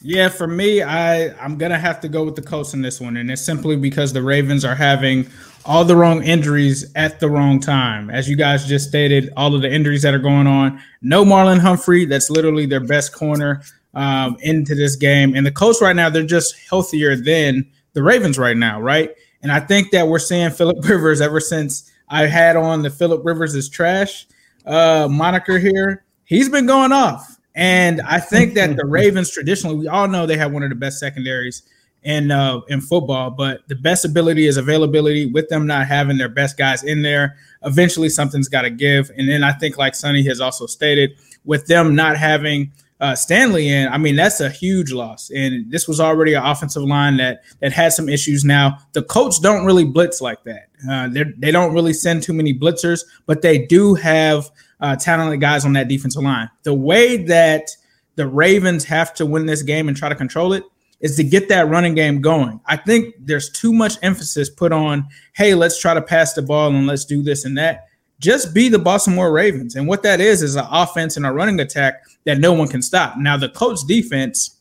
Yeah, 0.00 0.28
for 0.28 0.46
me, 0.46 0.82
I 0.82 1.28
I'm 1.42 1.58
gonna 1.58 1.78
have 1.78 2.00
to 2.00 2.08
go 2.08 2.24
with 2.24 2.36
the 2.36 2.42
Colts 2.42 2.72
in 2.72 2.82
this 2.82 3.00
one, 3.00 3.16
and 3.16 3.30
it's 3.30 3.42
simply 3.42 3.76
because 3.76 4.12
the 4.12 4.22
Ravens 4.22 4.64
are 4.64 4.74
having 4.74 5.28
all 5.64 5.84
the 5.84 5.96
wrong 5.96 6.22
injuries 6.22 6.90
at 6.94 7.18
the 7.18 7.28
wrong 7.28 7.58
time. 7.58 8.08
As 8.08 8.28
you 8.28 8.36
guys 8.36 8.66
just 8.66 8.88
stated, 8.88 9.32
all 9.36 9.54
of 9.54 9.62
the 9.62 9.70
injuries 9.70 10.02
that 10.02 10.14
are 10.14 10.20
going 10.20 10.46
on. 10.46 10.80
No 11.02 11.24
Marlon 11.24 11.58
Humphrey, 11.58 12.04
that's 12.04 12.30
literally 12.30 12.64
their 12.64 12.80
best 12.80 13.12
corner 13.12 13.62
um, 13.94 14.36
into 14.40 14.76
this 14.76 14.94
game, 14.94 15.34
and 15.34 15.44
the 15.44 15.50
Colts 15.50 15.82
right 15.82 15.96
now 15.96 16.08
they're 16.08 16.22
just 16.22 16.54
healthier 16.70 17.16
than 17.16 17.68
the 17.94 18.02
Ravens 18.02 18.38
right 18.38 18.56
now, 18.56 18.80
right? 18.80 19.10
And 19.42 19.50
I 19.50 19.58
think 19.58 19.90
that 19.90 20.06
we're 20.06 20.20
seeing 20.20 20.50
Philip 20.50 20.78
Rivers 20.88 21.20
ever 21.20 21.40
since 21.40 21.90
I 22.08 22.26
had 22.26 22.54
on 22.54 22.82
the 22.82 22.90
Philip 22.90 23.24
Rivers 23.24 23.54
is 23.56 23.68
trash 23.68 24.26
uh, 24.64 25.08
moniker 25.10 25.58
here. 25.58 26.04
He's 26.24 26.48
been 26.48 26.66
going 26.66 26.92
off 26.92 27.37
and 27.58 28.00
I 28.02 28.20
think 28.20 28.54
that 28.54 28.76
the 28.76 28.86
Ravens 28.86 29.30
traditionally, 29.30 29.76
we 29.76 29.88
all 29.88 30.06
know 30.06 30.26
they 30.26 30.38
have 30.38 30.52
one 30.52 30.62
of 30.62 30.68
the 30.68 30.76
best 30.76 31.00
secondaries 31.00 31.64
in 32.04 32.30
uh, 32.30 32.60
in 32.68 32.80
football, 32.80 33.30
but 33.32 33.66
the 33.66 33.74
best 33.74 34.04
ability 34.04 34.46
is 34.46 34.56
availability. 34.56 35.26
With 35.26 35.48
them 35.48 35.66
not 35.66 35.88
having 35.88 36.18
their 36.18 36.28
best 36.28 36.56
guys 36.56 36.84
in 36.84 37.02
there, 37.02 37.36
eventually 37.64 38.10
something's 38.10 38.48
got 38.48 38.62
to 38.62 38.70
give. 38.70 39.10
And 39.18 39.28
then 39.28 39.42
I 39.42 39.50
think, 39.52 39.76
like 39.76 39.96
Sonny 39.96 40.22
has 40.28 40.40
also 40.40 40.66
stated, 40.66 41.16
with 41.44 41.66
them 41.66 41.96
not 41.96 42.16
having 42.16 42.70
uh, 43.00 43.16
Stanley 43.16 43.68
in, 43.68 43.88
I 43.88 43.98
mean 43.98 44.14
that's 44.14 44.40
a 44.40 44.50
huge 44.50 44.92
loss. 44.92 45.28
And 45.34 45.68
this 45.68 45.88
was 45.88 45.98
already 45.98 46.34
an 46.34 46.44
offensive 46.44 46.84
line 46.84 47.16
that 47.16 47.42
that 47.58 47.72
had 47.72 47.92
some 47.92 48.08
issues. 48.08 48.44
Now 48.44 48.78
the 48.92 49.02
Colts 49.02 49.40
don't 49.40 49.64
really 49.64 49.84
blitz 49.84 50.20
like 50.20 50.44
that. 50.44 50.68
Uh, 50.88 51.08
they 51.36 51.50
don't 51.50 51.74
really 51.74 51.92
send 51.92 52.22
too 52.22 52.32
many 52.32 52.56
blitzers, 52.56 53.00
but 53.26 53.42
they 53.42 53.66
do 53.66 53.94
have 53.94 54.48
uh, 54.80 54.96
talented 54.96 55.40
guys 55.40 55.64
on 55.64 55.72
that 55.74 55.88
defensive 55.88 56.22
line. 56.22 56.48
The 56.62 56.74
way 56.74 57.16
that 57.24 57.70
the 58.16 58.26
Ravens 58.26 58.84
have 58.84 59.14
to 59.14 59.26
win 59.26 59.46
this 59.46 59.62
game 59.62 59.88
and 59.88 59.96
try 59.96 60.08
to 60.08 60.14
control 60.14 60.52
it 60.52 60.64
is 61.00 61.16
to 61.16 61.24
get 61.24 61.48
that 61.48 61.68
running 61.68 61.94
game 61.94 62.20
going. 62.20 62.60
I 62.66 62.76
think 62.76 63.14
there's 63.20 63.50
too 63.50 63.72
much 63.72 63.94
emphasis 64.02 64.50
put 64.50 64.72
on, 64.72 65.06
hey, 65.34 65.54
let's 65.54 65.80
try 65.80 65.94
to 65.94 66.02
pass 66.02 66.34
the 66.34 66.42
ball 66.42 66.68
and 66.68 66.86
let's 66.86 67.04
do 67.04 67.22
this 67.22 67.44
and 67.44 67.56
that. 67.56 67.86
Just 68.20 68.52
be 68.52 68.68
the 68.68 68.80
Baltimore 68.80 69.30
Ravens. 69.30 69.76
And 69.76 69.86
what 69.86 70.02
that 70.02 70.20
is 70.20 70.42
is 70.42 70.56
an 70.56 70.66
offense 70.70 71.16
and 71.16 71.24
a 71.24 71.32
running 71.32 71.60
attack 71.60 72.02
that 72.24 72.38
no 72.38 72.52
one 72.52 72.66
can 72.66 72.82
stop. 72.82 73.16
Now, 73.16 73.36
the 73.36 73.48
Colts 73.50 73.84
defense, 73.84 74.56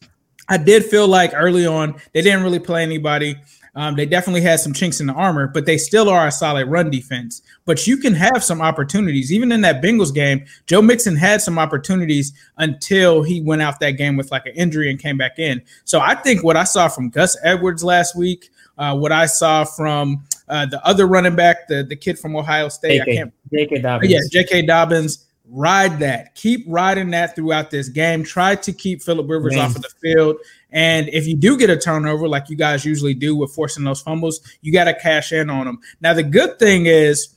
I 0.48 0.58
did 0.58 0.86
feel 0.86 1.08
like 1.08 1.32
early 1.34 1.66
on 1.66 2.00
they 2.14 2.22
didn't 2.22 2.44
really 2.44 2.60
play 2.60 2.84
anybody 2.84 3.36
um, 3.78 3.96
they 3.96 4.08
definitely 4.08 4.42
had 4.42 4.60
some 4.60 4.74
chinks 4.74 5.00
in 5.00 5.06
the 5.06 5.14
armor, 5.14 5.48
but 5.48 5.68
they 5.68 5.78
still 5.78 6.10
are 6.10 6.26
a 6.26 6.32
solid 6.32 6.68
run 6.68 6.90
defense. 6.90 7.44
But 7.68 7.86
you 7.86 7.98
can 7.98 8.16
have 8.16 8.44
some 8.44 8.62
opportunities. 8.62 9.32
Even 9.32 9.52
in 9.52 9.62
that 9.62 9.84
Bengals 9.84 10.12
game, 10.12 10.46
Joe 10.66 10.82
Mixon 10.82 11.16
had 11.16 11.42
some 11.42 11.60
opportunities 11.60 12.34
until 12.58 13.22
he 13.22 13.42
went 13.42 13.62
out 13.62 13.80
that 13.82 13.92
game 13.92 14.18
with 14.18 14.32
like 14.32 14.48
an 14.48 14.54
injury 14.54 14.90
and 14.90 15.00
came 15.00 15.18
back 15.18 15.38
in. 15.38 15.62
So 15.86 16.00
I 16.00 16.16
think 16.16 16.44
what 16.44 16.58
I 16.58 16.64
saw 16.64 16.88
from 16.88 17.10
Gus 17.10 17.38
Edwards 17.44 17.84
last 17.84 18.16
week, 18.16 18.50
uh, 18.80 18.98
what 18.98 19.12
I 19.12 19.28
saw 19.28 19.66
from 19.66 20.24
uh, 20.48 20.66
the 20.66 20.84
other 20.88 21.06
running 21.08 21.36
back, 21.36 21.68
the, 21.68 21.84
the 21.84 21.96
kid 21.96 22.18
from 22.18 22.36
Ohio 22.36 22.70
State, 22.70 23.02
JK, 23.02 23.12
I 23.12 23.16
can't. 23.16 23.34
J.K. 23.54 23.80
Dobbins. 23.80 24.12
Yeah, 24.12 24.20
J.K. 24.32 24.62
Dobbins 24.64 25.26
ride 25.50 26.00
that. 26.00 26.36
Keep 26.36 26.66
riding 26.68 27.12
that 27.12 27.36
throughout 27.36 27.72
this 27.72 27.90
game. 27.90 28.24
Try 28.24 28.56
to 28.56 28.74
keep 28.74 29.02
Philip 29.02 29.30
Rivers 29.30 29.56
Man. 29.56 29.66
off 29.66 29.76
of 29.76 29.82
the 29.82 29.90
field. 30.02 30.38
And 30.72 31.08
if 31.10 31.26
you 31.26 31.36
do 31.36 31.58
get 31.58 31.70
a 31.70 31.78
turnover, 31.78 32.28
like 32.28 32.50
you 32.50 32.56
guys 32.56 32.84
usually 32.84 33.14
do 33.14 33.36
with 33.36 33.52
forcing 33.54 33.84
those 33.84 34.02
fumbles, 34.02 34.42
you 34.62 34.74
got 34.74 34.86
to 34.86 34.94
cash 34.94 35.32
in 35.32 35.50
on 35.50 35.66
them. 35.66 35.80
Now, 36.02 36.14
the 36.14 36.24
good 36.24 36.60
thing 36.60 36.86
is, 36.86 37.37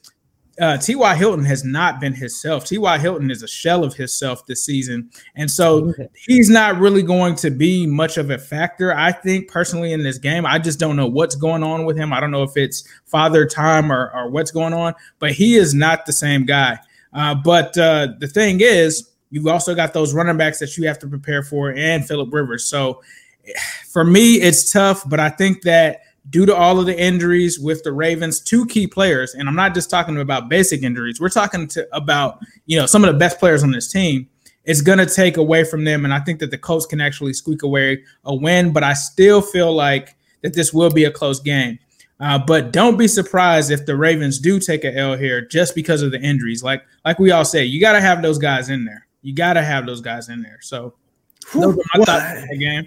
uh, 0.61 0.77
T.Y. 0.77 1.17
Hilton 1.17 1.45
has 1.45 1.65
not 1.65 2.01
been 2.01 2.13
himself. 2.13 2.65
T.Y. 2.67 2.99
Hilton 2.99 3.31
is 3.31 3.43
a 3.43 3.49
shell 3.49 3.83
of 3.83 3.95
himself 3.95 4.45
this 4.47 4.65
season. 4.65 5.11
And 5.35 5.51
so 5.51 5.93
he's 6.27 6.51
not 6.51 6.79
really 6.79 7.03
going 7.03 7.35
to 7.37 7.51
be 7.51 7.87
much 7.87 8.19
of 8.19 8.31
a 8.31 8.39
factor, 8.39 8.95
I 8.95 9.13
think, 9.13 9.49
personally, 9.49 9.93
in 9.93 10.03
this 10.03 10.19
game. 10.19 10.45
I 10.45 10.59
just 10.59 10.79
don't 10.79 10.97
know 10.97 11.07
what's 11.07 11.35
going 11.35 11.63
on 11.63 11.87
with 11.87 11.97
him. 11.97 12.13
I 12.13 12.21
don't 12.21 12.31
know 12.31 12.43
if 12.43 12.57
it's 12.57 12.87
father 13.07 13.47
time 13.47 13.91
or, 13.91 14.11
or 14.15 14.31
what's 14.31 14.51
going 14.51 14.75
on, 14.75 14.95
but 15.19 15.33
he 15.33 15.57
is 15.57 15.73
not 15.75 16.05
the 16.05 16.13
same 16.13 16.45
guy. 16.45 16.79
Uh, 17.13 17.35
but 17.35 17.77
uh, 17.79 18.09
the 18.19 18.29
thing 18.29 18.61
is, 18.61 19.11
you've 19.31 19.47
also 19.47 19.75
got 19.75 19.95
those 19.95 20.13
running 20.13 20.37
backs 20.37 20.59
that 20.59 20.77
you 20.77 20.87
have 20.87 20.99
to 20.99 21.07
prepare 21.07 21.43
for 21.43 21.71
and 21.71 22.07
Philip 22.07 22.33
Rivers. 22.33 22.67
So 22.67 23.01
for 23.89 24.05
me, 24.05 24.35
it's 24.35 24.71
tough, 24.71 25.09
but 25.09 25.21
I 25.21 25.31
think 25.31 25.63
that 25.63 26.03
due 26.29 26.45
to 26.47 26.55
all 26.55 26.79
of 26.79 26.87
the 26.87 27.01
injuries 27.01 27.59
with 27.59 27.83
the 27.83 27.93
Ravens, 27.93 28.41
two 28.41 28.67
key 28.67 28.87
players, 28.87 29.35
and 29.35 29.49
I'm 29.49 29.57
not 29.57 29.75
just 29.75 29.89
talking 29.89 30.19
about 30.19 30.49
basic 30.49 30.83
injuries, 30.83 31.21
we're 31.21 31.31
talking 31.31 31.67
to, 31.69 31.89
about 31.97 32.41
you 32.67 32.79
know 32.79 32.87
some 32.87 33.05
of 33.05 33.13
the 33.13 33.19
best 33.19 33.39
players 33.39 33.63
on 33.63 33.71
this 33.71 33.91
team. 33.91 34.29
It's 34.65 34.83
going 34.83 34.99
to 34.99 35.07
take 35.07 35.39
away 35.39 35.65
from 35.65 35.85
them, 35.85 36.05
and 36.05 36.13
I 36.13 36.21
think 36.21 36.39
that 36.41 36.51
the 36.51 36.59
Colts 36.59 36.85
can 36.85 37.01
actually 37.01 37.33
squeak 37.33 37.63
away 37.63 38.05
a 38.25 38.35
win. 38.35 38.73
But 38.73 38.85
I 38.85 38.93
still 38.93 39.41
feel 39.41 39.73
like 39.73 40.17
that 40.43 40.55
this 40.55 40.73
will 40.73 40.91
be 40.91 41.05
a 41.05 41.11
close 41.11 41.41
game. 41.41 41.79
Uh, 42.21 42.39
but 42.39 42.71
don't 42.71 42.99
be 42.99 43.09
surprised 43.09 43.71
if 43.71 43.87
the 43.87 43.97
Ravens 43.97 44.39
do 44.39 44.61
take 44.61 44.85
a 44.85 44.95
L 44.95 45.17
here 45.17 45.41
just 45.41 45.75
because 45.75 46.03
of 46.03 46.11
the 46.11 46.21
injuries. 46.21 46.63
Like 46.63 46.83
like 47.05 47.19
we 47.19 47.31
all 47.31 47.47
say, 47.47 47.65
you 47.65 47.81
got 47.81 47.93
to 47.93 48.01
have 48.01 48.21
those 48.21 48.37
guys 48.37 48.69
in 48.69 48.85
there. 48.85 49.07
You 49.23 49.35
got 49.35 49.55
to 49.55 49.63
have 49.63 49.87
those 49.87 50.03
guys 50.03 50.29
in 50.29 50.43
there. 50.43 50.59
So 50.61 50.95
those 51.55 51.75
are 51.75 51.83
my 51.95 52.05
thoughts 52.05 52.47
the 52.51 52.59
game 52.59 52.87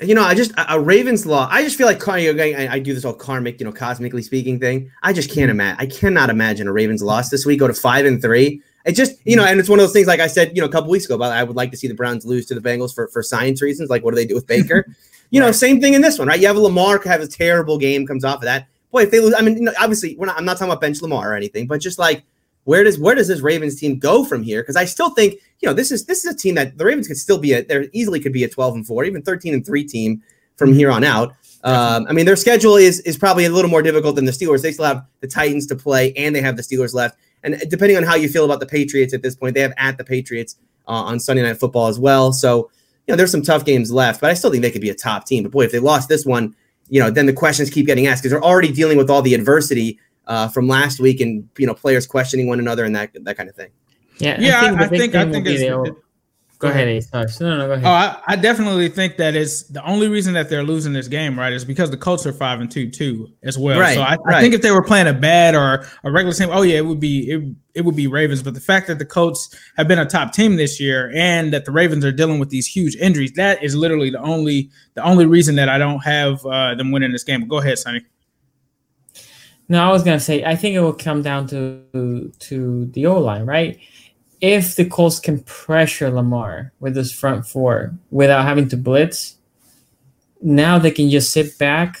you 0.00 0.14
know, 0.14 0.22
I 0.22 0.34
just 0.34 0.52
a 0.56 0.78
Ravens 0.78 1.26
law. 1.26 1.48
I 1.50 1.62
just 1.62 1.76
feel 1.76 1.86
like 1.86 2.06
I, 2.08 2.68
I 2.74 2.78
do 2.78 2.94
this 2.94 3.02
whole 3.02 3.14
karmic, 3.14 3.58
you 3.58 3.66
know, 3.66 3.72
cosmically 3.72 4.22
speaking 4.22 4.60
thing. 4.60 4.90
I 5.02 5.12
just 5.12 5.28
can't 5.28 5.50
mm-hmm. 5.50 5.60
imagine. 5.60 5.80
I 5.80 5.86
cannot 5.86 6.30
imagine 6.30 6.68
a 6.68 6.72
Ravens 6.72 7.02
loss 7.02 7.30
this 7.30 7.44
week. 7.44 7.58
Go 7.58 7.66
to 7.66 7.74
five 7.74 8.06
and 8.06 8.22
three. 8.22 8.62
It 8.84 8.92
just, 8.92 9.16
you 9.24 9.34
know, 9.34 9.42
mm-hmm. 9.42 9.52
and 9.52 9.60
it's 9.60 9.68
one 9.68 9.80
of 9.80 9.82
those 9.82 9.92
things. 9.92 10.06
Like 10.06 10.20
I 10.20 10.28
said, 10.28 10.54
you 10.54 10.62
know, 10.62 10.68
a 10.68 10.70
couple 10.70 10.90
weeks 10.90 11.04
ago, 11.04 11.16
about 11.16 11.32
I 11.32 11.42
would 11.42 11.56
like 11.56 11.72
to 11.72 11.76
see 11.76 11.88
the 11.88 11.94
Browns 11.94 12.24
lose 12.24 12.46
to 12.46 12.54
the 12.54 12.60
Bengals 12.60 12.94
for 12.94 13.08
for 13.08 13.22
science 13.22 13.60
reasons. 13.60 13.90
Like, 13.90 14.04
what 14.04 14.12
do 14.12 14.16
they 14.16 14.26
do 14.26 14.34
with 14.34 14.46
Baker? 14.46 14.86
you 15.30 15.40
know, 15.40 15.50
same 15.50 15.80
thing 15.80 15.94
in 15.94 16.00
this 16.00 16.18
one, 16.18 16.28
right? 16.28 16.40
You 16.40 16.46
have 16.46 16.56
a 16.56 16.60
Lamar 16.60 17.00
have 17.04 17.20
a 17.20 17.26
terrible 17.26 17.76
game, 17.76 18.06
comes 18.06 18.24
off 18.24 18.36
of 18.36 18.42
that. 18.42 18.68
Boy, 18.92 19.02
if 19.02 19.10
they 19.10 19.20
lose, 19.20 19.34
I 19.36 19.42
mean, 19.42 19.56
you 19.56 19.62
know, 19.62 19.72
obviously, 19.80 20.16
we're 20.16 20.26
not. 20.26 20.38
I'm 20.38 20.44
not 20.44 20.54
talking 20.58 20.70
about 20.70 20.80
bench 20.80 21.02
Lamar 21.02 21.32
or 21.32 21.34
anything, 21.34 21.66
but 21.66 21.80
just 21.80 21.98
like 21.98 22.24
where 22.68 22.84
does 22.84 22.98
where 22.98 23.14
does 23.14 23.28
this 23.28 23.40
Ravens 23.40 23.80
team 23.80 23.98
go 23.98 24.24
from 24.24 24.42
here? 24.42 24.62
Because 24.62 24.76
I 24.76 24.84
still 24.84 25.10
think 25.10 25.40
you 25.60 25.68
know 25.68 25.72
this 25.72 25.90
is 25.90 26.04
this 26.06 26.24
is 26.24 26.34
a 26.34 26.36
team 26.36 26.54
that 26.54 26.78
the 26.78 26.84
Ravens 26.84 27.08
could 27.08 27.16
still 27.16 27.38
be 27.38 27.52
a 27.52 27.64
there 27.64 27.86
easily 27.92 28.20
could 28.20 28.32
be 28.32 28.44
a 28.44 28.48
12 28.48 28.76
and 28.76 28.86
four, 28.86 29.04
even 29.04 29.22
13 29.22 29.54
and 29.54 29.64
three 29.64 29.84
team 29.84 30.22
from 30.56 30.72
here 30.72 30.90
on 30.90 31.04
out. 31.04 31.34
Um, 31.64 32.06
I 32.08 32.12
mean, 32.12 32.26
their 32.26 32.36
schedule 32.36 32.76
is 32.76 33.00
is 33.00 33.16
probably 33.16 33.44
a 33.44 33.50
little 33.50 33.70
more 33.70 33.82
difficult 33.82 34.16
than 34.16 34.24
the 34.24 34.32
Steelers. 34.32 34.62
They 34.62 34.72
still 34.72 34.84
have 34.84 35.04
the 35.20 35.26
Titans 35.26 35.66
to 35.68 35.76
play, 35.76 36.12
and 36.14 36.34
they 36.34 36.40
have 36.40 36.56
the 36.56 36.62
Steelers 36.62 36.94
left. 36.94 37.18
And 37.42 37.62
depending 37.68 37.96
on 37.96 38.02
how 38.02 38.14
you 38.14 38.28
feel 38.28 38.44
about 38.44 38.60
the 38.60 38.66
Patriots 38.66 39.14
at 39.14 39.22
this 39.22 39.36
point, 39.36 39.54
they 39.54 39.60
have 39.60 39.74
at 39.76 39.96
the 39.98 40.04
Patriots 40.04 40.56
uh, 40.86 40.92
on 40.92 41.20
Sunday 41.20 41.42
Night 41.42 41.58
Football 41.58 41.88
as 41.88 41.98
well. 41.98 42.32
So 42.32 42.70
you 43.06 43.12
know, 43.12 43.16
there's 43.16 43.30
some 43.30 43.42
tough 43.42 43.64
games 43.64 43.90
left, 43.90 44.20
but 44.20 44.30
I 44.30 44.34
still 44.34 44.50
think 44.50 44.62
they 44.62 44.70
could 44.70 44.82
be 44.82 44.90
a 44.90 44.94
top 44.94 45.24
team. 45.24 45.42
But 45.42 45.52
boy, 45.52 45.64
if 45.64 45.72
they 45.72 45.78
lost 45.78 46.08
this 46.08 46.26
one, 46.26 46.54
you 46.88 47.00
know, 47.00 47.10
then 47.10 47.26
the 47.26 47.32
questions 47.32 47.70
keep 47.70 47.86
getting 47.86 48.06
asked 48.06 48.22
because 48.22 48.32
they're 48.32 48.44
already 48.44 48.70
dealing 48.70 48.98
with 48.98 49.10
all 49.10 49.22
the 49.22 49.34
adversity 49.34 49.98
uh, 50.26 50.48
from 50.48 50.68
last 50.68 51.00
week 51.00 51.20
and 51.20 51.48
you 51.58 51.66
know 51.66 51.74
players 51.74 52.06
questioning 52.06 52.46
one 52.46 52.60
another 52.60 52.84
and 52.84 52.94
that 52.94 53.10
that 53.24 53.36
kind 53.36 53.48
of 53.48 53.56
thing. 53.56 53.70
Yeah, 54.18 54.40
Yeah, 54.40 54.60
I- 54.60 54.70
the 54.72 54.76
I 54.84 54.88
big 54.88 55.00
think- 55.00 55.14
I 55.14 55.22
think 55.24 55.34
will 55.34 55.42
be 55.42 55.54
it's- 55.54 55.84
the- 55.88 55.96
Go 56.60 56.66
ahead, 56.66 56.88
Ace. 56.88 57.08
Sorry. 57.08 57.24
No, 57.40 57.56
no, 57.56 57.66
go 57.68 57.72
ahead. 57.74 57.86
Oh, 57.86 57.88
I, 57.88 58.16
I 58.26 58.34
definitely 58.34 58.88
think 58.88 59.16
that 59.18 59.36
it's 59.36 59.62
the 59.68 59.80
only 59.84 60.08
reason 60.08 60.34
that 60.34 60.50
they're 60.50 60.64
losing 60.64 60.92
this 60.92 61.06
game, 61.06 61.38
right? 61.38 61.52
Is 61.52 61.64
because 61.64 61.88
the 61.92 61.96
Colts 61.96 62.26
are 62.26 62.32
five 62.32 62.60
and 62.60 62.68
two 62.68 62.90
too 62.90 63.28
as 63.44 63.56
well. 63.56 63.78
Right, 63.78 63.94
so 63.94 64.02
I, 64.02 64.16
I 64.26 64.40
think 64.40 64.54
if 64.54 64.62
they 64.62 64.72
were 64.72 64.82
playing 64.82 65.06
a 65.06 65.12
bad 65.12 65.54
or 65.54 65.86
a 66.02 66.10
regular 66.10 66.34
team, 66.34 66.48
oh 66.50 66.62
yeah, 66.62 66.78
it 66.78 66.84
would 66.86 66.98
be 66.98 67.30
it, 67.30 67.44
it 67.76 67.84
would 67.84 67.94
be 67.94 68.08
Ravens. 68.08 68.42
But 68.42 68.54
the 68.54 68.60
fact 68.60 68.88
that 68.88 68.98
the 68.98 69.04
Colts 69.04 69.54
have 69.76 69.86
been 69.86 70.00
a 70.00 70.04
top 70.04 70.32
team 70.32 70.56
this 70.56 70.80
year 70.80 71.12
and 71.14 71.52
that 71.52 71.64
the 71.64 71.70
Ravens 71.70 72.04
are 72.04 72.10
dealing 72.10 72.40
with 72.40 72.50
these 72.50 72.66
huge 72.66 72.96
injuries, 72.96 73.30
that 73.36 73.62
is 73.62 73.76
literally 73.76 74.10
the 74.10 74.20
only 74.20 74.68
the 74.94 75.04
only 75.04 75.26
reason 75.26 75.54
that 75.54 75.68
I 75.68 75.78
don't 75.78 76.00
have 76.00 76.44
uh, 76.44 76.74
them 76.74 76.90
winning 76.90 77.12
this 77.12 77.22
game. 77.22 77.38
But 77.42 77.50
Go 77.50 77.58
ahead, 77.58 77.78
Sonny. 77.78 78.04
No, 79.68 79.88
I 79.88 79.92
was 79.92 80.02
gonna 80.02 80.18
say 80.18 80.42
I 80.44 80.56
think 80.56 80.74
it 80.74 80.80
will 80.80 80.92
come 80.92 81.22
down 81.22 81.46
to 81.48 82.32
to 82.36 82.86
the 82.86 83.06
O 83.06 83.20
line, 83.20 83.46
right? 83.46 83.78
If 84.40 84.76
the 84.76 84.84
Colts 84.84 85.18
can 85.18 85.40
pressure 85.40 86.10
Lamar 86.10 86.72
with 86.80 86.94
this 86.94 87.12
front 87.12 87.46
four 87.46 87.94
without 88.10 88.44
having 88.44 88.68
to 88.68 88.76
blitz, 88.76 89.36
now 90.40 90.78
they 90.78 90.92
can 90.92 91.10
just 91.10 91.32
sit 91.32 91.58
back, 91.58 91.98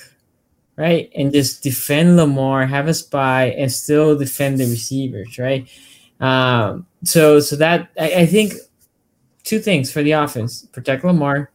right, 0.76 1.10
and 1.16 1.32
just 1.32 1.62
defend 1.62 2.16
Lamar, 2.16 2.66
have 2.66 2.86
a 2.86 2.94
spy, 2.94 3.46
and 3.46 3.70
still 3.70 4.16
defend 4.16 4.58
the 4.58 4.64
receivers, 4.66 5.38
right? 5.38 5.68
Um, 6.20 6.86
so 7.04 7.40
so 7.40 7.56
that 7.56 7.90
I, 7.98 8.22
I 8.22 8.26
think 8.26 8.54
two 9.42 9.58
things 9.58 9.90
for 9.90 10.02
the 10.02 10.12
offense: 10.12 10.66
protect 10.72 11.04
Lamar 11.04 11.50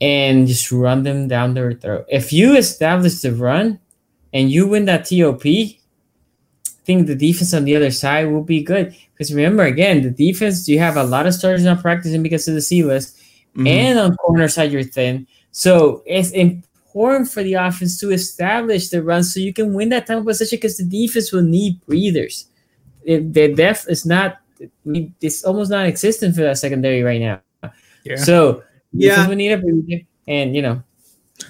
and 0.00 0.46
just 0.46 0.70
run 0.72 1.02
them 1.02 1.28
down 1.28 1.54
their 1.54 1.72
throat. 1.74 2.06
If 2.08 2.32
you 2.32 2.56
establish 2.56 3.20
the 3.20 3.32
run 3.34 3.78
and 4.32 4.50
you 4.50 4.66
win 4.66 4.86
that 4.86 5.04
TOP, 5.04 5.44
think 6.90 7.06
the 7.06 7.14
defense 7.14 7.54
on 7.54 7.64
the 7.64 7.76
other 7.76 7.90
side 7.92 8.26
will 8.32 8.42
be 8.42 8.62
good. 8.62 8.94
Because 9.12 9.32
remember, 9.32 9.62
again, 9.64 10.02
the 10.02 10.10
defense, 10.10 10.68
you 10.68 10.78
have 10.80 10.96
a 10.96 11.04
lot 11.04 11.26
of 11.26 11.34
starters 11.34 11.62
not 11.64 11.80
practicing 11.80 12.22
because 12.22 12.48
of 12.48 12.54
the 12.54 12.60
C 12.60 12.82
list, 12.82 13.16
Mhm. 13.56 13.68
and 13.68 13.98
on 13.98 14.16
corner 14.16 14.48
side, 14.48 14.72
you're 14.72 14.82
thin. 14.82 15.26
So 15.52 16.02
it's 16.06 16.30
important 16.32 17.30
for 17.30 17.42
the 17.42 17.54
offense 17.54 17.98
to 18.00 18.10
establish 18.10 18.88
the 18.88 19.02
run 19.02 19.22
so 19.22 19.38
you 19.40 19.52
can 19.52 19.74
win 19.74 19.88
that 19.90 20.06
time 20.06 20.18
of 20.18 20.24
possession 20.24 20.56
because 20.56 20.78
the 20.78 20.84
defense 20.84 21.32
will 21.32 21.42
need 21.42 21.80
breathers. 21.86 22.46
It, 23.04 23.32
the 23.32 23.54
depth 23.54 23.86
is 23.88 24.04
not, 24.04 24.38
it's 25.20 25.44
almost 25.44 25.70
non 25.70 25.86
existent 25.86 26.34
for 26.34 26.42
that 26.42 26.58
secondary 26.58 27.02
right 27.02 27.20
now. 27.20 27.40
Yeah. 28.04 28.16
So, 28.16 28.62
Yeah. 28.92 29.10
defense 29.10 29.28
will 29.28 29.36
need 29.36 29.52
a 29.52 29.58
breather. 29.58 30.00
And, 30.28 30.54
you 30.56 30.62
know, 30.62 30.82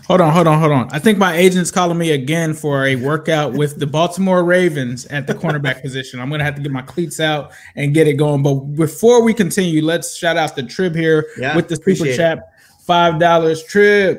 Hold 0.06 0.20
on, 0.20 0.32
hold 0.32 0.46
on, 0.46 0.58
hold 0.58 0.72
on. 0.72 0.88
I 0.92 0.98
think 0.98 1.18
my 1.18 1.34
agent's 1.36 1.70
calling 1.70 1.96
me 1.96 2.10
again 2.12 2.52
for 2.54 2.84
a 2.86 2.96
workout 2.96 3.52
with 3.52 3.78
the 3.78 3.86
Baltimore 3.86 4.42
Ravens 4.44 5.06
at 5.06 5.26
the 5.26 5.34
cornerback 5.34 5.82
position. 5.82 6.20
I'm 6.20 6.30
gonna 6.30 6.44
have 6.44 6.56
to 6.56 6.62
get 6.62 6.72
my 6.72 6.82
cleats 6.82 7.20
out 7.20 7.52
and 7.76 7.94
get 7.94 8.06
it 8.08 8.14
going. 8.14 8.42
But 8.42 8.54
before 8.76 9.22
we 9.22 9.32
continue, 9.34 9.82
let's 9.84 10.16
shout 10.16 10.36
out 10.36 10.56
the 10.56 10.62
Trib 10.64 10.94
here 10.94 11.28
Yeah, 11.38 11.54
with 11.54 11.68
the 11.68 11.76
super 11.76 12.12
chat. 12.14 12.40
Five 12.84 13.18
dollars 13.20 13.62
Trib. 13.62 14.18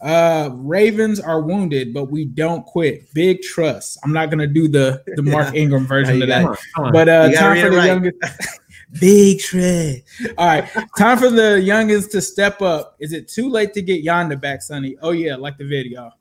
Uh 0.00 0.50
Ravens 0.54 1.20
are 1.20 1.40
wounded, 1.40 1.94
but 1.94 2.10
we 2.10 2.24
don't 2.24 2.64
quit. 2.66 3.12
Big 3.14 3.40
trust. 3.42 3.98
I'm 4.04 4.12
not 4.12 4.30
gonna 4.30 4.46
do 4.48 4.66
the 4.68 5.02
the 5.16 5.22
Mark 5.24 5.54
Ingram 5.54 5.86
version 5.86 6.20
of 6.22 6.28
that. 6.28 6.42
come 6.42 6.50
on, 6.50 6.56
come 6.74 6.84
on. 6.86 6.92
But 6.92 7.08
uh, 7.08 7.32
time 7.32 7.60
for 7.62 7.70
the 7.70 7.76
right. 7.76 7.86
youngest. 7.86 8.16
Big 9.00 9.40
shred. 9.40 10.02
All 10.36 10.46
right, 10.46 10.68
time 10.98 11.18
for 11.18 11.30
the 11.30 11.60
youngest 11.60 12.12
to 12.12 12.20
step 12.20 12.60
up. 12.60 12.96
Is 13.00 13.12
it 13.12 13.28
too 13.28 13.48
late 13.48 13.72
to 13.74 13.82
get 13.82 14.04
Yanda 14.04 14.40
back, 14.40 14.62
Sonny? 14.62 14.96
Oh 15.02 15.12
yeah, 15.12 15.36
like 15.36 15.56
the 15.56 15.66
video. 15.66 16.12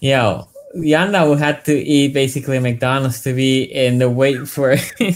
Yo, 0.00 0.48
Yanda 0.76 1.26
will 1.26 1.36
have 1.36 1.62
to 1.64 1.74
eat 1.74 2.14
basically 2.14 2.58
McDonald's 2.58 3.20
to 3.22 3.34
be 3.34 3.64
in 3.64 3.98
the 3.98 4.08
weight 4.08 4.48
for 4.48 4.76
to 4.96 4.96
be, 4.98 5.12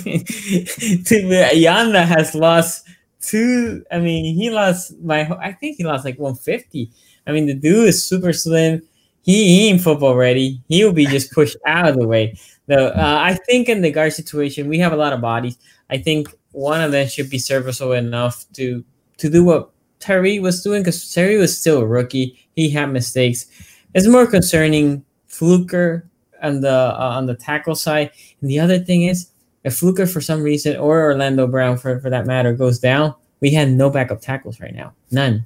Yanda 1.09 2.05
has 2.05 2.35
lost 2.35 2.87
two 3.21 3.85
I 3.91 3.99
mean 3.99 4.35
he 4.37 4.51
lost 4.51 4.97
my 5.01 5.29
I 5.43 5.53
think 5.53 5.77
he 5.77 5.85
lost 5.85 6.05
like 6.05 6.19
150. 6.19 6.91
I 7.27 7.33
mean 7.33 7.47
the 7.47 7.55
dude 7.55 7.89
is 7.89 8.03
super 8.03 8.33
slim. 8.33 8.83
He, 9.23 9.45
he 9.45 9.69
ain't 9.69 9.81
football 9.81 10.15
ready. 10.15 10.63
He 10.69 10.85
will 10.85 10.93
be 10.93 11.07
just 11.07 11.33
pushed 11.33 11.57
out 11.67 11.89
of 11.89 11.97
the 11.97 12.07
way. 12.07 12.39
No, 12.69 12.89
uh, 12.89 13.19
I 13.21 13.35
think 13.35 13.69
in 13.69 13.81
the 13.83 13.91
guard 13.91 14.13
situation 14.13 14.69
we 14.69 14.79
have 14.79 14.93
a 14.93 14.97
lot 14.97 15.13
of 15.13 15.21
bodies. 15.21 15.59
I 15.91 15.99
think 15.99 16.29
one 16.57 16.81
of 16.81 16.91
them 16.91 17.07
should 17.07 17.29
be 17.29 17.39
serviceable 17.39 17.93
enough 17.93 18.47
to 18.55 18.83
to 19.19 19.29
do 19.29 19.45
what 19.45 19.71
Terry 20.01 20.39
was 20.39 20.63
doing 20.63 20.83
because 20.83 21.13
Terry 21.13 21.37
was 21.37 21.57
still 21.57 21.81
a 21.81 21.87
rookie. 21.87 22.49
He 22.55 22.71
had 22.71 22.87
mistakes. 22.87 23.47
It's 23.95 24.07
more 24.07 24.27
concerning 24.27 25.05
Fluker 25.27 26.09
on 26.43 26.63
the 26.63 26.73
uh, 26.73 27.11
on 27.17 27.27
the 27.27 27.35
tackle 27.35 27.75
side. 27.75 28.11
And 28.41 28.49
the 28.49 28.59
other 28.59 28.79
thing 28.79 29.03
is, 29.03 29.29
if 29.65 29.77
Fluker 29.77 30.07
for 30.07 30.23
some 30.23 30.43
reason 30.43 30.77
or 30.77 31.03
Orlando 31.03 31.47
Brown 31.47 31.77
for, 31.77 32.01
for 32.01 32.09
that 32.09 32.27
matter 32.27 32.55
goes 32.55 32.79
down, 32.79 33.15
we 33.41 33.51
had 33.51 33.71
no 33.71 33.91
backup 33.91 34.23
tackles 34.23 34.59
right 34.59 34.75
now. 34.75 34.95
None, 35.11 35.45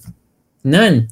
none. 0.62 1.08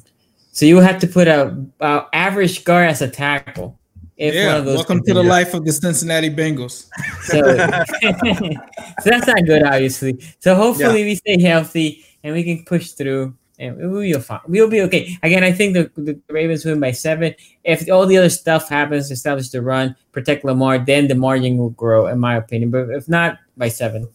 So 0.51 0.65
you 0.65 0.77
have 0.77 0.99
to 0.99 1.07
put 1.07 1.27
a, 1.27 1.57
a 1.81 2.05
average 2.13 2.63
guard 2.63 2.89
as 2.89 3.01
a 3.01 3.09
tackle. 3.09 3.78
If 4.19 4.35
yeah, 4.35 4.59
welcome 4.59 5.01
to 5.05 5.13
the 5.13 5.23
life 5.23 5.53
of 5.53 5.63
the 5.63 5.71
Cincinnati 5.71 6.29
Bengals. 6.29 6.89
So, 7.23 7.39
so 9.01 9.09
that's 9.09 9.27
not 9.27 9.45
good, 9.45 9.63
obviously. 9.63 10.19
So 10.39 10.55
hopefully 10.55 11.05
we 11.05 11.15
stay 11.15 11.41
healthy 11.41 12.03
and 12.21 12.35
we 12.35 12.43
can 12.43 12.65
push 12.65 12.91
through, 12.91 13.33
and 13.59 13.77
we'll 13.77 14.01
be 14.01 14.11
fine. 14.15 14.41
We'll 14.45 14.69
be 14.69 14.81
okay. 14.81 15.17
Again, 15.23 15.45
I 15.45 15.53
think 15.53 15.73
the, 15.73 15.89
the 15.95 16.19
Ravens 16.27 16.65
win 16.65 16.81
by 16.81 16.91
seven. 16.91 17.33
If 17.63 17.89
all 17.89 18.05
the 18.05 18.17
other 18.17 18.29
stuff 18.29 18.67
happens, 18.67 19.09
establish 19.09 19.51
the 19.51 19.61
run, 19.61 19.95
protect 20.11 20.43
Lamar, 20.43 20.79
then 20.79 21.07
the 21.07 21.15
margin 21.15 21.57
will 21.57 21.69
grow, 21.69 22.07
in 22.07 22.19
my 22.19 22.35
opinion. 22.35 22.71
But 22.71 22.89
if 22.89 23.07
not, 23.07 23.39
by 23.55 23.69
seven. 23.69 24.09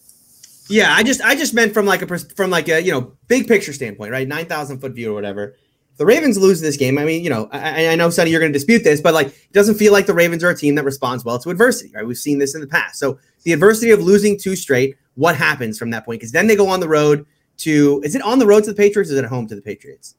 Yeah, 0.69 0.93
I 0.95 1.03
just 1.03 1.23
I 1.23 1.35
just 1.35 1.55
meant 1.55 1.73
from 1.73 1.87
like 1.87 2.03
a 2.03 2.19
from 2.19 2.51
like 2.51 2.69
a 2.69 2.83
you 2.83 2.93
know 2.93 3.17
big 3.29 3.49
picture 3.49 3.73
standpoint, 3.73 4.13
right? 4.13 4.29
Nine 4.29 4.45
thousand 4.45 4.81
foot 4.81 4.93
view 4.93 5.13
or 5.13 5.15
whatever. 5.15 5.57
The 5.97 6.05
Ravens 6.07 6.37
lose 6.39 6.61
this 6.61 6.77
game. 6.77 6.99
I 6.99 7.05
mean, 7.05 7.23
you 7.23 7.31
know, 7.31 7.49
I, 7.53 7.89
I 7.89 7.95
know 7.95 8.11
Sonny, 8.11 8.31
you're 8.31 8.41
going 8.41 8.53
to 8.53 8.57
dispute 8.59 8.83
this, 8.83 9.01
but 9.01 9.15
like, 9.15 9.29
it 9.29 9.53
doesn't 9.53 9.77
feel 9.77 9.93
like 9.93 10.07
the 10.07 10.15
Ravens 10.15 10.43
are 10.43 10.51
a 10.51 10.57
team 10.57 10.75
that 10.75 10.85
responds 10.85 11.25
well 11.25 11.39
to 11.39 11.51
adversity. 11.51 11.93
Right? 11.95 12.05
We've 12.07 12.17
seen 12.19 12.39
this 12.39 12.55
in 12.55 12.61
the 12.61 12.67
past. 12.67 12.99
So 12.99 13.19
the 13.45 13.53
adversity 13.53 13.93
of 13.93 14.03
losing 14.03 14.37
two 14.39 14.57
straight, 14.57 14.97
what 15.15 15.37
happens 15.37 15.79
from 15.79 15.91
that 15.91 16.05
point? 16.05 16.21
Because 16.21 16.33
then 16.33 16.47
they 16.49 16.57
go 16.57 16.67
on 16.69 16.81
the 16.81 16.89
road 16.89 17.25
to. 17.59 18.01
Is 18.05 18.15
it 18.17 18.23
on 18.23 18.39
the 18.41 18.47
road 18.47 18.65
to 18.65 18.71
the 18.71 18.77
Patriots? 18.77 19.11
or 19.11 19.13
Is 19.15 19.19
it 19.21 19.25
at 19.25 19.31
home 19.31 19.47
to 19.47 19.55
the 19.55 19.63
Patriots? 19.63 20.17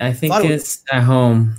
I 0.00 0.12
think 0.12 0.32
it's 0.44 0.84
at 0.92 1.02
home. 1.02 1.56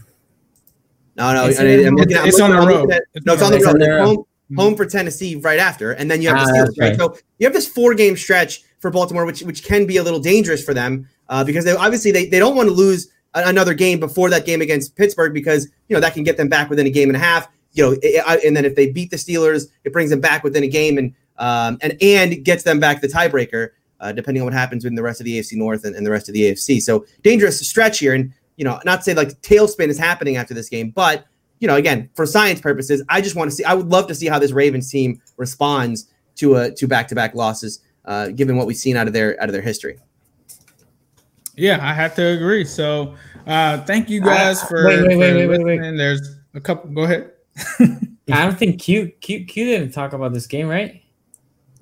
No, 1.17 1.33
no, 1.33 1.47
It's 1.47 1.59
I 1.59 1.63
looking 1.63 1.97
it's 2.25 2.39
on 2.39 2.51
the 2.51 2.57
road. 2.65 2.91
at- 2.91 3.03
It's 3.13 3.25
no, 3.25 3.33
it's 3.33 3.41
on 3.43 3.77
the 3.77 3.89
road. 3.89 4.05
home, 4.05 4.25
Mhm. 4.51 4.55
home 4.55 4.75
for 4.77 4.85
Tennessee 4.85 5.35
right 5.35 5.59
after, 5.59 5.91
and 5.91 6.09
then 6.09 6.21
you 6.21 6.29
have 6.29 6.37
the 6.47 6.53
Ah, 6.53 6.55
Steelers. 6.65 6.79
Right? 6.79 6.89
right. 6.91 6.97
So 6.97 7.17
you 7.39 7.45
have 7.45 7.53
this 7.53 7.67
four 7.67 7.93
game 7.93 8.15
stretch 8.15 8.63
for 8.79 8.89
Baltimore, 8.89 9.25
which 9.25 9.41
which 9.41 9.63
can 9.63 9.85
be 9.85 9.97
a 9.97 10.03
little 10.03 10.19
dangerous 10.21 10.63
for 10.63 10.73
them 10.73 11.09
uh, 11.27 11.43
because 11.43 11.65
they 11.65 11.73
obviously 11.75 12.11
they, 12.11 12.27
they 12.27 12.39
don't 12.39 12.55
want 12.55 12.69
to 12.69 12.73
lose 12.73 13.09
another 13.33 13.73
game 13.73 13.99
before 13.99 14.29
that 14.29 14.45
game 14.45 14.61
against 14.61 14.95
Pittsburgh 14.95 15.33
because 15.33 15.67
you 15.87 15.93
know 15.95 15.99
that 15.99 16.13
can 16.13 16.23
get 16.23 16.37
them 16.37 16.49
back 16.49 16.69
within 16.69 16.85
a 16.87 16.89
game 16.89 17.09
and 17.09 17.15
a 17.15 17.19
half. 17.19 17.47
You 17.73 17.83
know, 17.91 17.97
i- 18.03 18.21
i- 18.35 18.39
and 18.45 18.55
then 18.57 18.65
if 18.65 18.75
they 18.75 18.89
beat 18.91 19.11
the 19.11 19.17
Steelers, 19.17 19.65
it 19.83 19.93
brings 19.93 20.09
them 20.09 20.19
back 20.19 20.43
within 20.43 20.63
a 20.63 20.67
game 20.67 20.97
and 20.97 21.13
um, 21.37 21.77
and 21.81 21.95
and 22.01 22.43
gets 22.43 22.63
them 22.63 22.79
back 22.79 23.01
the 23.01 23.07
tiebreaker. 23.07 23.69
Uh, 24.01 24.13
depending 24.13 24.39
on 24.41 24.45
what 24.45 24.53
happens 24.53 24.85
in 24.85 24.95
the 24.95 25.03
rest 25.03 25.19
of 25.19 25.25
the 25.25 25.37
AFC 25.37 25.57
North 25.57 25.83
and, 25.83 25.93
and 25.93 26.05
the 26.05 26.09
rest 26.09 26.29
of 26.29 26.33
the 26.33 26.43
AFC. 26.43 26.81
So 26.81 27.05
dangerous 27.21 27.59
stretch 27.67 27.99
here. 27.99 28.13
And, 28.13 28.31
you 28.55 28.63
know, 28.63 28.79
not 28.85 28.97
to 28.99 29.03
say 29.03 29.13
like 29.13 29.41
tailspin 29.41 29.89
is 29.89 29.97
happening 29.97 30.37
after 30.37 30.53
this 30.53 30.69
game, 30.69 30.91
but, 30.91 31.25
you 31.59 31.67
know, 31.67 31.75
again, 31.75 32.09
for 32.13 32.25
science 32.25 32.61
purposes, 32.61 33.03
I 33.09 33.19
just 33.19 33.35
want 33.35 33.49
to 33.51 33.55
see, 33.57 33.65
I 33.65 33.73
would 33.73 33.87
love 33.89 34.07
to 34.07 34.15
see 34.15 34.27
how 34.27 34.39
this 34.39 34.53
Ravens 34.53 34.89
team 34.89 35.21
responds 35.35 36.09
to 36.35 36.55
a, 36.55 36.71
to 36.75 36.87
back-to-back 36.87 37.35
losses, 37.35 37.81
uh, 38.05 38.29
given 38.29 38.55
what 38.55 38.67
we've 38.67 38.77
seen 38.77 38.95
out 38.95 39.07
of 39.07 39.11
their, 39.13 39.35
out 39.43 39.49
of 39.49 39.53
their 39.53 39.61
history. 39.61 39.97
Yeah, 41.59 41.77
I 41.81 41.93
have 41.93 42.15
to 42.15 42.25
agree. 42.25 42.63
So 42.65 43.15
uh 43.47 43.81
thank 43.83 44.09
you 44.09 44.21
guys 44.21 44.63
I- 44.63 44.67
for, 44.67 44.85
wait, 44.85 45.01
wait, 45.07 45.13
for 45.13 45.17
wait, 45.19 45.33
wait, 45.35 45.47
wait, 45.47 45.63
wait. 45.63 45.77
listening. 45.79 45.97
There's 45.97 46.37
a 46.53 46.59
couple 46.61 46.91
go 46.91 47.03
ahead. 47.03 47.31
I 48.31 48.45
don't 48.45 48.57
think 48.57 48.79
Q 48.81 49.11
Q 49.21 49.45
Q 49.45 49.65
didn't 49.65 49.91
talk 49.91 50.13
about 50.13 50.33
this 50.33 50.47
game, 50.47 50.67
right? 50.67 51.01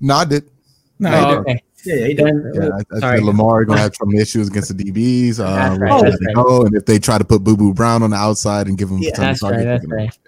No, 0.00 0.14
I 0.16 0.24
did. 0.24 0.50
No, 0.98 1.10
Yeah, 1.10 1.16
Oh, 1.16 1.28
you 1.30 1.34
did. 1.36 1.40
okay. 1.40 1.62
Yeah, 1.84 1.94
yeah, 1.94 2.06
he 2.06 2.14
did. 2.14 2.26
Then, 2.26 2.52
Yeah, 2.54 2.68
I, 2.74 2.96
I 2.96 3.00
sorry. 3.00 3.16
think 3.18 3.26
Lamar 3.26 3.64
gonna 3.64 3.80
have 3.80 3.94
some 3.94 4.12
issues 4.14 4.48
against 4.48 4.76
the 4.76 4.84
DBs. 4.84 5.38
Um, 5.38 5.54
That's 5.54 5.78
right, 5.78 6.02
that's 6.02 6.26
right. 6.26 6.34
go, 6.34 6.62
and 6.66 6.74
if 6.74 6.84
they 6.86 6.98
try 6.98 7.18
to 7.18 7.24
put 7.24 7.44
Boo 7.44 7.56
Boo 7.56 7.72
Brown 7.72 8.02
on 8.02 8.10
the 8.10 8.16
outside 8.16 8.66
and 8.66 8.76
give 8.76 8.88
him 8.90 8.98
Yeah, 8.98 9.10
a 9.10 9.12
ton 9.14 9.24
of 9.30 9.38
That's 9.38 9.42
right. 9.42 9.64
That's 9.64 9.86
right. 9.86 10.18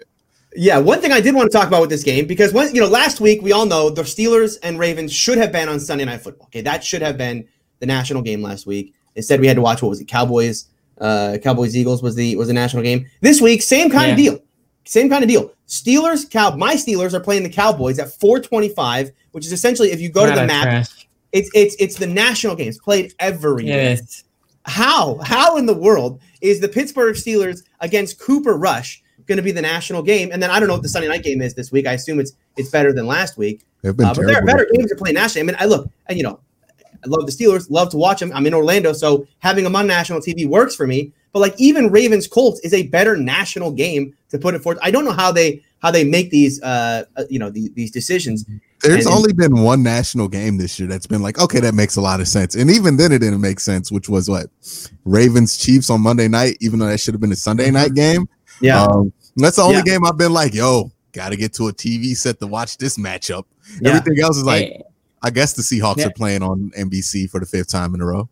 Yeah, 0.55 0.77
one 0.79 0.99
thing 1.01 1.11
I 1.13 1.21
did 1.21 1.33
want 1.35 1.49
to 1.51 1.57
talk 1.57 1.67
about 1.67 1.81
with 1.81 1.89
this 1.89 2.03
game 2.03 2.25
because 2.27 2.53
when 2.53 2.73
you 2.75 2.81
know 2.81 2.87
last 2.87 3.19
week 3.21 3.41
we 3.41 3.51
all 3.51 3.65
know 3.65 3.89
the 3.89 4.03
Steelers 4.03 4.57
and 4.63 4.77
Ravens 4.79 5.11
should 5.13 5.37
have 5.37 5.51
been 5.51 5.67
on 5.69 5.79
Sunday 5.79 6.05
Night 6.05 6.21
Football. 6.21 6.47
Okay, 6.47 6.61
that 6.61 6.83
should 6.83 7.01
have 7.01 7.17
been 7.17 7.47
the 7.79 7.85
national 7.85 8.21
game 8.21 8.41
last 8.41 8.65
week. 8.65 8.93
Instead, 9.15 9.39
we 9.41 9.47
had 9.47 9.55
to 9.55 9.61
watch 9.61 9.81
what 9.81 9.89
was 9.89 9.99
it? 10.01 10.07
Cowboys, 10.07 10.67
uh, 10.99 11.37
Cowboys 11.43 11.75
Eagles 11.75 12.01
was 12.03 12.15
the 12.15 12.35
was 12.35 12.47
the 12.47 12.53
national 12.53 12.83
game. 12.83 13.05
This 13.21 13.41
week, 13.41 13.61
same 13.61 13.89
kind 13.89 14.11
of 14.11 14.17
deal. 14.17 14.39
Same 14.85 15.09
kind 15.09 15.23
of 15.23 15.29
deal. 15.29 15.51
Steelers, 15.67 16.29
Cow. 16.29 16.55
My 16.55 16.75
Steelers 16.75 17.13
are 17.13 17.19
playing 17.19 17.43
the 17.43 17.49
Cowboys 17.49 17.99
at 17.99 18.11
425, 18.19 19.11
which 19.31 19.45
is 19.45 19.51
essentially 19.51 19.91
if 19.91 20.01
you 20.01 20.09
go 20.09 20.25
to 20.25 20.33
the 20.33 20.45
map, 20.47 20.63
trash. 20.63 21.07
it's 21.31 21.49
it's 21.53 21.75
it's 21.79 21.95
the 21.97 22.07
national 22.07 22.55
games 22.55 22.77
played 22.79 23.13
every 23.19 23.63
day 23.65 23.93
Yes. 23.93 24.23
how 24.65 25.17
how 25.23 25.57
in 25.57 25.65
the 25.65 25.73
world 25.73 26.19
is 26.41 26.59
the 26.59 26.67
Pittsburgh 26.67 27.15
Steelers 27.15 27.63
against 27.79 28.19
Cooper 28.19 28.57
Rush 28.57 29.01
going 29.27 29.37
to 29.37 29.43
be 29.43 29.51
the 29.51 29.61
national 29.61 30.01
game? 30.01 30.29
And 30.33 30.41
then 30.41 30.49
I 30.49 30.59
don't 30.59 30.67
know 30.67 30.73
what 30.75 30.83
the 30.83 30.89
Sunday 30.89 31.07
night 31.07 31.23
game 31.23 31.41
is 31.41 31.53
this 31.53 31.71
week. 31.71 31.85
I 31.87 31.93
assume 31.93 32.19
it's 32.19 32.33
it's 32.57 32.69
better 32.69 32.91
than 32.91 33.05
last 33.05 33.37
week. 33.37 33.63
They've 33.81 33.95
been 33.95 34.07
Uh, 34.07 34.13
but 34.13 34.25
there 34.27 34.37
are 34.37 34.45
better 34.45 34.67
games 34.73 34.89
to 34.91 34.95
play 34.95 35.11
nationally. 35.11 35.47
I 35.47 35.51
mean, 35.51 35.55
I 35.59 35.65
look, 35.65 35.89
and 36.07 36.17
you 36.17 36.23
know, 36.23 36.39
I 37.03 37.07
love 37.07 37.25
the 37.25 37.31
Steelers, 37.31 37.69
love 37.69 37.89
to 37.89 37.97
watch 37.97 38.19
them. 38.19 38.31
I'm 38.33 38.45
in 38.45 38.53
Orlando, 38.53 38.93
so 38.93 39.25
having 39.39 39.63
them 39.63 39.75
on 39.75 39.87
national 39.87 40.19
TV 40.19 40.47
works 40.47 40.75
for 40.75 40.87
me. 40.87 41.11
But 41.33 41.39
like 41.39 41.55
even 41.57 41.89
Ravens 41.91 42.27
Colts 42.27 42.59
is 42.61 42.73
a 42.73 42.83
better 42.87 43.15
national 43.15 43.71
game 43.71 44.13
to 44.29 44.37
put 44.37 44.53
it 44.53 44.61
forth. 44.61 44.77
I 44.81 44.91
don't 44.91 45.05
know 45.05 45.13
how 45.13 45.31
they 45.31 45.63
how 45.81 45.89
they 45.89 46.03
make 46.03 46.29
these 46.29 46.61
uh, 46.61 47.05
uh 47.15 47.23
you 47.29 47.39
know 47.39 47.49
these, 47.49 47.71
these 47.71 47.91
decisions. 47.91 48.45
There's 48.81 49.05
and- 49.05 49.15
only 49.15 49.31
been 49.31 49.61
one 49.61 49.81
national 49.83 50.27
game 50.27 50.57
this 50.57 50.79
year 50.79 50.89
that's 50.89 51.07
been 51.07 51.21
like, 51.21 51.39
okay, 51.39 51.59
that 51.59 51.73
makes 51.73 51.95
a 51.95 52.01
lot 52.01 52.19
of 52.19 52.27
sense. 52.27 52.55
And 52.55 52.69
even 52.69 52.97
then, 52.97 53.11
it 53.11 53.19
didn't 53.19 53.39
make 53.41 53.59
sense, 53.59 53.91
which 53.91 54.09
was 54.09 54.27
what 54.29 54.47
Ravens 55.05 55.57
Chiefs 55.57 55.89
on 55.89 56.01
Monday 56.01 56.27
night, 56.27 56.57
even 56.61 56.79
though 56.79 56.87
that 56.87 56.99
should 56.99 57.13
have 57.13 57.21
been 57.21 57.31
a 57.31 57.35
Sunday 57.35 57.71
night 57.71 57.93
game. 57.93 58.27
Yeah, 58.59 58.83
Um, 58.83 59.13
that's 59.37 59.55
the 59.55 59.61
only 59.63 59.77
Yeah. 59.77 59.83
game 59.83 60.05
I've 60.05 60.17
been 60.17 60.33
like, 60.33 60.53
yo, 60.53 60.91
got 61.13 61.29
to 61.29 61.35
get 61.35 61.53
to 61.53 61.67
a 61.67 61.73
TV 61.73 62.15
set 62.15 62.39
to 62.39 62.47
watch 62.47 62.77
this 62.77 62.97
matchup. 62.97 63.45
Yeah. 63.81 63.89
Everything 63.91 64.21
else 64.23 64.37
is 64.37 64.43
like, 64.43 64.63
Hey, 64.63 64.83
I 65.23 65.29
guess 65.29 65.53
the 65.53 65.61
Seahawks 65.61 65.97
Yeah. 65.97 66.07
are 66.07 66.11
playing 66.13 66.43
on 66.43 66.71
NBC 66.77 67.29
for 67.29 67.39
the 67.39 67.45
fifth 67.45 67.69
time 67.69 67.93
in 67.95 68.01
a 68.01 68.05
row. 68.05 68.29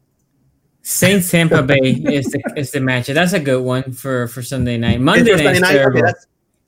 Saints 0.82 1.30
Tampa 1.30 1.62
Bay 1.62 1.78
is 2.12 2.26
the 2.28 2.42
is 2.56 2.72
the 2.72 2.80
matchup. 2.80 3.14
That's 3.14 3.34
a 3.34 3.40
good 3.40 3.64
one 3.64 3.92
for 3.92 4.28
for 4.28 4.42
Sunday 4.42 4.78
night. 4.78 5.00
Monday 5.02 5.24
there 5.24 5.38
night 5.38 5.58
Sunday 5.58 5.84
night? 5.84 5.86
Okay, 6.04 6.14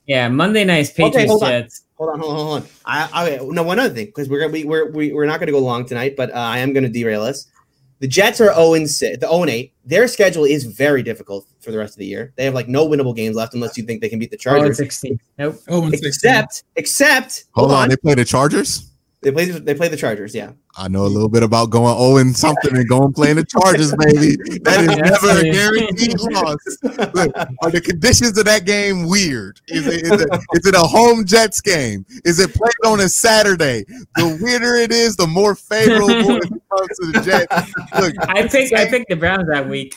yeah, 0.05 0.27
Monday 0.29 0.63
night 0.65 0.79
is 0.79 0.89
Okay, 0.91 1.03
Patriots 1.03 1.31
hold 1.31 1.43
on. 1.43 1.49
Jets. 1.49 1.81
hold 1.95 2.09
on, 2.11 2.19
hold 2.19 2.31
on, 2.31 2.37
hold 2.45 2.61
on. 2.63 2.67
I, 2.85 3.09
I 3.13 3.39
no 3.43 3.63
one 3.63 3.79
other 3.79 3.93
thing 3.93 4.07
because 4.07 4.29
we're 4.29 4.39
gonna 4.41 4.51
we, 4.51 4.63
we're 4.65 4.91
we, 4.91 5.13
we're 5.13 5.25
not 5.25 5.39
gonna 5.39 5.51
go 5.53 5.59
long 5.59 5.85
tonight, 5.85 6.15
but 6.17 6.29
uh, 6.31 6.33
I 6.37 6.59
am 6.59 6.73
gonna 6.73 6.89
derail 6.89 7.21
us. 7.23 7.47
The 7.99 8.07
Jets 8.07 8.41
are 8.41 8.51
0 8.55 8.73
and 8.73 8.89
6, 8.89 9.19
the 9.19 9.27
0 9.27 9.41
and 9.43 9.51
8. 9.51 9.73
Their 9.85 10.07
schedule 10.07 10.43
is 10.43 10.63
very 10.65 11.03
difficult 11.03 11.45
for 11.59 11.69
the 11.71 11.77
rest 11.77 11.93
of 11.93 11.99
the 11.99 12.05
year. 12.07 12.33
They 12.35 12.45
have 12.45 12.55
like 12.55 12.67
no 12.67 12.87
winnable 12.87 13.15
games 13.15 13.35
left 13.35 13.53
unless 13.53 13.77
you 13.77 13.83
think 13.83 14.01
they 14.01 14.09
can 14.09 14.17
beat 14.17 14.31
the 14.31 14.37
Oh, 14.37 14.57
Chargers. 14.57 14.77
16. 14.77 15.19
Nope. 15.37 15.57
Oh, 15.67 15.83
and 15.83 15.91
16. 15.91 16.07
except, 16.07 16.63
except, 16.77 17.43
Hold, 17.53 17.71
on. 17.71 17.89
they 17.89 17.95
play 17.97 18.15
the 18.15 18.25
Chargers. 18.25 18.90
They 19.21 19.31
play 19.31 19.45
they 19.45 19.75
play 19.75 19.87
the 19.87 19.97
Chargers, 19.97 20.33
yeah. 20.33 20.53
I 20.75 20.87
know 20.87 21.05
a 21.05 21.07
little 21.07 21.29
bit 21.29 21.43
about 21.43 21.69
going 21.69 21.95
0 21.95 22.17
and 22.17 22.35
something 22.35 22.75
and 22.75 22.89
going 22.89 23.13
playing 23.13 23.35
the 23.35 23.45
Chargers, 23.45 23.93
baby. 23.95 24.35
That 24.63 24.79
is 24.81 24.87
That's 24.87 25.23
never 25.23 25.39
a 25.39 25.45
it. 25.45 25.53
guaranteed 25.53 26.19
loss. 26.19 26.57
Look, 27.13 27.35
are 27.61 27.69
the 27.69 27.81
conditions 27.81 28.35
of 28.39 28.45
that 28.45 28.65
game 28.65 29.07
weird? 29.07 29.61
Is 29.67 29.85
it, 29.85 30.01
is, 30.03 30.21
it, 30.21 30.29
is 30.53 30.65
it 30.65 30.73
a 30.73 30.79
home 30.79 31.23
Jets 31.25 31.61
game? 31.61 32.03
Is 32.25 32.39
it 32.39 32.51
played 32.55 32.71
on 32.91 33.01
a 33.01 33.09
Saturday? 33.09 33.83
The 34.15 34.39
weirder 34.41 34.75
it 34.75 34.91
is, 34.91 35.15
the 35.15 35.27
more 35.27 35.53
favorable 35.53 36.37
it 36.37 36.49
comes 36.49 36.97
to 36.99 37.11
the 37.11 37.21
Jets. 37.23 37.73
Look, 37.99 38.15
I 38.27 38.47
picked 38.47 38.73
I 38.73 38.89
picked 38.89 39.09
the 39.09 39.17
Browns 39.17 39.47
that 39.49 39.69
week. 39.69 39.93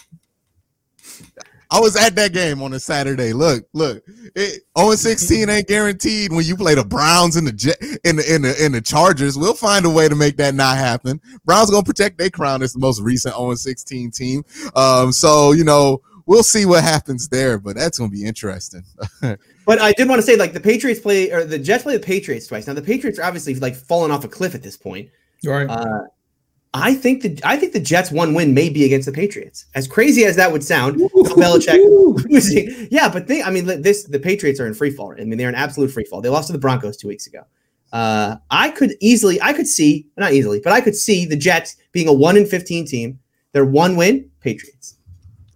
I 1.75 1.81
was 1.81 1.97
at 1.97 2.15
that 2.15 2.33
game 2.33 2.63
on 2.63 2.73
a 2.73 2.79
Saturday. 2.79 3.33
Look, 3.33 3.67
look, 3.73 4.05
it, 4.37 4.63
0 4.79 4.91
and 4.91 4.99
16 4.99 5.51
ain't 5.51 5.67
guaranteed 5.67 6.31
when 6.31 6.45
you 6.45 6.57
play 6.57 6.77
the 6.77 6.85
Browns 6.85 7.35
and 7.35 7.49
the 7.49 7.53
Jet 7.53 7.77
in 8.05 8.15
the 8.15 8.33
in 8.33 8.43
the 8.43 8.65
in 8.65 8.71
the 8.71 8.81
Chargers. 8.81 9.37
We'll 9.37 9.55
find 9.55 9.85
a 9.85 9.91
way 9.91 10.09
to 10.09 10.15
make 10.15 10.37
that 10.37 10.55
not 10.55 10.77
happen. 10.77 11.21
Browns 11.45 11.73
gonna 11.73 11.83
protect 11.83 12.19
their 12.19 12.31
crown 12.31 12.63
as 12.63 12.75
the 12.75 12.79
most 12.79 13.01
recent 13.01 13.35
0 13.35 13.51
and 13.51 13.59
16 13.59 14.13
team. 14.13 14.45
Um, 14.77 15.11
so 15.11 15.51
you 15.51 15.65
know 15.65 16.01
we'll 16.27 16.45
see 16.45 16.65
what 16.65 16.85
happens 16.85 17.29
there, 17.29 17.59
but 17.59 17.75
that's 17.75 17.99
gonna 17.99 18.09
be 18.09 18.25
interesting. 18.25 18.85
But 19.67 19.81
I 19.81 19.93
did 19.93 20.11
want 20.11 20.19
to 20.19 20.23
say, 20.23 20.37
like 20.37 20.53
the 20.53 20.61
Patriots 20.61 21.01
play 21.01 21.31
or 21.31 21.43
the 21.43 21.59
Jets 21.59 21.85
play 21.85 21.97
the 21.97 22.05
Patriots 22.05 22.47
twice. 22.47 22.67
Now 22.67 22.75
the 22.75 22.83
Patriots 22.83 23.19
are 23.19 23.23
obviously 23.23 23.55
like 23.55 23.75
falling 23.75 24.11
off 24.11 24.23
a 24.23 24.29
cliff 24.29 24.55
at 24.55 24.63
this 24.63 24.77
point. 24.77 25.09
Right. 25.43 25.67
Uh, 25.67 26.03
I 26.77 26.93
think 26.93 27.23
the 27.23 27.41
I 27.45 27.57
think 27.57 27.73
the 27.73 27.81
Jets' 27.81 28.11
one 28.11 28.35
win 28.35 28.53
may 28.53 28.69
be 28.69 28.85
against 28.85 29.07
the 29.07 29.13
Patriots. 29.13 29.67
As 29.77 29.87
crazy 29.87 30.25
as 30.25 30.35
that 30.35 30.51
would 30.51 30.65
sound, 30.65 30.99
Bill 30.99 31.09
Belichick 31.09 31.79
losing. 32.29 32.89
Yeah, 32.91 33.09
but 33.09 33.29
they 33.29 33.45
I 33.45 33.51
mean 33.51 33.81
this 33.81 34.03
the 34.03 34.19
Patriots 34.19 34.59
are 34.59 34.67
in 34.67 34.75
free 34.75 34.91
fall. 34.91 35.15
I 35.19 35.23
mean 35.25 35.39
they're 35.39 35.49
in 35.49 35.55
absolute 35.55 35.93
free 35.93 36.05
fall. 36.05 36.21
They 36.21 36.29
lost 36.29 36.49
to 36.49 36.53
the 36.53 36.59
Broncos 36.59 36.97
two 36.97 37.07
weeks 37.07 37.29
ago. 37.29 37.45
Uh, 37.93 38.37
I 38.51 38.71
could 38.71 38.95
easily 39.01 39.41
I 39.41 39.53
could 39.53 39.69
see 39.69 40.09
not 40.17 40.33
easily, 40.33 40.61
but 40.63 40.73
I 40.73 40.81
could 40.81 40.97
see 40.97 41.27
the 41.27 41.37
Jets 41.37 41.77
being 41.93 42.09
a 42.09 42.13
one 42.13 42.37
in 42.37 42.45
fifteen 42.45 42.85
team. 42.85 43.21
Their 43.53 43.65
one 43.65 43.95
win, 43.95 44.29
Patriots. 44.41 44.97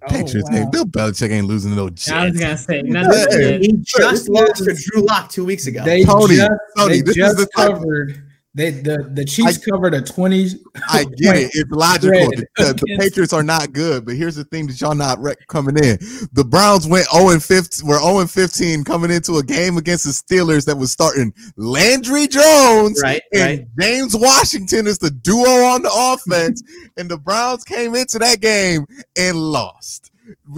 Patriots 0.08 0.48
wow. 0.52 0.58
ain't 0.58 0.70
Bill 0.70 0.84
Belichick 0.84 1.30
ain't 1.30 1.48
losing 1.48 1.74
no 1.74 1.90
Jets. 1.90 2.12
I 2.12 2.26
was 2.26 2.38
gonna 2.38 2.56
say 2.56 2.82
not 2.82 3.12
Hey. 3.32 3.58
He 3.58 3.72
just 3.78 4.28
lost 4.28 4.62
to 4.62 4.72
Drew 4.72 5.02
Lock 5.02 5.30
two 5.30 5.44
weeks 5.44 5.66
ago. 5.66 5.84
They 5.84 6.04
Tony, 6.04 6.36
just, 6.36 6.52
Tony, 6.76 6.94
they 6.94 7.00
this 7.00 7.10
is 7.10 7.16
just 7.16 7.36
the 7.38 7.46
type- 7.56 7.72
covered. 7.72 8.22
They 8.54 8.70
the 8.70 9.10
the 9.12 9.24
Chiefs 9.24 9.58
covered 9.58 9.92
a 9.94 10.00
twenty. 10.00 10.48
I 10.88 11.04
get 11.16 11.36
it. 11.36 11.50
It's 11.54 11.70
logical. 11.70 12.18
Spread 12.24 12.46
The, 12.56 12.64
the- 12.64 12.72
the 12.74 12.96
Patriots 12.98 13.32
are 13.32 13.42
not 13.42 13.72
good, 13.72 14.06
but 14.06 14.16
here's 14.16 14.34
the 14.36 14.44
thing 14.44 14.66
that 14.66 14.80
y'all 14.80 14.94
not 14.94 15.18
rec- 15.20 15.46
coming 15.48 15.76
in. 15.76 15.98
The 16.32 16.44
Browns 16.44 16.86
went 16.86 17.06
0 17.10 17.28
and 17.28 17.42
15. 17.44 17.86
Were 17.86 17.98
0 18.00 18.20
and 18.20 18.30
15 18.30 18.84
coming 18.84 19.10
into 19.10 19.36
a 19.36 19.42
game 19.42 19.76
against 19.76 20.04
the 20.04 20.10
Steelers 20.10 20.64
that 20.64 20.76
was 20.76 20.90
starting 20.90 21.32
Landry 21.56 22.26
Jones 22.26 23.00
right, 23.02 23.22
and 23.32 23.42
right. 23.42 23.66
James 23.78 24.16
Washington 24.16 24.86
is 24.86 24.98
the 24.98 25.10
duo 25.10 25.48
on 25.48 25.82
the 25.82 25.90
offense, 25.94 26.62
and 26.96 27.10
the 27.10 27.18
Browns 27.18 27.64
came 27.64 27.94
into 27.94 28.18
that 28.18 28.40
game 28.40 28.86
and 29.16 29.36
lost. 29.36 30.07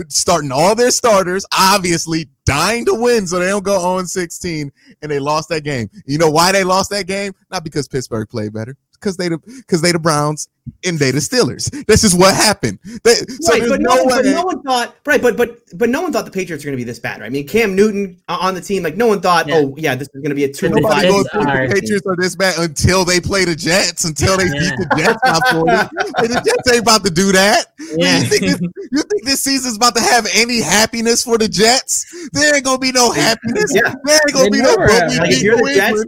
Starting 0.08 0.52
all 0.52 0.74
their 0.74 0.90
starters, 0.90 1.46
obviously 1.56 2.28
dying 2.44 2.84
to 2.86 2.94
win, 2.94 3.26
so 3.26 3.38
they 3.38 3.46
don't 3.46 3.64
go 3.64 3.78
0 3.78 3.98
and 3.98 4.10
16, 4.10 4.72
and 5.02 5.10
they 5.10 5.18
lost 5.18 5.48
that 5.48 5.64
game. 5.64 5.88
You 6.06 6.18
know 6.18 6.30
why 6.30 6.52
they 6.52 6.64
lost 6.64 6.90
that 6.90 7.06
game? 7.06 7.32
Not 7.50 7.64
because 7.64 7.88
Pittsburgh 7.88 8.28
played 8.28 8.52
better, 8.52 8.76
because 9.00 9.16
they 9.16 9.28
the 9.28 9.38
because 9.38 9.80
they 9.82 9.92
the 9.92 9.98
Browns 9.98 10.48
and 10.84 10.98
they 10.98 11.10
the 11.10 11.18
Steelers. 11.18 11.70
This 11.86 12.04
is 12.04 12.14
what 12.14 12.34
happened. 12.34 12.78
They, 13.02 13.14
so 13.14 13.52
right, 13.52 13.58
there's 13.60 13.70
but 13.70 13.80
no, 13.80 13.94
no, 13.94 14.04
but 14.06 14.24
no 14.24 14.42
one 14.44 14.62
thought 14.62 14.94
right, 15.06 15.20
but 15.20 15.36
but 15.36 15.58
but 15.74 15.88
no 15.88 16.02
one 16.02 16.12
thought 16.12 16.24
the 16.26 16.30
Patriots 16.30 16.64
were 16.64 16.68
going 16.68 16.78
to 16.78 16.84
be 16.84 16.84
this 16.84 16.98
bad, 16.98 17.20
right? 17.20 17.26
I 17.26 17.30
mean, 17.30 17.46
Cam 17.46 17.74
Newton 17.74 18.20
uh, 18.28 18.38
on 18.40 18.54
the 18.54 18.60
team, 18.60 18.82
like 18.82 18.96
no 18.96 19.06
one 19.06 19.20
thought, 19.20 19.48
Yeah. 19.48 19.56
oh 19.56 19.74
yeah, 19.76 19.94
this 19.94 20.08
is 20.14 20.20
going 20.20 20.28
to 20.30 20.34
be 20.34 20.44
a 20.44 20.52
two 20.52 20.68
Nobody 20.68 21.02
Jets 21.08 21.12
goes 21.12 21.28
five. 21.44 21.68
the 21.68 21.74
Patriots 21.74 22.06
are 22.06 22.16
this 22.16 22.36
bad 22.36 22.58
until 22.58 23.04
they 23.04 23.20
play 23.20 23.44
the 23.44 23.56
Jets, 23.56 24.04
until 24.04 24.36
they 24.36 24.44
beat 24.44 24.62
Yeah. 24.62 24.76
the 24.76 24.96
Jets 24.96 25.20
by 25.22 25.50
40. 25.50 25.70
And 26.18 26.30
the 26.34 26.42
Jets 26.44 26.72
ain't 26.72 26.82
about 26.82 27.04
to 27.04 27.10
do 27.10 27.32
that. 27.32 27.66
Yeah. 27.96 28.18
You, 28.18 28.24
think 28.26 28.42
this, 28.42 28.60
you 28.92 29.02
think 29.02 29.24
this 29.24 29.40
season's 29.42 29.76
about 29.76 29.96
to 29.96 30.02
have 30.02 30.26
any 30.34 30.60
happiness 30.60 31.24
for 31.24 31.38
the 31.38 31.48
Jets? 31.48 32.06
There 32.32 32.54
ain't 32.54 32.64
gonna 32.64 32.78
be 32.78 32.92
no 32.92 33.10
happiness. 33.10 33.72
Yeah. 33.74 33.94
There 34.04 34.14
ain't 34.28 34.32
gonna 34.34 34.44
They 34.44 34.50
be 34.50 34.62
no 34.62 34.74
never 34.76 34.86
but 34.86 34.92
have. 35.02 35.10
we 35.12 35.18
Like, 35.18 35.30
if 35.32 35.42
you're 35.42 35.56
the 35.56 35.74
Jets, 35.74 36.04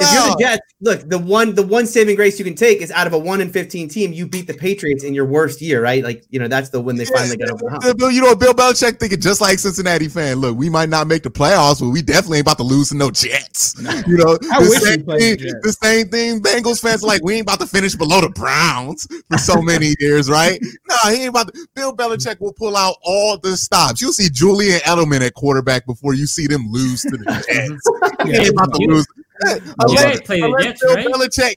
England. 0.00 0.12
If 0.12 0.12
you're 0.12 0.36
the 0.36 0.36
Jets, 0.40 0.74
look 0.80 1.08
the 1.08 1.18
one 1.18 1.54
the 1.54 1.62
one 1.62 1.86
saving 1.86 2.16
grace 2.16 2.38
you 2.38 2.44
can 2.44 2.54
take 2.54 2.80
is 2.80 2.90
out 2.90 3.06
of 3.06 3.12
a 3.12 3.18
one 3.18 3.40
in 3.40 3.50
fifteen 3.52 3.88
team, 3.88 4.12
you 4.12 4.26
beat 4.26 4.46
the 4.46 4.54
Patriots 4.54 5.04
in 5.04 5.14
your 5.14 5.26
worst 5.26 5.60
year, 5.60 5.82
right? 5.82 6.02
Like 6.02 6.24
you 6.30 6.38
know 6.38 6.48
that's 6.48 6.70
the 6.70 6.80
when 6.80 6.96
they 6.96 7.04
finally 7.04 7.36
get 7.36 7.50
over 7.50 7.62
the 7.64 7.70
hump. 7.70 7.98
Bill, 7.98 8.10
you 8.10 8.22
know, 8.22 8.34
Bill 8.34 8.54
Belichick 8.54 8.98
thinking 8.98 9.20
just 9.20 9.40
like 9.40 9.58
Cincinnati 9.58 10.08
fan. 10.08 10.38
Look, 10.38 10.56
we 10.56 10.70
might 10.70 10.88
not 10.88 11.06
make 11.06 11.22
the 11.22 11.30
playoffs, 11.30 11.80
but 11.80 11.90
we 11.90 12.02
definitely 12.02 12.38
ain't 12.38 12.46
about 12.46 12.58
to 12.58 12.64
lose 12.64 12.88
to 12.88 12.96
no 12.96 13.10
Jets. 13.10 13.74
You 14.06 14.16
know, 14.16 14.38
I 14.50 14.62
the 14.62 14.68
wish 14.68 14.80
same, 14.80 15.04
thing, 15.04 15.36
the 15.36 15.60
Jets. 15.62 15.78
same 15.82 16.08
thing. 16.08 16.40
Bengals 16.40 16.80
fans 16.80 17.04
are 17.04 17.06
like 17.06 17.22
we 17.22 17.34
ain't 17.34 17.42
about 17.42 17.60
to 17.60 17.66
finish 17.66 17.94
below 17.94 18.20
the 18.20 18.30
Browns 18.30 19.06
for 19.30 19.38
so 19.38 19.60
many 19.60 19.94
years, 20.00 20.30
right? 20.30 20.60
No, 20.88 21.10
he 21.10 21.22
ain't 21.22 21.28
about 21.28 21.52
to. 21.52 21.66
Bill 21.74 21.94
Belichick 21.94 22.40
will 22.40 22.54
pull 22.54 22.76
out 22.76 22.96
all 23.02 23.38
the 23.38 23.56
stops. 23.56 24.00
You'll 24.00 24.12
see 24.12 24.28
Julian 24.30 24.80
Edelman 24.80 25.20
at 25.20 25.34
quarterback 25.34 25.86
before 25.86 26.14
you 26.14 26.26
see 26.26 26.46
them 26.46 26.70
lose 26.70 27.02
to 27.02 27.10
the 27.10 27.24
Jets. 27.46 28.28
He 28.30 28.36
ain't 28.36 28.50
about 28.50 28.72
to 28.74 28.86
lose. 28.86 29.06
You 29.46 29.74
Unless, 29.80 30.20
guys 30.20 30.40
unless 30.42 30.64
Jets, 30.64 30.80
Bill 30.84 30.94
right? 30.94 31.06
Belichick, 31.06 31.54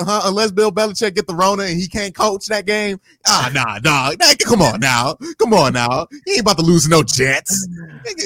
uh, 0.00 0.22
unless 0.24 0.50
Bill 0.50 0.72
Belichick 0.72 1.14
get 1.14 1.26
the 1.26 1.34
Rona 1.34 1.64
and 1.64 1.78
he 1.78 1.86
can't 1.88 2.14
coach 2.14 2.46
that 2.46 2.66
game, 2.66 2.98
ah, 3.26 3.50
nah, 3.54 3.78
nah, 3.84 4.12
nah, 4.18 4.32
come 4.44 4.62
on 4.62 4.80
now, 4.80 5.14
come 5.38 5.52
on 5.54 5.72
now, 5.74 6.06
he 6.24 6.32
ain't 6.32 6.40
about 6.40 6.58
to 6.58 6.64
lose 6.64 6.88
no 6.88 7.02
Jets. 7.02 7.68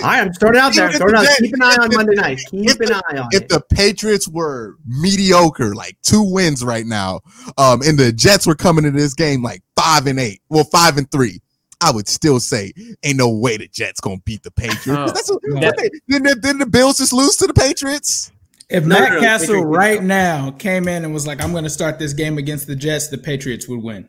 All 0.01 0.07
right, 0.09 0.21
I'm 0.21 0.33
throwing 0.33 0.55
it 0.57 0.61
out 0.61 0.75
there. 0.75 0.85
Even 0.85 0.95
if 0.95 0.99
Throwing 0.99 1.13
the 1.15 1.19
out. 1.21 1.25
Jets- 1.25 1.41
Keep 1.41 1.55
an 1.55 1.63
eye 1.63 1.77
on 1.81 1.89
Monday 1.95 2.15
night. 2.15 2.41
Keep 2.51 2.71
if 2.71 2.81
an 2.81 2.93
eye 2.95 3.19
on 3.19 3.29
If 3.33 3.43
it. 3.43 3.49
the 3.49 3.61
Patriots 3.75 4.29
were 4.29 4.77
mediocre, 4.87 5.75
like 5.75 5.97
two 6.03 6.23
wins 6.23 6.65
right 6.65 6.87
now, 6.87 7.21
um, 7.59 7.83
and 7.83 7.99
the 7.99 8.13
Jets 8.13 8.47
were 8.47 8.55
coming 8.55 8.85
into 8.85 8.99
this 9.01 9.15
game 9.15 9.43
like 9.43 9.63
five 9.77 10.07
and 10.07 10.19
eight, 10.21 10.41
well, 10.49 10.65
five 10.65 10.97
and 10.99 11.11
three. 11.11 11.41
I 11.81 11.93
would 11.93 12.09
still 12.09 12.41
say, 12.41 12.73
ain't 13.05 13.19
no 13.19 13.29
way 13.31 13.57
the 13.57 13.69
Jets 13.69 14.01
gonna 14.01 14.19
beat 14.25 14.43
the 14.43 14.51
Patriots. 14.51 14.89
Oh, 14.89 15.07
That's 15.07 15.31
what, 15.31 15.41
that- 15.43 15.63
what 15.63 15.77
they, 15.77 15.91
didn't, 16.09 16.41
didn't 16.43 16.59
the 16.59 16.67
Bills 16.67 16.99
just 16.99 17.13
lose 17.13 17.37
to 17.37 17.47
the 17.47 17.55
Patriots? 17.55 18.33
If 18.71 18.85
No, 18.85 18.99
Matt 18.99 19.09
no, 19.11 19.15
no, 19.17 19.21
Castle 19.23 19.47
Patriots 19.55 19.67
right 19.77 20.03
now 20.03 20.51
came 20.53 20.89
in 20.89 21.05
and 21.05 21.15
was 21.15 21.27
like, 21.27 21.43
"I'm 21.43 21.53
going 21.53 21.65
to 21.65 21.71
start 21.71 21.99
this 21.99 22.13
game 22.13 22.37
against 22.39 22.67
the 22.67 22.77
Jets," 22.77 23.09
the 23.09 23.17
Patriots 23.19 23.67
would 23.69 23.83
win. 23.83 24.09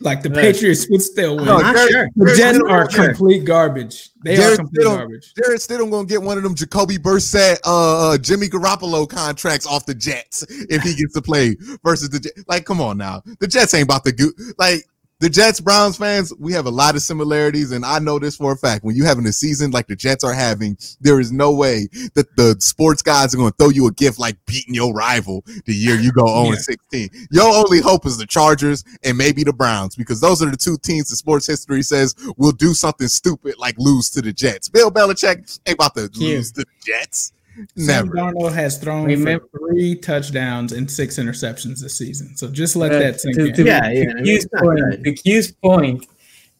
Like 0.00 0.22
the 0.22 0.30
Right. 0.30 0.42
Patriots 0.54 0.86
would 0.90 1.02
still 1.02 1.36
win. 1.36 1.44
No, 1.46 1.56
I'm 1.56 1.74
Jarrett- 1.74 1.90
sure. 1.90 2.08
the 2.16 2.26
Jets 2.36 2.58
Jarrett- 2.58 2.70
are 2.70 2.86
complete 2.86 3.44
garbage. 3.44 4.10
They 4.24 4.34
are 4.34 4.36
Jarrett 4.36 4.58
complete 4.60 4.86
Stidham- 4.86 4.96
garbage. 4.96 5.32
Jarrett 5.36 5.60
Stidham 5.60 5.90
gonna 5.90 6.06
get 6.06 6.22
one 6.22 6.36
of 6.36 6.44
them 6.44 6.54
Jacoby 6.54 6.98
Brissett, 6.98 7.58
uh, 7.66 8.10
uh, 8.10 8.18
Jimmy 8.18 8.48
Garoppolo 8.48 9.08
contracts 9.08 9.66
off 9.66 9.86
the 9.86 9.94
Jets 9.96 10.46
if 10.48 10.82
he 10.82 10.94
gets 10.94 11.14
to 11.14 11.20
play 11.22 11.56
versus 11.84 12.08
the 12.10 12.20
Jets. 12.20 12.44
Like, 12.46 12.64
come 12.64 12.80
on 12.80 12.96
now, 12.96 13.22
the 13.40 13.48
Jets 13.48 13.74
ain't 13.74 13.84
about 13.84 14.04
to 14.04 14.12
go. 14.12 14.26
Like, 14.56 14.84
the 15.20 15.28
Jets 15.28 15.60
Browns 15.60 15.96
fans, 15.96 16.32
we 16.38 16.52
have 16.52 16.66
a 16.66 16.70
lot 16.70 16.94
of 16.94 17.02
similarities, 17.02 17.72
and 17.72 17.84
I 17.84 17.98
know 17.98 18.20
this 18.20 18.36
for 18.36 18.52
a 18.52 18.56
fact. 18.56 18.84
When 18.84 18.94
you 18.94 19.04
having 19.04 19.26
a 19.26 19.32
season 19.32 19.72
like 19.72 19.88
the 19.88 19.96
Jets 19.96 20.22
are 20.22 20.32
having, 20.32 20.78
there 21.00 21.18
is 21.18 21.32
no 21.32 21.52
way 21.52 21.88
that 22.14 22.36
the 22.36 22.54
sports 22.60 23.02
guys 23.02 23.34
are 23.34 23.36
going 23.36 23.50
to 23.50 23.56
throw 23.58 23.70
you 23.70 23.88
a 23.88 23.92
gift 23.92 24.20
like 24.20 24.36
beating 24.46 24.74
your 24.74 24.94
rival 24.94 25.42
the 25.66 25.74
year 25.74 25.96
you 25.96 26.12
go 26.12 26.26
0 26.26 26.52
Yeah. 26.52 26.58
16. 26.58 27.10
Your 27.32 27.52
only 27.52 27.80
hope 27.80 28.06
is 28.06 28.16
the 28.16 28.26
Chargers 28.26 28.84
and 29.02 29.18
maybe 29.18 29.42
the 29.42 29.52
Browns 29.52 29.96
because 29.96 30.20
those 30.20 30.40
are 30.40 30.50
the 30.50 30.56
two 30.56 30.76
teams 30.78 31.08
that 31.08 31.16
sports 31.16 31.46
history 31.46 31.82
says 31.82 32.14
will 32.36 32.52
do 32.52 32.72
something 32.72 33.08
stupid 33.08 33.56
like 33.58 33.74
lose 33.78 34.10
to 34.10 34.22
the 34.22 34.32
Jets. 34.32 34.68
Bill 34.68 34.90
Belichick 34.90 35.58
ain't 35.66 35.74
about 35.74 35.94
to 35.96 36.08
lose 36.14 36.52
to 36.52 36.60
the 36.60 36.66
Jets. 36.84 37.32
Sam 37.76 38.08
Darnold 38.10 38.52
has 38.54 38.78
thrown 38.78 39.06
Remember- 39.06 39.46
three 39.56 39.94
touchdowns 39.96 40.72
and 40.72 40.90
six 40.90 41.16
interceptions 41.18 41.80
this 41.80 41.96
season. 41.96 42.36
So 42.36 42.48
just 42.48 42.76
let 42.76 42.92
Uh, 42.92 42.98
that 43.00 43.20
sink 43.20 43.36
to, 43.36 43.46
in. 43.46 43.54
to, 43.54 43.64
Yeah, 43.64 43.80
to 43.80 43.94
yeah, 43.94 44.12
I 44.18 44.22
Q's 44.22 44.48
point, 44.58 44.78
good. 44.90 45.04
to 45.04 45.12
Q's 45.14 45.52
point, 45.52 46.06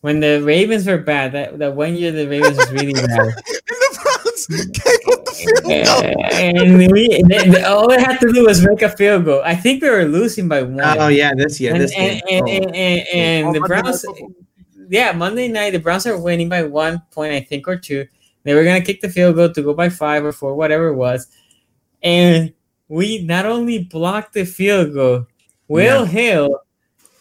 when 0.00 0.20
the 0.20 0.42
Ravens 0.42 0.86
were 0.86 0.98
bad, 0.98 1.32
that, 1.32 1.58
that 1.58 1.74
one 1.74 1.96
year 1.96 2.12
the 2.12 2.26
Ravens 2.28 2.56
was 2.56 2.70
really 2.72 2.92
bad. 3.06 3.06
And 3.08 3.34
the 3.36 3.98
Browns 4.02 4.46
can't 4.46 5.24
the 5.24 5.32
field 5.32 5.64
goal. 5.64 6.24
and 6.32 6.92
we 6.92 7.20
and 7.20 7.28
then 7.30 7.64
all 7.64 7.88
they 7.88 8.00
had 8.00 8.18
to 8.20 8.32
do 8.32 8.44
was 8.44 8.64
make 8.64 8.82
a 8.82 8.88
field 8.88 9.24
goal. 9.24 9.42
I 9.44 9.54
think 9.54 9.82
we 9.82 9.90
were 9.90 10.04
losing 10.04 10.48
by 10.48 10.62
one. 10.62 10.80
Oh 10.98 11.08
yeah, 11.08 11.32
this 11.36 11.60
year, 11.60 11.72
and, 11.74 11.80
this 11.82 11.92
and, 11.96 12.22
game. 12.28 12.44
and, 12.46 12.64
and, 12.64 12.76
and, 12.76 13.06
and 13.14 13.46
Oh, 13.48 13.52
the 13.52 13.60
Browns, 13.60 14.04
yeah, 14.88 15.12
Monday 15.12 15.48
night 15.48 15.72
the 15.72 15.78
Browns 15.78 16.06
are 16.06 16.18
winning 16.18 16.48
by 16.48 16.62
one 16.62 17.02
point, 17.10 17.32
I 17.32 17.40
think, 17.40 17.66
or 17.68 17.76
two. 17.76 18.06
They 18.44 18.54
were 18.54 18.64
gonna 18.64 18.80
kick 18.80 19.00
the 19.00 19.08
field 19.08 19.36
goal 19.36 19.52
to 19.52 19.62
go 19.62 19.74
by 19.74 19.88
five 19.88 20.24
or 20.24 20.32
four, 20.32 20.54
whatever 20.54 20.88
it 20.88 20.96
was, 20.96 21.28
and 22.02 22.52
we 22.88 23.22
not 23.22 23.46
only 23.46 23.84
blocked 23.84 24.34
the 24.34 24.44
field 24.44 24.94
goal, 24.94 25.26
Will 25.68 26.04
Hill 26.04 26.60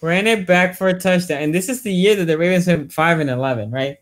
ran 0.01 0.27
it 0.27 0.47
back 0.47 0.75
for 0.75 0.87
a 0.87 0.99
touchdown, 0.99 1.41
and 1.41 1.53
this 1.53 1.69
is 1.69 1.81
the 1.81 1.91
year 1.91 2.15
that 2.15 2.25
the 2.25 2.37
Ravens 2.37 2.67
went 2.67 2.93
five 2.93 3.19
and 3.19 3.29
eleven, 3.29 3.71
right? 3.71 3.97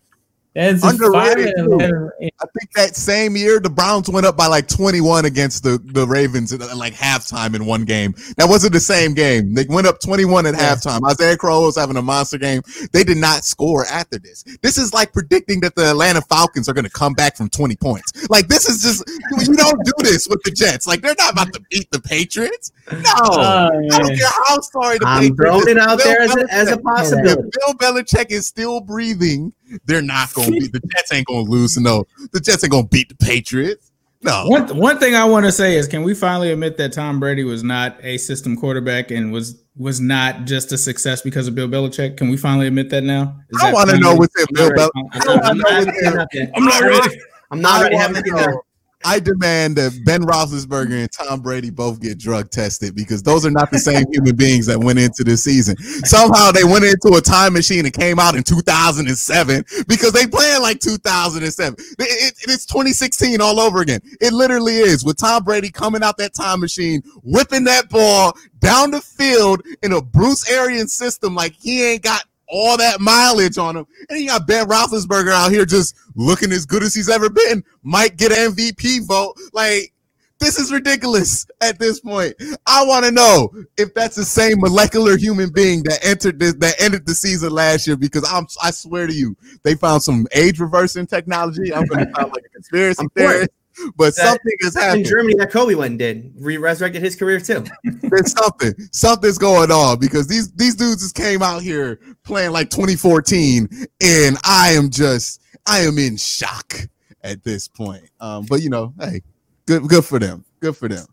That's 0.56 0.82
five 0.82 0.94
Underrated, 0.94 1.48
and 1.58 1.68
too. 1.68 1.74
eleven. 1.74 2.10
I 2.22 2.46
think 2.58 2.72
that 2.76 2.96
same 2.96 3.36
year 3.36 3.60
the 3.60 3.70
Browns 3.70 4.10
went 4.10 4.26
up 4.26 4.38
by 4.38 4.48
like 4.48 4.68
21 4.70 5.26
against 5.26 5.64
the, 5.64 5.80
the 5.84 6.08
Ravens 6.08 6.54
at 6.54 6.62
like 6.78 6.94
halftime 6.94 7.56
in 7.56 7.66
one 7.66 7.84
game. 7.84 8.14
That 8.38 8.48
wasn't 8.48 8.72
the 8.74 8.80
same 8.80 9.14
game. 9.14 9.54
They 9.54 9.66
went 9.68 9.86
up 9.86 10.00
21 10.00 10.46
at 10.46 10.54
Yeah. 10.56 10.76
halftime. 10.76 11.02
Isaiah 11.10 11.36
Crowell 11.36 11.64
was 11.66 11.76
having 11.76 11.98
a 11.98 12.02
monster 12.02 12.38
game. 12.38 12.62
They 12.94 13.04
did 13.04 13.18
not 13.18 13.44
score 13.44 13.86
after 13.86 14.18
this. 14.18 14.44
This 14.62 14.78
is 14.78 14.94
like 14.94 15.12
predicting 15.12 15.60
that 15.60 15.76
the 15.76 15.90
Atlanta 15.90 16.22
Falcons 16.22 16.70
are 16.70 16.74
going 16.74 16.86
to 16.86 16.90
come 16.92 17.14
back 17.14 17.36
from 17.36 17.50
20 17.50 17.76
points. 17.76 18.30
Like 18.30 18.48
this 18.48 18.70
is 18.70 18.82
just 18.82 19.04
you 19.48 19.56
don't 19.58 19.84
do 19.84 19.92
this 20.00 20.26
with 20.30 20.42
the 20.44 20.52
Jets. 20.52 20.88
Like 20.88 21.02
they're 21.02 21.16
not 21.20 21.34
about 21.34 21.52
to 21.54 21.62
beat 21.70 21.92
the 21.92 22.00
Patriots. 22.00 22.72
No. 22.92 23.00
Oh, 23.18 23.70
I 23.92 24.00
don't 24.00 24.16
care 24.18 24.30
how 24.48 24.62
sorry 24.62 25.00
the 25.00 25.06
I'm 25.08 25.22
Patriots. 25.22 25.38
throwing 25.42 25.68
it 25.68 25.78
out 25.80 25.98
Bill 25.98 26.08
there 26.08 26.22
as 26.22 26.36
a, 26.36 26.46
as 26.54 26.72
a 26.72 26.78
possibility. 26.78 27.42
if 27.42 27.52
Bill 27.52 27.74
Belichick 27.94 28.32
is 28.32 28.48
still 28.48 28.80
breathing, 28.80 29.52
they're 29.86 30.02
not 30.02 30.34
going 30.34 30.54
to 30.54 30.60
be 30.60 30.68
the 30.68 30.80
Jets. 30.94 31.14
Ain't 31.14 31.28
going 31.28 31.46
to 31.46 31.52
lose. 31.52 31.78
No, 31.78 32.06
the 32.32 32.40
Jets 32.40 32.64
ain't 32.64 32.72
going 32.72 32.84
to 32.86 32.90
beat 32.90 33.10
the 33.10 33.16
Patriots. 33.16 33.92
No, 34.22 34.46
One 34.48 34.76
one 34.78 34.98
thing 34.98 35.14
I 35.14 35.24
want 35.26 35.46
to 35.46 35.52
say 35.52 35.76
is, 35.76 35.88
can 35.88 36.02
we 36.02 36.16
finally 36.16 36.52
admit 36.52 36.78
that 36.78 36.94
Tom 36.94 37.20
Brady 37.20 37.44
was 37.44 37.64
not 37.64 37.98
a 38.04 38.18
system 38.18 38.58
quarterback 38.58 39.12
and 39.12 39.32
was 39.32 39.62
was 39.78 40.00
not 40.00 40.46
just 40.46 40.72
a 40.72 40.78
success 40.80 41.22
because 41.22 41.48
of 41.48 41.54
Bill 41.54 41.68
Belichick? 41.68 42.18
Can 42.18 42.30
we 42.30 42.38
finally 42.38 42.66
admit 42.66 42.90
that 42.90 43.04
now? 43.04 43.40
Is 43.50 43.62
I 43.62 43.68
that 43.68 43.74
want 43.76 43.90
to 43.90 43.96
finally- 43.98 44.14
know 44.14 44.16
what's 44.20 44.40
in 44.40 44.46
I'm 44.50 44.56
Bill 44.56 44.70
not 44.76 45.72
ready. 45.72 45.92
Belichick. 45.92 46.52
I'm 46.56 46.64
I 46.64 46.66
not 46.66 46.82
wanna 46.82 46.90
know 46.90 47.00
ready. 47.00 47.20
I'm 47.52 47.62
not 47.62 47.82
ready. 47.84 47.96
I'm 47.98 48.14
not 48.14 48.24
ready. 48.48 48.58
Wanna 49.06 49.14
Haven't 49.14 49.26
seen 49.26 49.40
know. 49.40 49.46
that. 49.46 49.46
I 49.46 49.46
demand 49.46 49.76
that 49.78 50.06
Ben 50.06 50.22
Roethlisberger 50.24 51.02
and 51.02 51.10
Tom 51.12 51.42
Brady 51.42 51.70
both 51.70 52.02
get 52.02 52.18
drug 52.18 52.50
tested 52.50 52.96
because 52.96 53.24
those 53.24 53.46
are 53.46 53.52
not 53.52 53.72
the 53.72 53.80
same 53.80 54.06
human 54.12 54.36
beings 54.36 54.66
that 54.66 54.80
went 54.80 55.00
into 55.00 55.24
this 55.24 55.44
season. 55.44 55.78
Somehow 55.78 56.52
they 56.52 56.64
went 56.64 56.86
into 56.86 57.16
a 57.18 57.22
time 57.22 57.54
machine 57.54 57.86
and 57.86 57.94
came 57.94 58.20
out 58.20 58.36
in 58.36 58.44
2007 58.44 59.64
because 59.88 60.12
they 60.14 60.28
playing 60.28 60.62
like 60.62 60.80
2007. 60.80 61.76
It- 61.80 61.96
it- 62.00 62.36
it's 62.48 62.66
2016 62.66 63.42
all 63.42 63.60
over 63.60 63.82
again. 63.82 64.00
It 64.22 64.34
literally 64.34 64.78
is 64.78 65.04
with 65.04 65.18
Tom 65.18 65.44
Brady 65.44 65.70
coming 65.70 66.04
out 66.04 66.18
that 66.18 66.34
time 66.34 66.60
machine, 66.60 67.02
whipping 67.24 67.64
that 67.66 67.90
ball 67.90 68.34
down 68.60 68.92
the 68.92 69.02
field 69.02 69.62
in 69.84 69.94
a 69.94 70.02
Bruce 70.02 70.50
Arians 70.50 70.94
system 70.94 71.36
like 71.36 71.54
he 71.54 71.84
ain't 71.84 72.04
got 72.04 72.24
all 72.48 72.78
that 72.78 73.00
mileage 73.00 73.58
on 73.58 73.78
him. 73.78 73.86
And 74.10 74.20
you 74.20 74.28
got 74.28 74.48
Ben 74.48 74.68
Roethlisberger 74.68 75.32
out 75.32 75.52
here 75.52 75.66
just 75.66 75.96
looking 76.16 76.52
as 76.52 76.66
good 76.66 76.84
as 76.84 76.94
he's 76.94 77.10
ever 77.10 77.30
been. 77.30 77.64
Might 77.84 78.18
get 78.18 78.32
an 78.32 78.54
MVP 78.54 79.08
vote. 79.08 79.36
Like, 79.54 79.94
this 80.40 80.60
is 80.60 80.72
ridiculous 80.72 81.48
at 81.62 81.80
this 81.80 82.02
point. 82.02 82.36
I 82.68 82.86
want 82.86 83.06
to 83.06 83.12
know 83.12 83.50
if 83.78 83.94
that's 83.94 84.16
the 84.16 84.26
same 84.26 84.60
molecular 84.60 85.18
human 85.18 85.50
being 85.50 85.84
that 85.84 86.06
entered 86.06 86.40
this, 86.40 86.54
that 86.56 86.76
ended 86.80 87.06
the 87.06 87.16
season 87.16 87.52
last 87.52 87.88
year. 87.88 87.96
Because 87.96 88.30
I'm, 88.32 88.46
I 88.62 88.72
swear 88.72 89.08
to 89.08 89.14
you, 89.14 89.36
they 89.64 89.76
found 89.76 90.04
some 90.04 90.28
age 90.34 90.60
reversing 90.60 91.08
technology. 91.08 91.74
I'm 91.74 91.86
going 91.86 92.06
to 92.06 92.12
sound 92.16 92.34
like 92.34 92.44
a 92.46 92.50
conspiracy 92.50 93.00
I'm 93.02 93.10
for 93.10 93.22
it. 93.24 93.32
theorist, 93.32 93.50
but 93.96 94.16
That- 94.16 94.28
something 94.28 94.58
has 94.62 94.76
happened. 94.76 95.06
In. 95.06 95.10
Germany, 95.10 95.36
that 95.36 95.52
Kobe 95.52 95.76
went 95.76 95.92
and 95.92 96.00
did 96.00 96.34
re 96.38 96.58
resurrected 96.58 97.02
his 97.02 97.16
career 97.16 97.40
too. 97.40 97.66
There's 97.84 98.32
something, 98.32 98.74
something's 98.92 99.38
going 99.38 99.72
on 99.72 100.00
because 100.00 100.28
these 100.28 100.52
these 100.54 100.76
dudes 100.76 101.02
just 101.02 101.16
came 101.16 101.42
out 101.42 101.62
here 101.62 102.00
playing 102.24 102.52
like 102.52 102.70
2014, 102.70 103.70
and 104.02 104.38
I 104.44 104.72
am 104.72 104.90
just 104.90 105.42
I 105.66 105.80
am 105.82 105.98
in 105.98 106.18
shock 106.18 106.76
at 107.24 107.44
this 107.44 107.68
point. 107.68 108.10
Um, 108.20 108.46
but 108.50 108.62
you 108.62 108.70
know, 108.70 108.94
hey, 109.00 109.22
good 109.66 109.88
good 109.88 110.06
for 110.06 110.20
them, 110.20 110.46
good 110.60 110.78
for 110.78 110.88
them. 110.88 111.06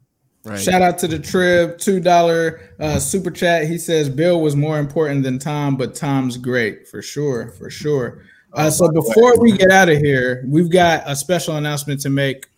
Right? 0.44 0.58
Shout 0.58 0.82
out 0.82 0.98
to 0.98 1.08
the 1.08 1.20
Trib, 1.20 1.78
two 1.78 2.00
dollar 2.00 2.74
uh, 2.80 2.98
super 2.98 3.30
chat. 3.30 3.66
He 3.66 3.78
says 3.78 4.08
Bill 4.08 4.40
was 4.40 4.56
more 4.56 4.78
important 4.78 5.22
than 5.22 5.38
Tom, 5.38 5.76
but 5.76 5.94
Tom's 5.94 6.36
great 6.36 6.88
for 6.88 7.00
sure, 7.00 7.50
for 7.50 7.70
sure. 7.70 8.24
Uh, 8.52 8.70
so 8.70 8.90
before 8.90 9.38
we 9.40 9.52
get 9.56 9.70
out 9.70 9.88
of 9.88 9.98
here, 9.98 10.44
we've 10.46 10.70
got 10.70 11.04
a 11.06 11.14
special 11.16 11.56
announcement 11.56 12.00
to 12.00 12.10
make. 12.10 12.48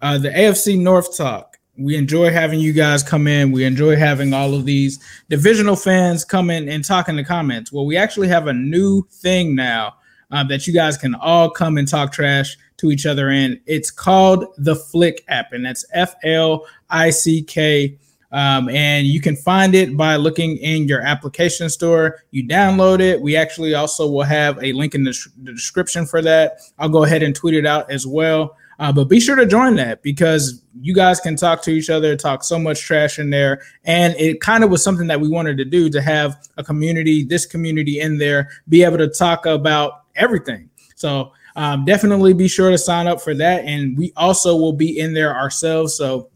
Uh, 0.00 0.18
the 0.18 0.30
AFC 0.30 0.78
North 0.78 1.16
talk. 1.16 1.58
We 1.76 1.96
enjoy 1.96 2.30
having 2.30 2.60
you 2.60 2.72
guys 2.72 3.02
come 3.02 3.26
in. 3.26 3.50
We 3.50 3.64
enjoy 3.64 3.96
having 3.96 4.32
all 4.32 4.54
of 4.54 4.64
these 4.64 5.00
divisional 5.28 5.74
fans 5.74 6.24
come 6.24 6.50
in 6.50 6.68
and 6.68 6.84
talk 6.84 7.08
in 7.08 7.16
the 7.16 7.24
comments. 7.24 7.72
Well, 7.72 7.84
we 7.84 7.96
actually 7.96 8.28
have 8.28 8.46
a 8.46 8.52
new 8.52 9.02
thing 9.10 9.56
now 9.56 9.94
uh, 10.30 10.44
that 10.44 10.66
you 10.66 10.72
guys 10.72 10.96
can 10.96 11.14
all 11.16 11.50
come 11.50 11.76
and 11.76 11.88
talk 11.88 12.12
trash 12.12 12.56
to 12.76 12.90
each 12.90 13.06
other 13.06 13.30
in. 13.30 13.60
It's 13.66 13.90
called 13.90 14.46
the 14.56 14.76
Flick 14.76 15.24
app, 15.28 15.52
and 15.52 15.64
that's 15.64 15.84
F 15.92 16.14
L 16.24 16.66
I 16.90 17.10
C 17.10 17.42
K. 17.42 17.98
Um, 18.30 18.68
and 18.68 19.06
you 19.06 19.20
can 19.20 19.36
find 19.36 19.76
it 19.76 19.96
by 19.96 20.16
looking 20.16 20.56
in 20.56 20.88
your 20.88 21.00
application 21.00 21.70
store. 21.70 22.24
You 22.32 22.46
download 22.46 23.00
it. 23.00 23.20
We 23.20 23.36
actually 23.36 23.74
also 23.74 24.10
will 24.10 24.24
have 24.24 24.62
a 24.62 24.72
link 24.72 24.96
in 24.96 25.04
the, 25.04 25.16
the 25.44 25.52
description 25.52 26.04
for 26.04 26.20
that. 26.22 26.58
I'll 26.78 26.88
go 26.88 27.04
ahead 27.04 27.22
and 27.22 27.34
tweet 27.34 27.54
it 27.54 27.64
out 27.64 27.88
as 27.92 28.08
well. 28.08 28.56
Uh, 28.78 28.92
but 28.92 29.04
be 29.04 29.20
sure 29.20 29.36
to 29.36 29.46
join 29.46 29.76
that 29.76 30.02
because 30.02 30.62
you 30.80 30.94
guys 30.94 31.20
can 31.20 31.36
talk 31.36 31.62
to 31.62 31.70
each 31.70 31.90
other, 31.90 32.16
talk 32.16 32.42
so 32.42 32.58
much 32.58 32.80
trash 32.80 33.18
in 33.18 33.30
there. 33.30 33.62
And 33.84 34.14
it 34.18 34.40
kind 34.40 34.64
of 34.64 34.70
was 34.70 34.82
something 34.82 35.06
that 35.06 35.20
we 35.20 35.28
wanted 35.28 35.56
to 35.58 35.64
do 35.64 35.88
to 35.90 36.02
have 36.02 36.36
a 36.56 36.64
community, 36.64 37.24
this 37.24 37.46
community 37.46 38.00
in 38.00 38.18
there, 38.18 38.50
be 38.68 38.82
able 38.82 38.98
to 38.98 39.08
talk 39.08 39.46
about 39.46 40.02
everything. 40.16 40.70
So 40.96 41.32
um, 41.56 41.84
definitely 41.84 42.32
be 42.32 42.48
sure 42.48 42.70
to 42.70 42.78
sign 42.78 43.06
up 43.06 43.20
for 43.20 43.34
that. 43.34 43.64
And 43.64 43.96
we 43.96 44.12
also 44.16 44.56
will 44.56 44.72
be 44.72 44.98
in 44.98 45.14
there 45.14 45.36
ourselves. 45.36 45.96
So 45.96 46.30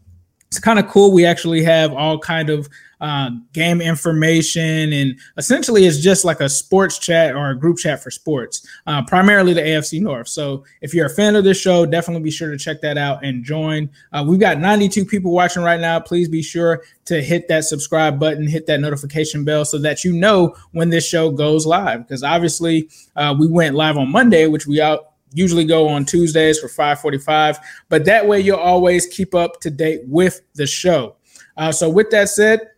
it's 0.47 0.59
kind 0.59 0.79
of 0.79 0.87
cool. 0.87 1.11
We 1.11 1.25
actually 1.25 1.63
have 1.63 1.93
all 1.93 2.17
kind 2.17 2.49
of 2.49 2.69
uh, 3.01 3.31
game 3.53 3.81
information, 3.81 4.93
and 4.93 5.19
essentially 5.37 5.85
it's 5.85 5.99
just 5.99 6.25
like 6.25 6.39
a 6.41 6.49
sports 6.49 6.99
chat 6.99 7.35
or 7.35 7.49
a 7.49 7.57
group 7.57 7.77
chat 7.77 8.03
for 8.03 8.11
sports, 8.11 8.67
uh, 8.87 9.03
primarily 9.05 9.53
the 9.53 9.61
AFC 9.61 10.01
North. 10.01 10.27
So 10.27 10.63
if 10.81 10.93
you're 10.93 11.07
a 11.07 11.09
fan 11.09 11.35
of 11.35 11.43
this 11.43 11.59
show, 11.59 11.85
definitely 11.85 12.23
be 12.23 12.31
sure 12.31 12.51
to 12.51 12.57
check 12.57 12.81
that 12.81 12.97
out 12.97 13.23
and 13.23 13.43
join. 13.43 13.89
Uh, 14.11 14.25
we've 14.27 14.39
got 14.39 14.59
92 14.59 15.05
people 15.05 15.31
watching 15.31 15.63
right 15.63 15.79
now. 15.79 15.99
Please 15.99 16.27
be 16.27 16.41
sure 16.41 16.83
to 17.05 17.21
hit 17.21 17.47
that 17.47 17.63
subscribe 17.63 18.19
button, 18.19 18.47
hit 18.47 18.67
that 18.67 18.79
notification 18.79 19.43
bell, 19.43 19.65
so 19.65 19.77
that 19.77 20.03
you 20.03 20.13
know 20.13 20.55
when 20.71 20.89
this 20.89 21.07
show 21.07 21.31
goes 21.31 21.65
live. 21.65 22.07
Because 22.07 22.23
obviously 22.23 22.89
uh, 23.15 23.35
we 23.37 23.47
went 23.47 23.75
live 23.75 23.97
on 23.97 24.11
Monday, 24.11 24.47
which 24.47 24.67
we 24.67 24.81
out 24.81 25.05
usually 25.33 25.65
go 25.65 25.87
on 25.87 26.05
Tuesdays 26.05 26.59
for 26.59 26.67
545. 26.67 27.59
But 27.89 28.05
that 28.05 28.27
way 28.27 28.39
you'll 28.39 28.57
always 28.57 29.05
keep 29.07 29.35
up 29.35 29.61
to 29.61 29.69
date 29.69 30.01
with 30.05 30.41
the 30.55 30.67
show. 30.67 31.15
Uh, 31.57 31.71
so 31.71 31.89
with 31.89 32.09
that 32.11 32.29
said, 32.29 32.69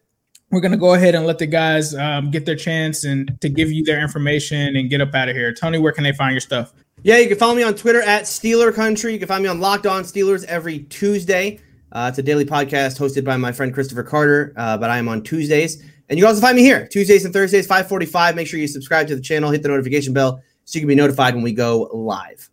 we're 0.51 0.59
going 0.59 0.73
to 0.73 0.77
go 0.77 0.93
ahead 0.93 1.15
and 1.15 1.25
let 1.25 1.39
the 1.39 1.47
guys 1.47 1.95
um, 1.95 2.29
get 2.29 2.45
their 2.45 2.55
chance 2.55 3.05
and 3.05 3.39
to 3.41 3.49
give 3.49 3.71
you 3.71 3.83
their 3.83 4.01
information 4.01 4.75
and 4.75 4.89
get 4.89 5.01
up 5.01 5.15
out 5.15 5.29
of 5.29 5.35
here. 5.35 5.53
Tony, 5.53 5.77
where 5.77 5.93
can 5.93 6.03
they 6.03 6.11
find 6.11 6.33
your 6.33 6.41
stuff? 6.41 6.73
Yeah, 7.03 7.17
you 7.17 7.27
can 7.27 7.37
follow 7.37 7.55
me 7.55 7.63
on 7.63 7.73
Twitter 7.73 8.01
at 8.01 8.23
Steeler 8.23 8.73
Country. 8.73 9.13
You 9.13 9.19
can 9.19 9.27
find 9.27 9.41
me 9.41 9.49
on 9.49 9.59
Locked 9.59 9.87
On 9.87 10.03
Steelers 10.03 10.43
every 10.45 10.79
Tuesday. 10.79 11.59
Uh, 11.93 12.07
it's 12.09 12.19
a 12.19 12.23
daily 12.23 12.45
podcast 12.45 12.99
hosted 12.99 13.23
by 13.25 13.37
my 13.37 13.51
friend 13.51 13.73
Christopher 13.73 14.03
Carter, 14.03 14.53
uh, 14.55 14.77
but 14.77 14.89
I 14.89 14.97
am 14.97 15.07
on 15.07 15.23
Tuesdays. 15.23 15.81
And 16.09 16.19
you 16.19 16.25
can 16.25 16.29
also 16.29 16.41
find 16.41 16.55
me 16.55 16.61
here 16.61 16.87
Tuesdays 16.87 17.23
and 17.23 17.33
Thursdays, 17.33 17.65
545. 17.65 18.35
Make 18.35 18.47
sure 18.47 18.59
you 18.59 18.67
subscribe 18.67 19.07
to 19.07 19.15
the 19.15 19.21
channel, 19.21 19.49
hit 19.49 19.63
the 19.63 19.69
notification 19.69 20.13
bell 20.13 20.43
so 20.65 20.77
you 20.77 20.81
can 20.81 20.87
be 20.89 20.95
notified 20.95 21.33
when 21.33 21.43
we 21.43 21.53
go 21.53 21.89
live. 21.93 22.49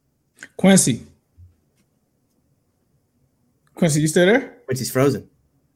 Quincy. 0.57 1.03
Quincy, 3.74 4.01
you 4.01 4.09
still 4.09 4.26
there? 4.26 4.59
Quincy's 4.66 4.90
frozen. 4.90 5.28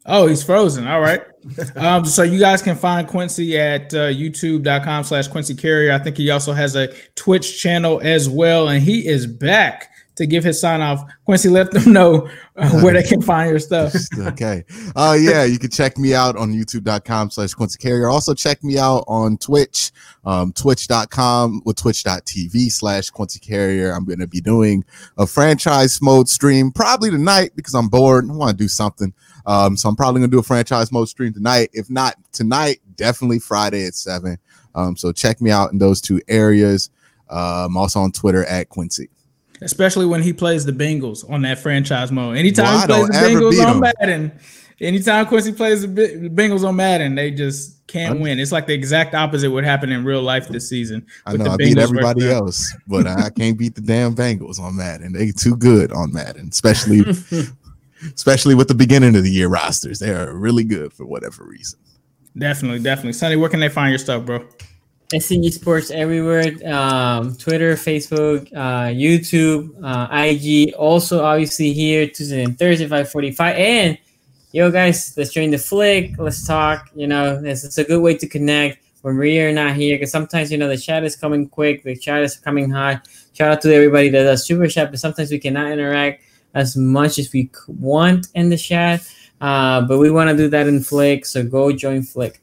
Oh, 0.06 0.26
he's 0.26 0.42
frozen. 0.42 0.86
All 0.86 1.00
right. 1.00 1.22
um, 1.76 2.04
so 2.04 2.22
you 2.22 2.38
guys 2.38 2.62
can 2.62 2.76
find 2.76 3.06
Quincy 3.06 3.58
at 3.58 3.92
uh, 3.94 4.08
youtube.com 4.08 5.04
slash 5.04 5.28
Quincy 5.28 5.54
Carrier. 5.54 5.92
I 5.92 5.98
think 5.98 6.16
he 6.16 6.30
also 6.30 6.52
has 6.52 6.76
a 6.76 6.92
Twitch 7.14 7.60
channel 7.60 8.00
as 8.02 8.28
well, 8.28 8.68
and 8.68 8.82
he 8.82 9.06
is 9.06 9.26
back 9.26 9.91
to 10.16 10.26
give 10.26 10.44
his 10.44 10.60
sign 10.60 10.80
off. 10.80 11.04
Quincy, 11.24 11.48
let 11.48 11.70
them 11.70 11.92
know 11.92 12.28
uh, 12.56 12.80
where 12.80 12.94
they 12.94 13.02
can 13.02 13.22
find 13.22 13.50
your 13.50 13.58
stuff. 13.58 13.94
okay. 14.18 14.64
Uh 14.94 15.16
yeah, 15.18 15.44
you 15.44 15.58
can 15.58 15.70
check 15.70 15.96
me 15.98 16.14
out 16.14 16.36
on 16.36 16.52
youtube.com 16.52 17.30
slash 17.30 17.54
Quincy 17.54 17.78
Carrier. 17.78 18.08
Also 18.08 18.34
check 18.34 18.62
me 18.62 18.78
out 18.78 19.04
on 19.08 19.38
Twitch, 19.38 19.90
um, 20.24 20.52
twitch.com 20.52 21.62
with 21.64 21.76
twitch.tv 21.76 22.70
slash 22.70 23.10
Quincy 23.10 23.40
Carrier. 23.40 23.92
I'm 23.92 24.04
gonna 24.04 24.26
be 24.26 24.40
doing 24.40 24.84
a 25.18 25.26
franchise 25.26 26.00
mode 26.02 26.28
stream 26.28 26.70
probably 26.70 27.10
tonight 27.10 27.52
because 27.56 27.74
I'm 27.74 27.88
bored 27.88 28.24
and 28.24 28.32
I 28.32 28.36
want 28.36 28.50
to 28.58 28.62
do 28.62 28.68
something. 28.68 29.14
Um, 29.46 29.76
so 29.76 29.88
I'm 29.88 29.96
probably 29.96 30.20
gonna 30.20 30.30
do 30.30 30.38
a 30.38 30.44
franchise 30.44 30.92
mode 30.92 31.08
stream 31.08 31.32
tonight. 31.32 31.70
If 31.72 31.90
not 31.90 32.16
tonight, 32.32 32.80
definitely 32.96 33.38
Friday 33.38 33.86
at 33.86 33.94
seven. 33.94 34.38
Um, 34.74 34.96
so 34.96 35.12
check 35.12 35.40
me 35.40 35.50
out 35.50 35.72
in 35.72 35.78
those 35.78 36.00
two 36.00 36.20
areas. 36.28 36.90
Um, 37.28 37.76
also 37.76 38.00
on 38.00 38.12
Twitter 38.12 38.44
at 38.44 38.68
Quincy. 38.68 39.08
Especially 39.62 40.06
when 40.06 40.22
he 40.22 40.32
plays 40.32 40.64
the 40.64 40.72
Bengals 40.72 41.28
on 41.30 41.42
that 41.42 41.58
franchise 41.58 42.10
mode. 42.12 42.36
Anytime 42.36 42.88
Well, 42.88 43.04
he 43.06 43.10
plays 43.10 43.12
the 43.12 43.40
Bengals 43.40 43.66
on. 43.66 43.80
Madden, 43.80 44.32
anytime 44.80 45.26
Quincy 45.26 45.52
plays 45.52 45.82
the 45.82 45.88
Bengals 46.32 46.66
on 46.66 46.76
Madden, 46.76 47.14
they 47.14 47.30
just 47.30 47.86
can't 47.86 48.14
I'm- 48.14 48.20
win. 48.22 48.38
It's 48.38 48.52
like 48.52 48.66
the 48.66 48.74
exact 48.74 49.14
opposite 49.14 49.50
would 49.50 49.64
happen 49.64 49.90
in 49.92 50.04
real 50.04 50.22
life 50.22 50.48
this 50.48 50.68
season. 50.68 51.06
I 51.26 51.36
know 51.36 51.52
I 51.52 51.56
beat 51.56 51.78
everybody 51.78 52.30
else, 52.30 52.74
but 52.86 53.06
I 53.06 53.30
can't 53.30 53.58
beat 53.58 53.74
the 53.74 53.80
damn 53.80 54.14
Bengals 54.14 54.58
on 54.58 54.76
Madden. 54.76 55.12
They 55.12 55.30
too 55.30 55.56
good 55.56 55.92
on 55.92 56.12
Madden, 56.12 56.48
especially 56.50 57.04
especially 58.14 58.54
with 58.54 58.68
the 58.68 58.74
beginning 58.74 59.14
of 59.16 59.22
the 59.22 59.30
year 59.30 59.48
rosters. 59.48 59.98
They 59.98 60.10
are 60.10 60.34
really 60.34 60.64
good 60.64 60.92
for 60.92 61.04
whatever 61.06 61.44
reason. 61.44 61.78
Definitely, 62.36 62.80
definitely. 62.80 63.12
Sonny, 63.12 63.36
where 63.36 63.50
can 63.50 63.60
they 63.60 63.68
find 63.68 63.90
your 63.90 63.98
stuff, 63.98 64.24
bro? 64.24 64.44
SCG 65.12 65.52
Sports 65.52 65.90
everywhere 65.90 66.52
um, 66.66 67.36
Twitter, 67.36 67.74
Facebook, 67.74 68.52
uh, 68.54 68.88
YouTube, 68.88 69.70
uh, 69.82 70.08
IG. 70.10 70.74
Also, 70.74 71.22
obviously, 71.22 71.72
here 71.72 72.06
Tuesday 72.06 72.44
and 72.44 72.58
Thursday, 72.58 72.84
545. 72.84 73.56
And 73.56 73.98
yo, 74.52 74.70
guys, 74.70 75.16
let's 75.16 75.32
join 75.32 75.50
the 75.50 75.58
flick. 75.58 76.18
Let's 76.18 76.46
talk. 76.46 76.90
You 76.94 77.06
know, 77.06 77.40
it's, 77.44 77.64
it's 77.64 77.78
a 77.78 77.84
good 77.84 78.00
way 78.00 78.16
to 78.16 78.26
connect 78.26 78.78
when 79.02 79.18
we 79.18 79.40
are 79.40 79.52
not 79.52 79.74
here 79.74 79.96
because 79.96 80.10
sometimes, 80.10 80.50
you 80.50 80.58
know, 80.58 80.68
the 80.68 80.76
chat 80.76 81.04
is 81.04 81.16
coming 81.16 81.48
quick, 81.48 81.82
the 81.82 81.96
chat 81.96 82.22
is 82.22 82.36
coming 82.36 82.70
hot. 82.70 83.06
Shout 83.32 83.50
out 83.50 83.60
to 83.62 83.74
everybody 83.74 84.08
that 84.10 84.22
does 84.22 84.46
super 84.46 84.68
chat, 84.68 84.90
but 84.90 85.00
sometimes 85.00 85.30
we 85.30 85.38
cannot 85.38 85.72
interact 85.72 86.22
as 86.54 86.76
much 86.76 87.18
as 87.18 87.32
we 87.32 87.50
want 87.66 88.28
in 88.34 88.48
the 88.48 88.56
chat. 88.56 89.02
Uh, 89.40 89.80
but 89.80 89.98
we 89.98 90.10
want 90.10 90.30
to 90.30 90.36
do 90.36 90.48
that 90.48 90.68
in 90.68 90.80
Flick, 90.80 91.26
so 91.26 91.42
go 91.42 91.72
join 91.72 92.02
Flick. 92.02 92.41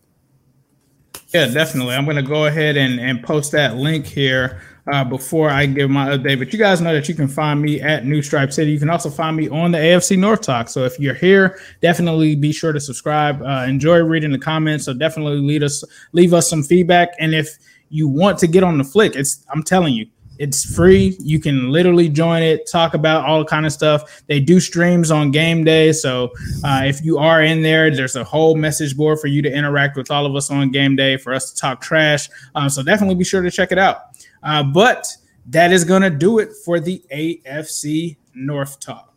Yeah, 1.33 1.45
definitely. 1.45 1.93
I'm 1.93 2.05
going 2.05 2.17
to 2.17 2.23
go 2.23 2.47
ahead 2.47 2.75
and, 2.75 2.99
and 2.99 3.23
post 3.23 3.51
that 3.51 3.77
link 3.77 4.07
here 4.07 4.61
uh, 4.91 5.03
before 5.03 5.51
I 5.51 5.67
give 5.67 5.89
my 5.89 6.09
update. 6.09 6.39
But 6.39 6.51
you 6.51 6.57
guys 6.57 6.81
know 6.81 6.91
that 6.91 7.07
you 7.07 7.13
can 7.13 7.27
find 7.27 7.61
me 7.61 7.79
at 7.81 8.03
New 8.03 8.23
Stripe 8.23 8.51
City. 8.51 8.71
You 8.71 8.79
can 8.79 8.89
also 8.89 9.11
find 9.11 9.37
me 9.37 9.47
on 9.47 9.71
the 9.71 9.77
AFC 9.77 10.17
North 10.17 10.41
Talk. 10.41 10.69
So 10.69 10.85
if 10.85 10.99
you're 10.99 11.13
here, 11.13 11.59
definitely 11.81 12.35
be 12.35 12.51
sure 12.51 12.73
to 12.73 12.79
subscribe. 12.79 13.43
Uh, 13.43 13.65
enjoy 13.67 13.99
reading 13.99 14.31
the 14.31 14.39
comments. 14.39 14.85
So 14.85 14.93
definitely 14.93 15.37
leave 15.37 15.61
us 15.61 15.83
leave 16.13 16.33
us 16.33 16.49
some 16.49 16.63
feedback. 16.63 17.09
And 17.19 17.35
if 17.35 17.57
you 17.89 18.07
want 18.07 18.39
to 18.39 18.47
get 18.47 18.63
on 18.63 18.79
the 18.79 18.83
flick, 18.83 19.15
it's 19.15 19.45
I'm 19.53 19.61
telling 19.61 19.93
you, 19.93 20.07
it's 20.39 20.73
free. 20.73 21.17
You 21.19 21.39
can 21.39 21.69
literally 21.69 22.07
join 22.07 22.41
it, 22.41 22.65
talk 22.65 22.93
about 22.93 23.25
all 23.25 23.43
kind 23.43 23.65
of 23.65 23.73
stuff. 23.73 24.23
They 24.27 24.39
do 24.39 24.59
streams 24.59 25.11
on 25.11 25.31
game 25.31 25.65
day. 25.65 25.91
So 25.91 26.31
uh, 26.63 26.83
if 26.85 27.03
you 27.03 27.17
are 27.17 27.43
in 27.43 27.61
there, 27.61 27.93
there's 27.93 28.15
a 28.15 28.23
whole 28.23 28.55
message 28.55 28.95
board 28.95 29.19
for 29.19 29.27
you 29.27 29.41
to 29.41 29.51
interact 29.51 29.97
with 29.97 30.09
all 30.09 30.25
of 30.25 30.35
us 30.35 30.49
on 30.49 30.71
game 30.71 30.95
day 30.95 31.17
for 31.17 31.33
us 31.33 31.51
to 31.51 31.59
talk 31.59 31.81
trash. 31.81 32.29
Um, 32.55 32.69
so 32.69 32.81
definitely 32.81 33.15
be 33.15 33.25
sure 33.25 33.41
to 33.41 33.51
check 33.51 33.73
it 33.73 33.77
out. 33.77 33.97
Uh, 34.41 34.63
but 34.63 35.07
that 35.47 35.73
is 35.73 35.83
going 35.83 36.03
to 36.03 36.09
do 36.09 36.39
it 36.39 36.49
for 36.63 36.79
the 36.79 37.03
AFC 37.13 38.15
North 38.33 38.79
Talk. 38.79 39.08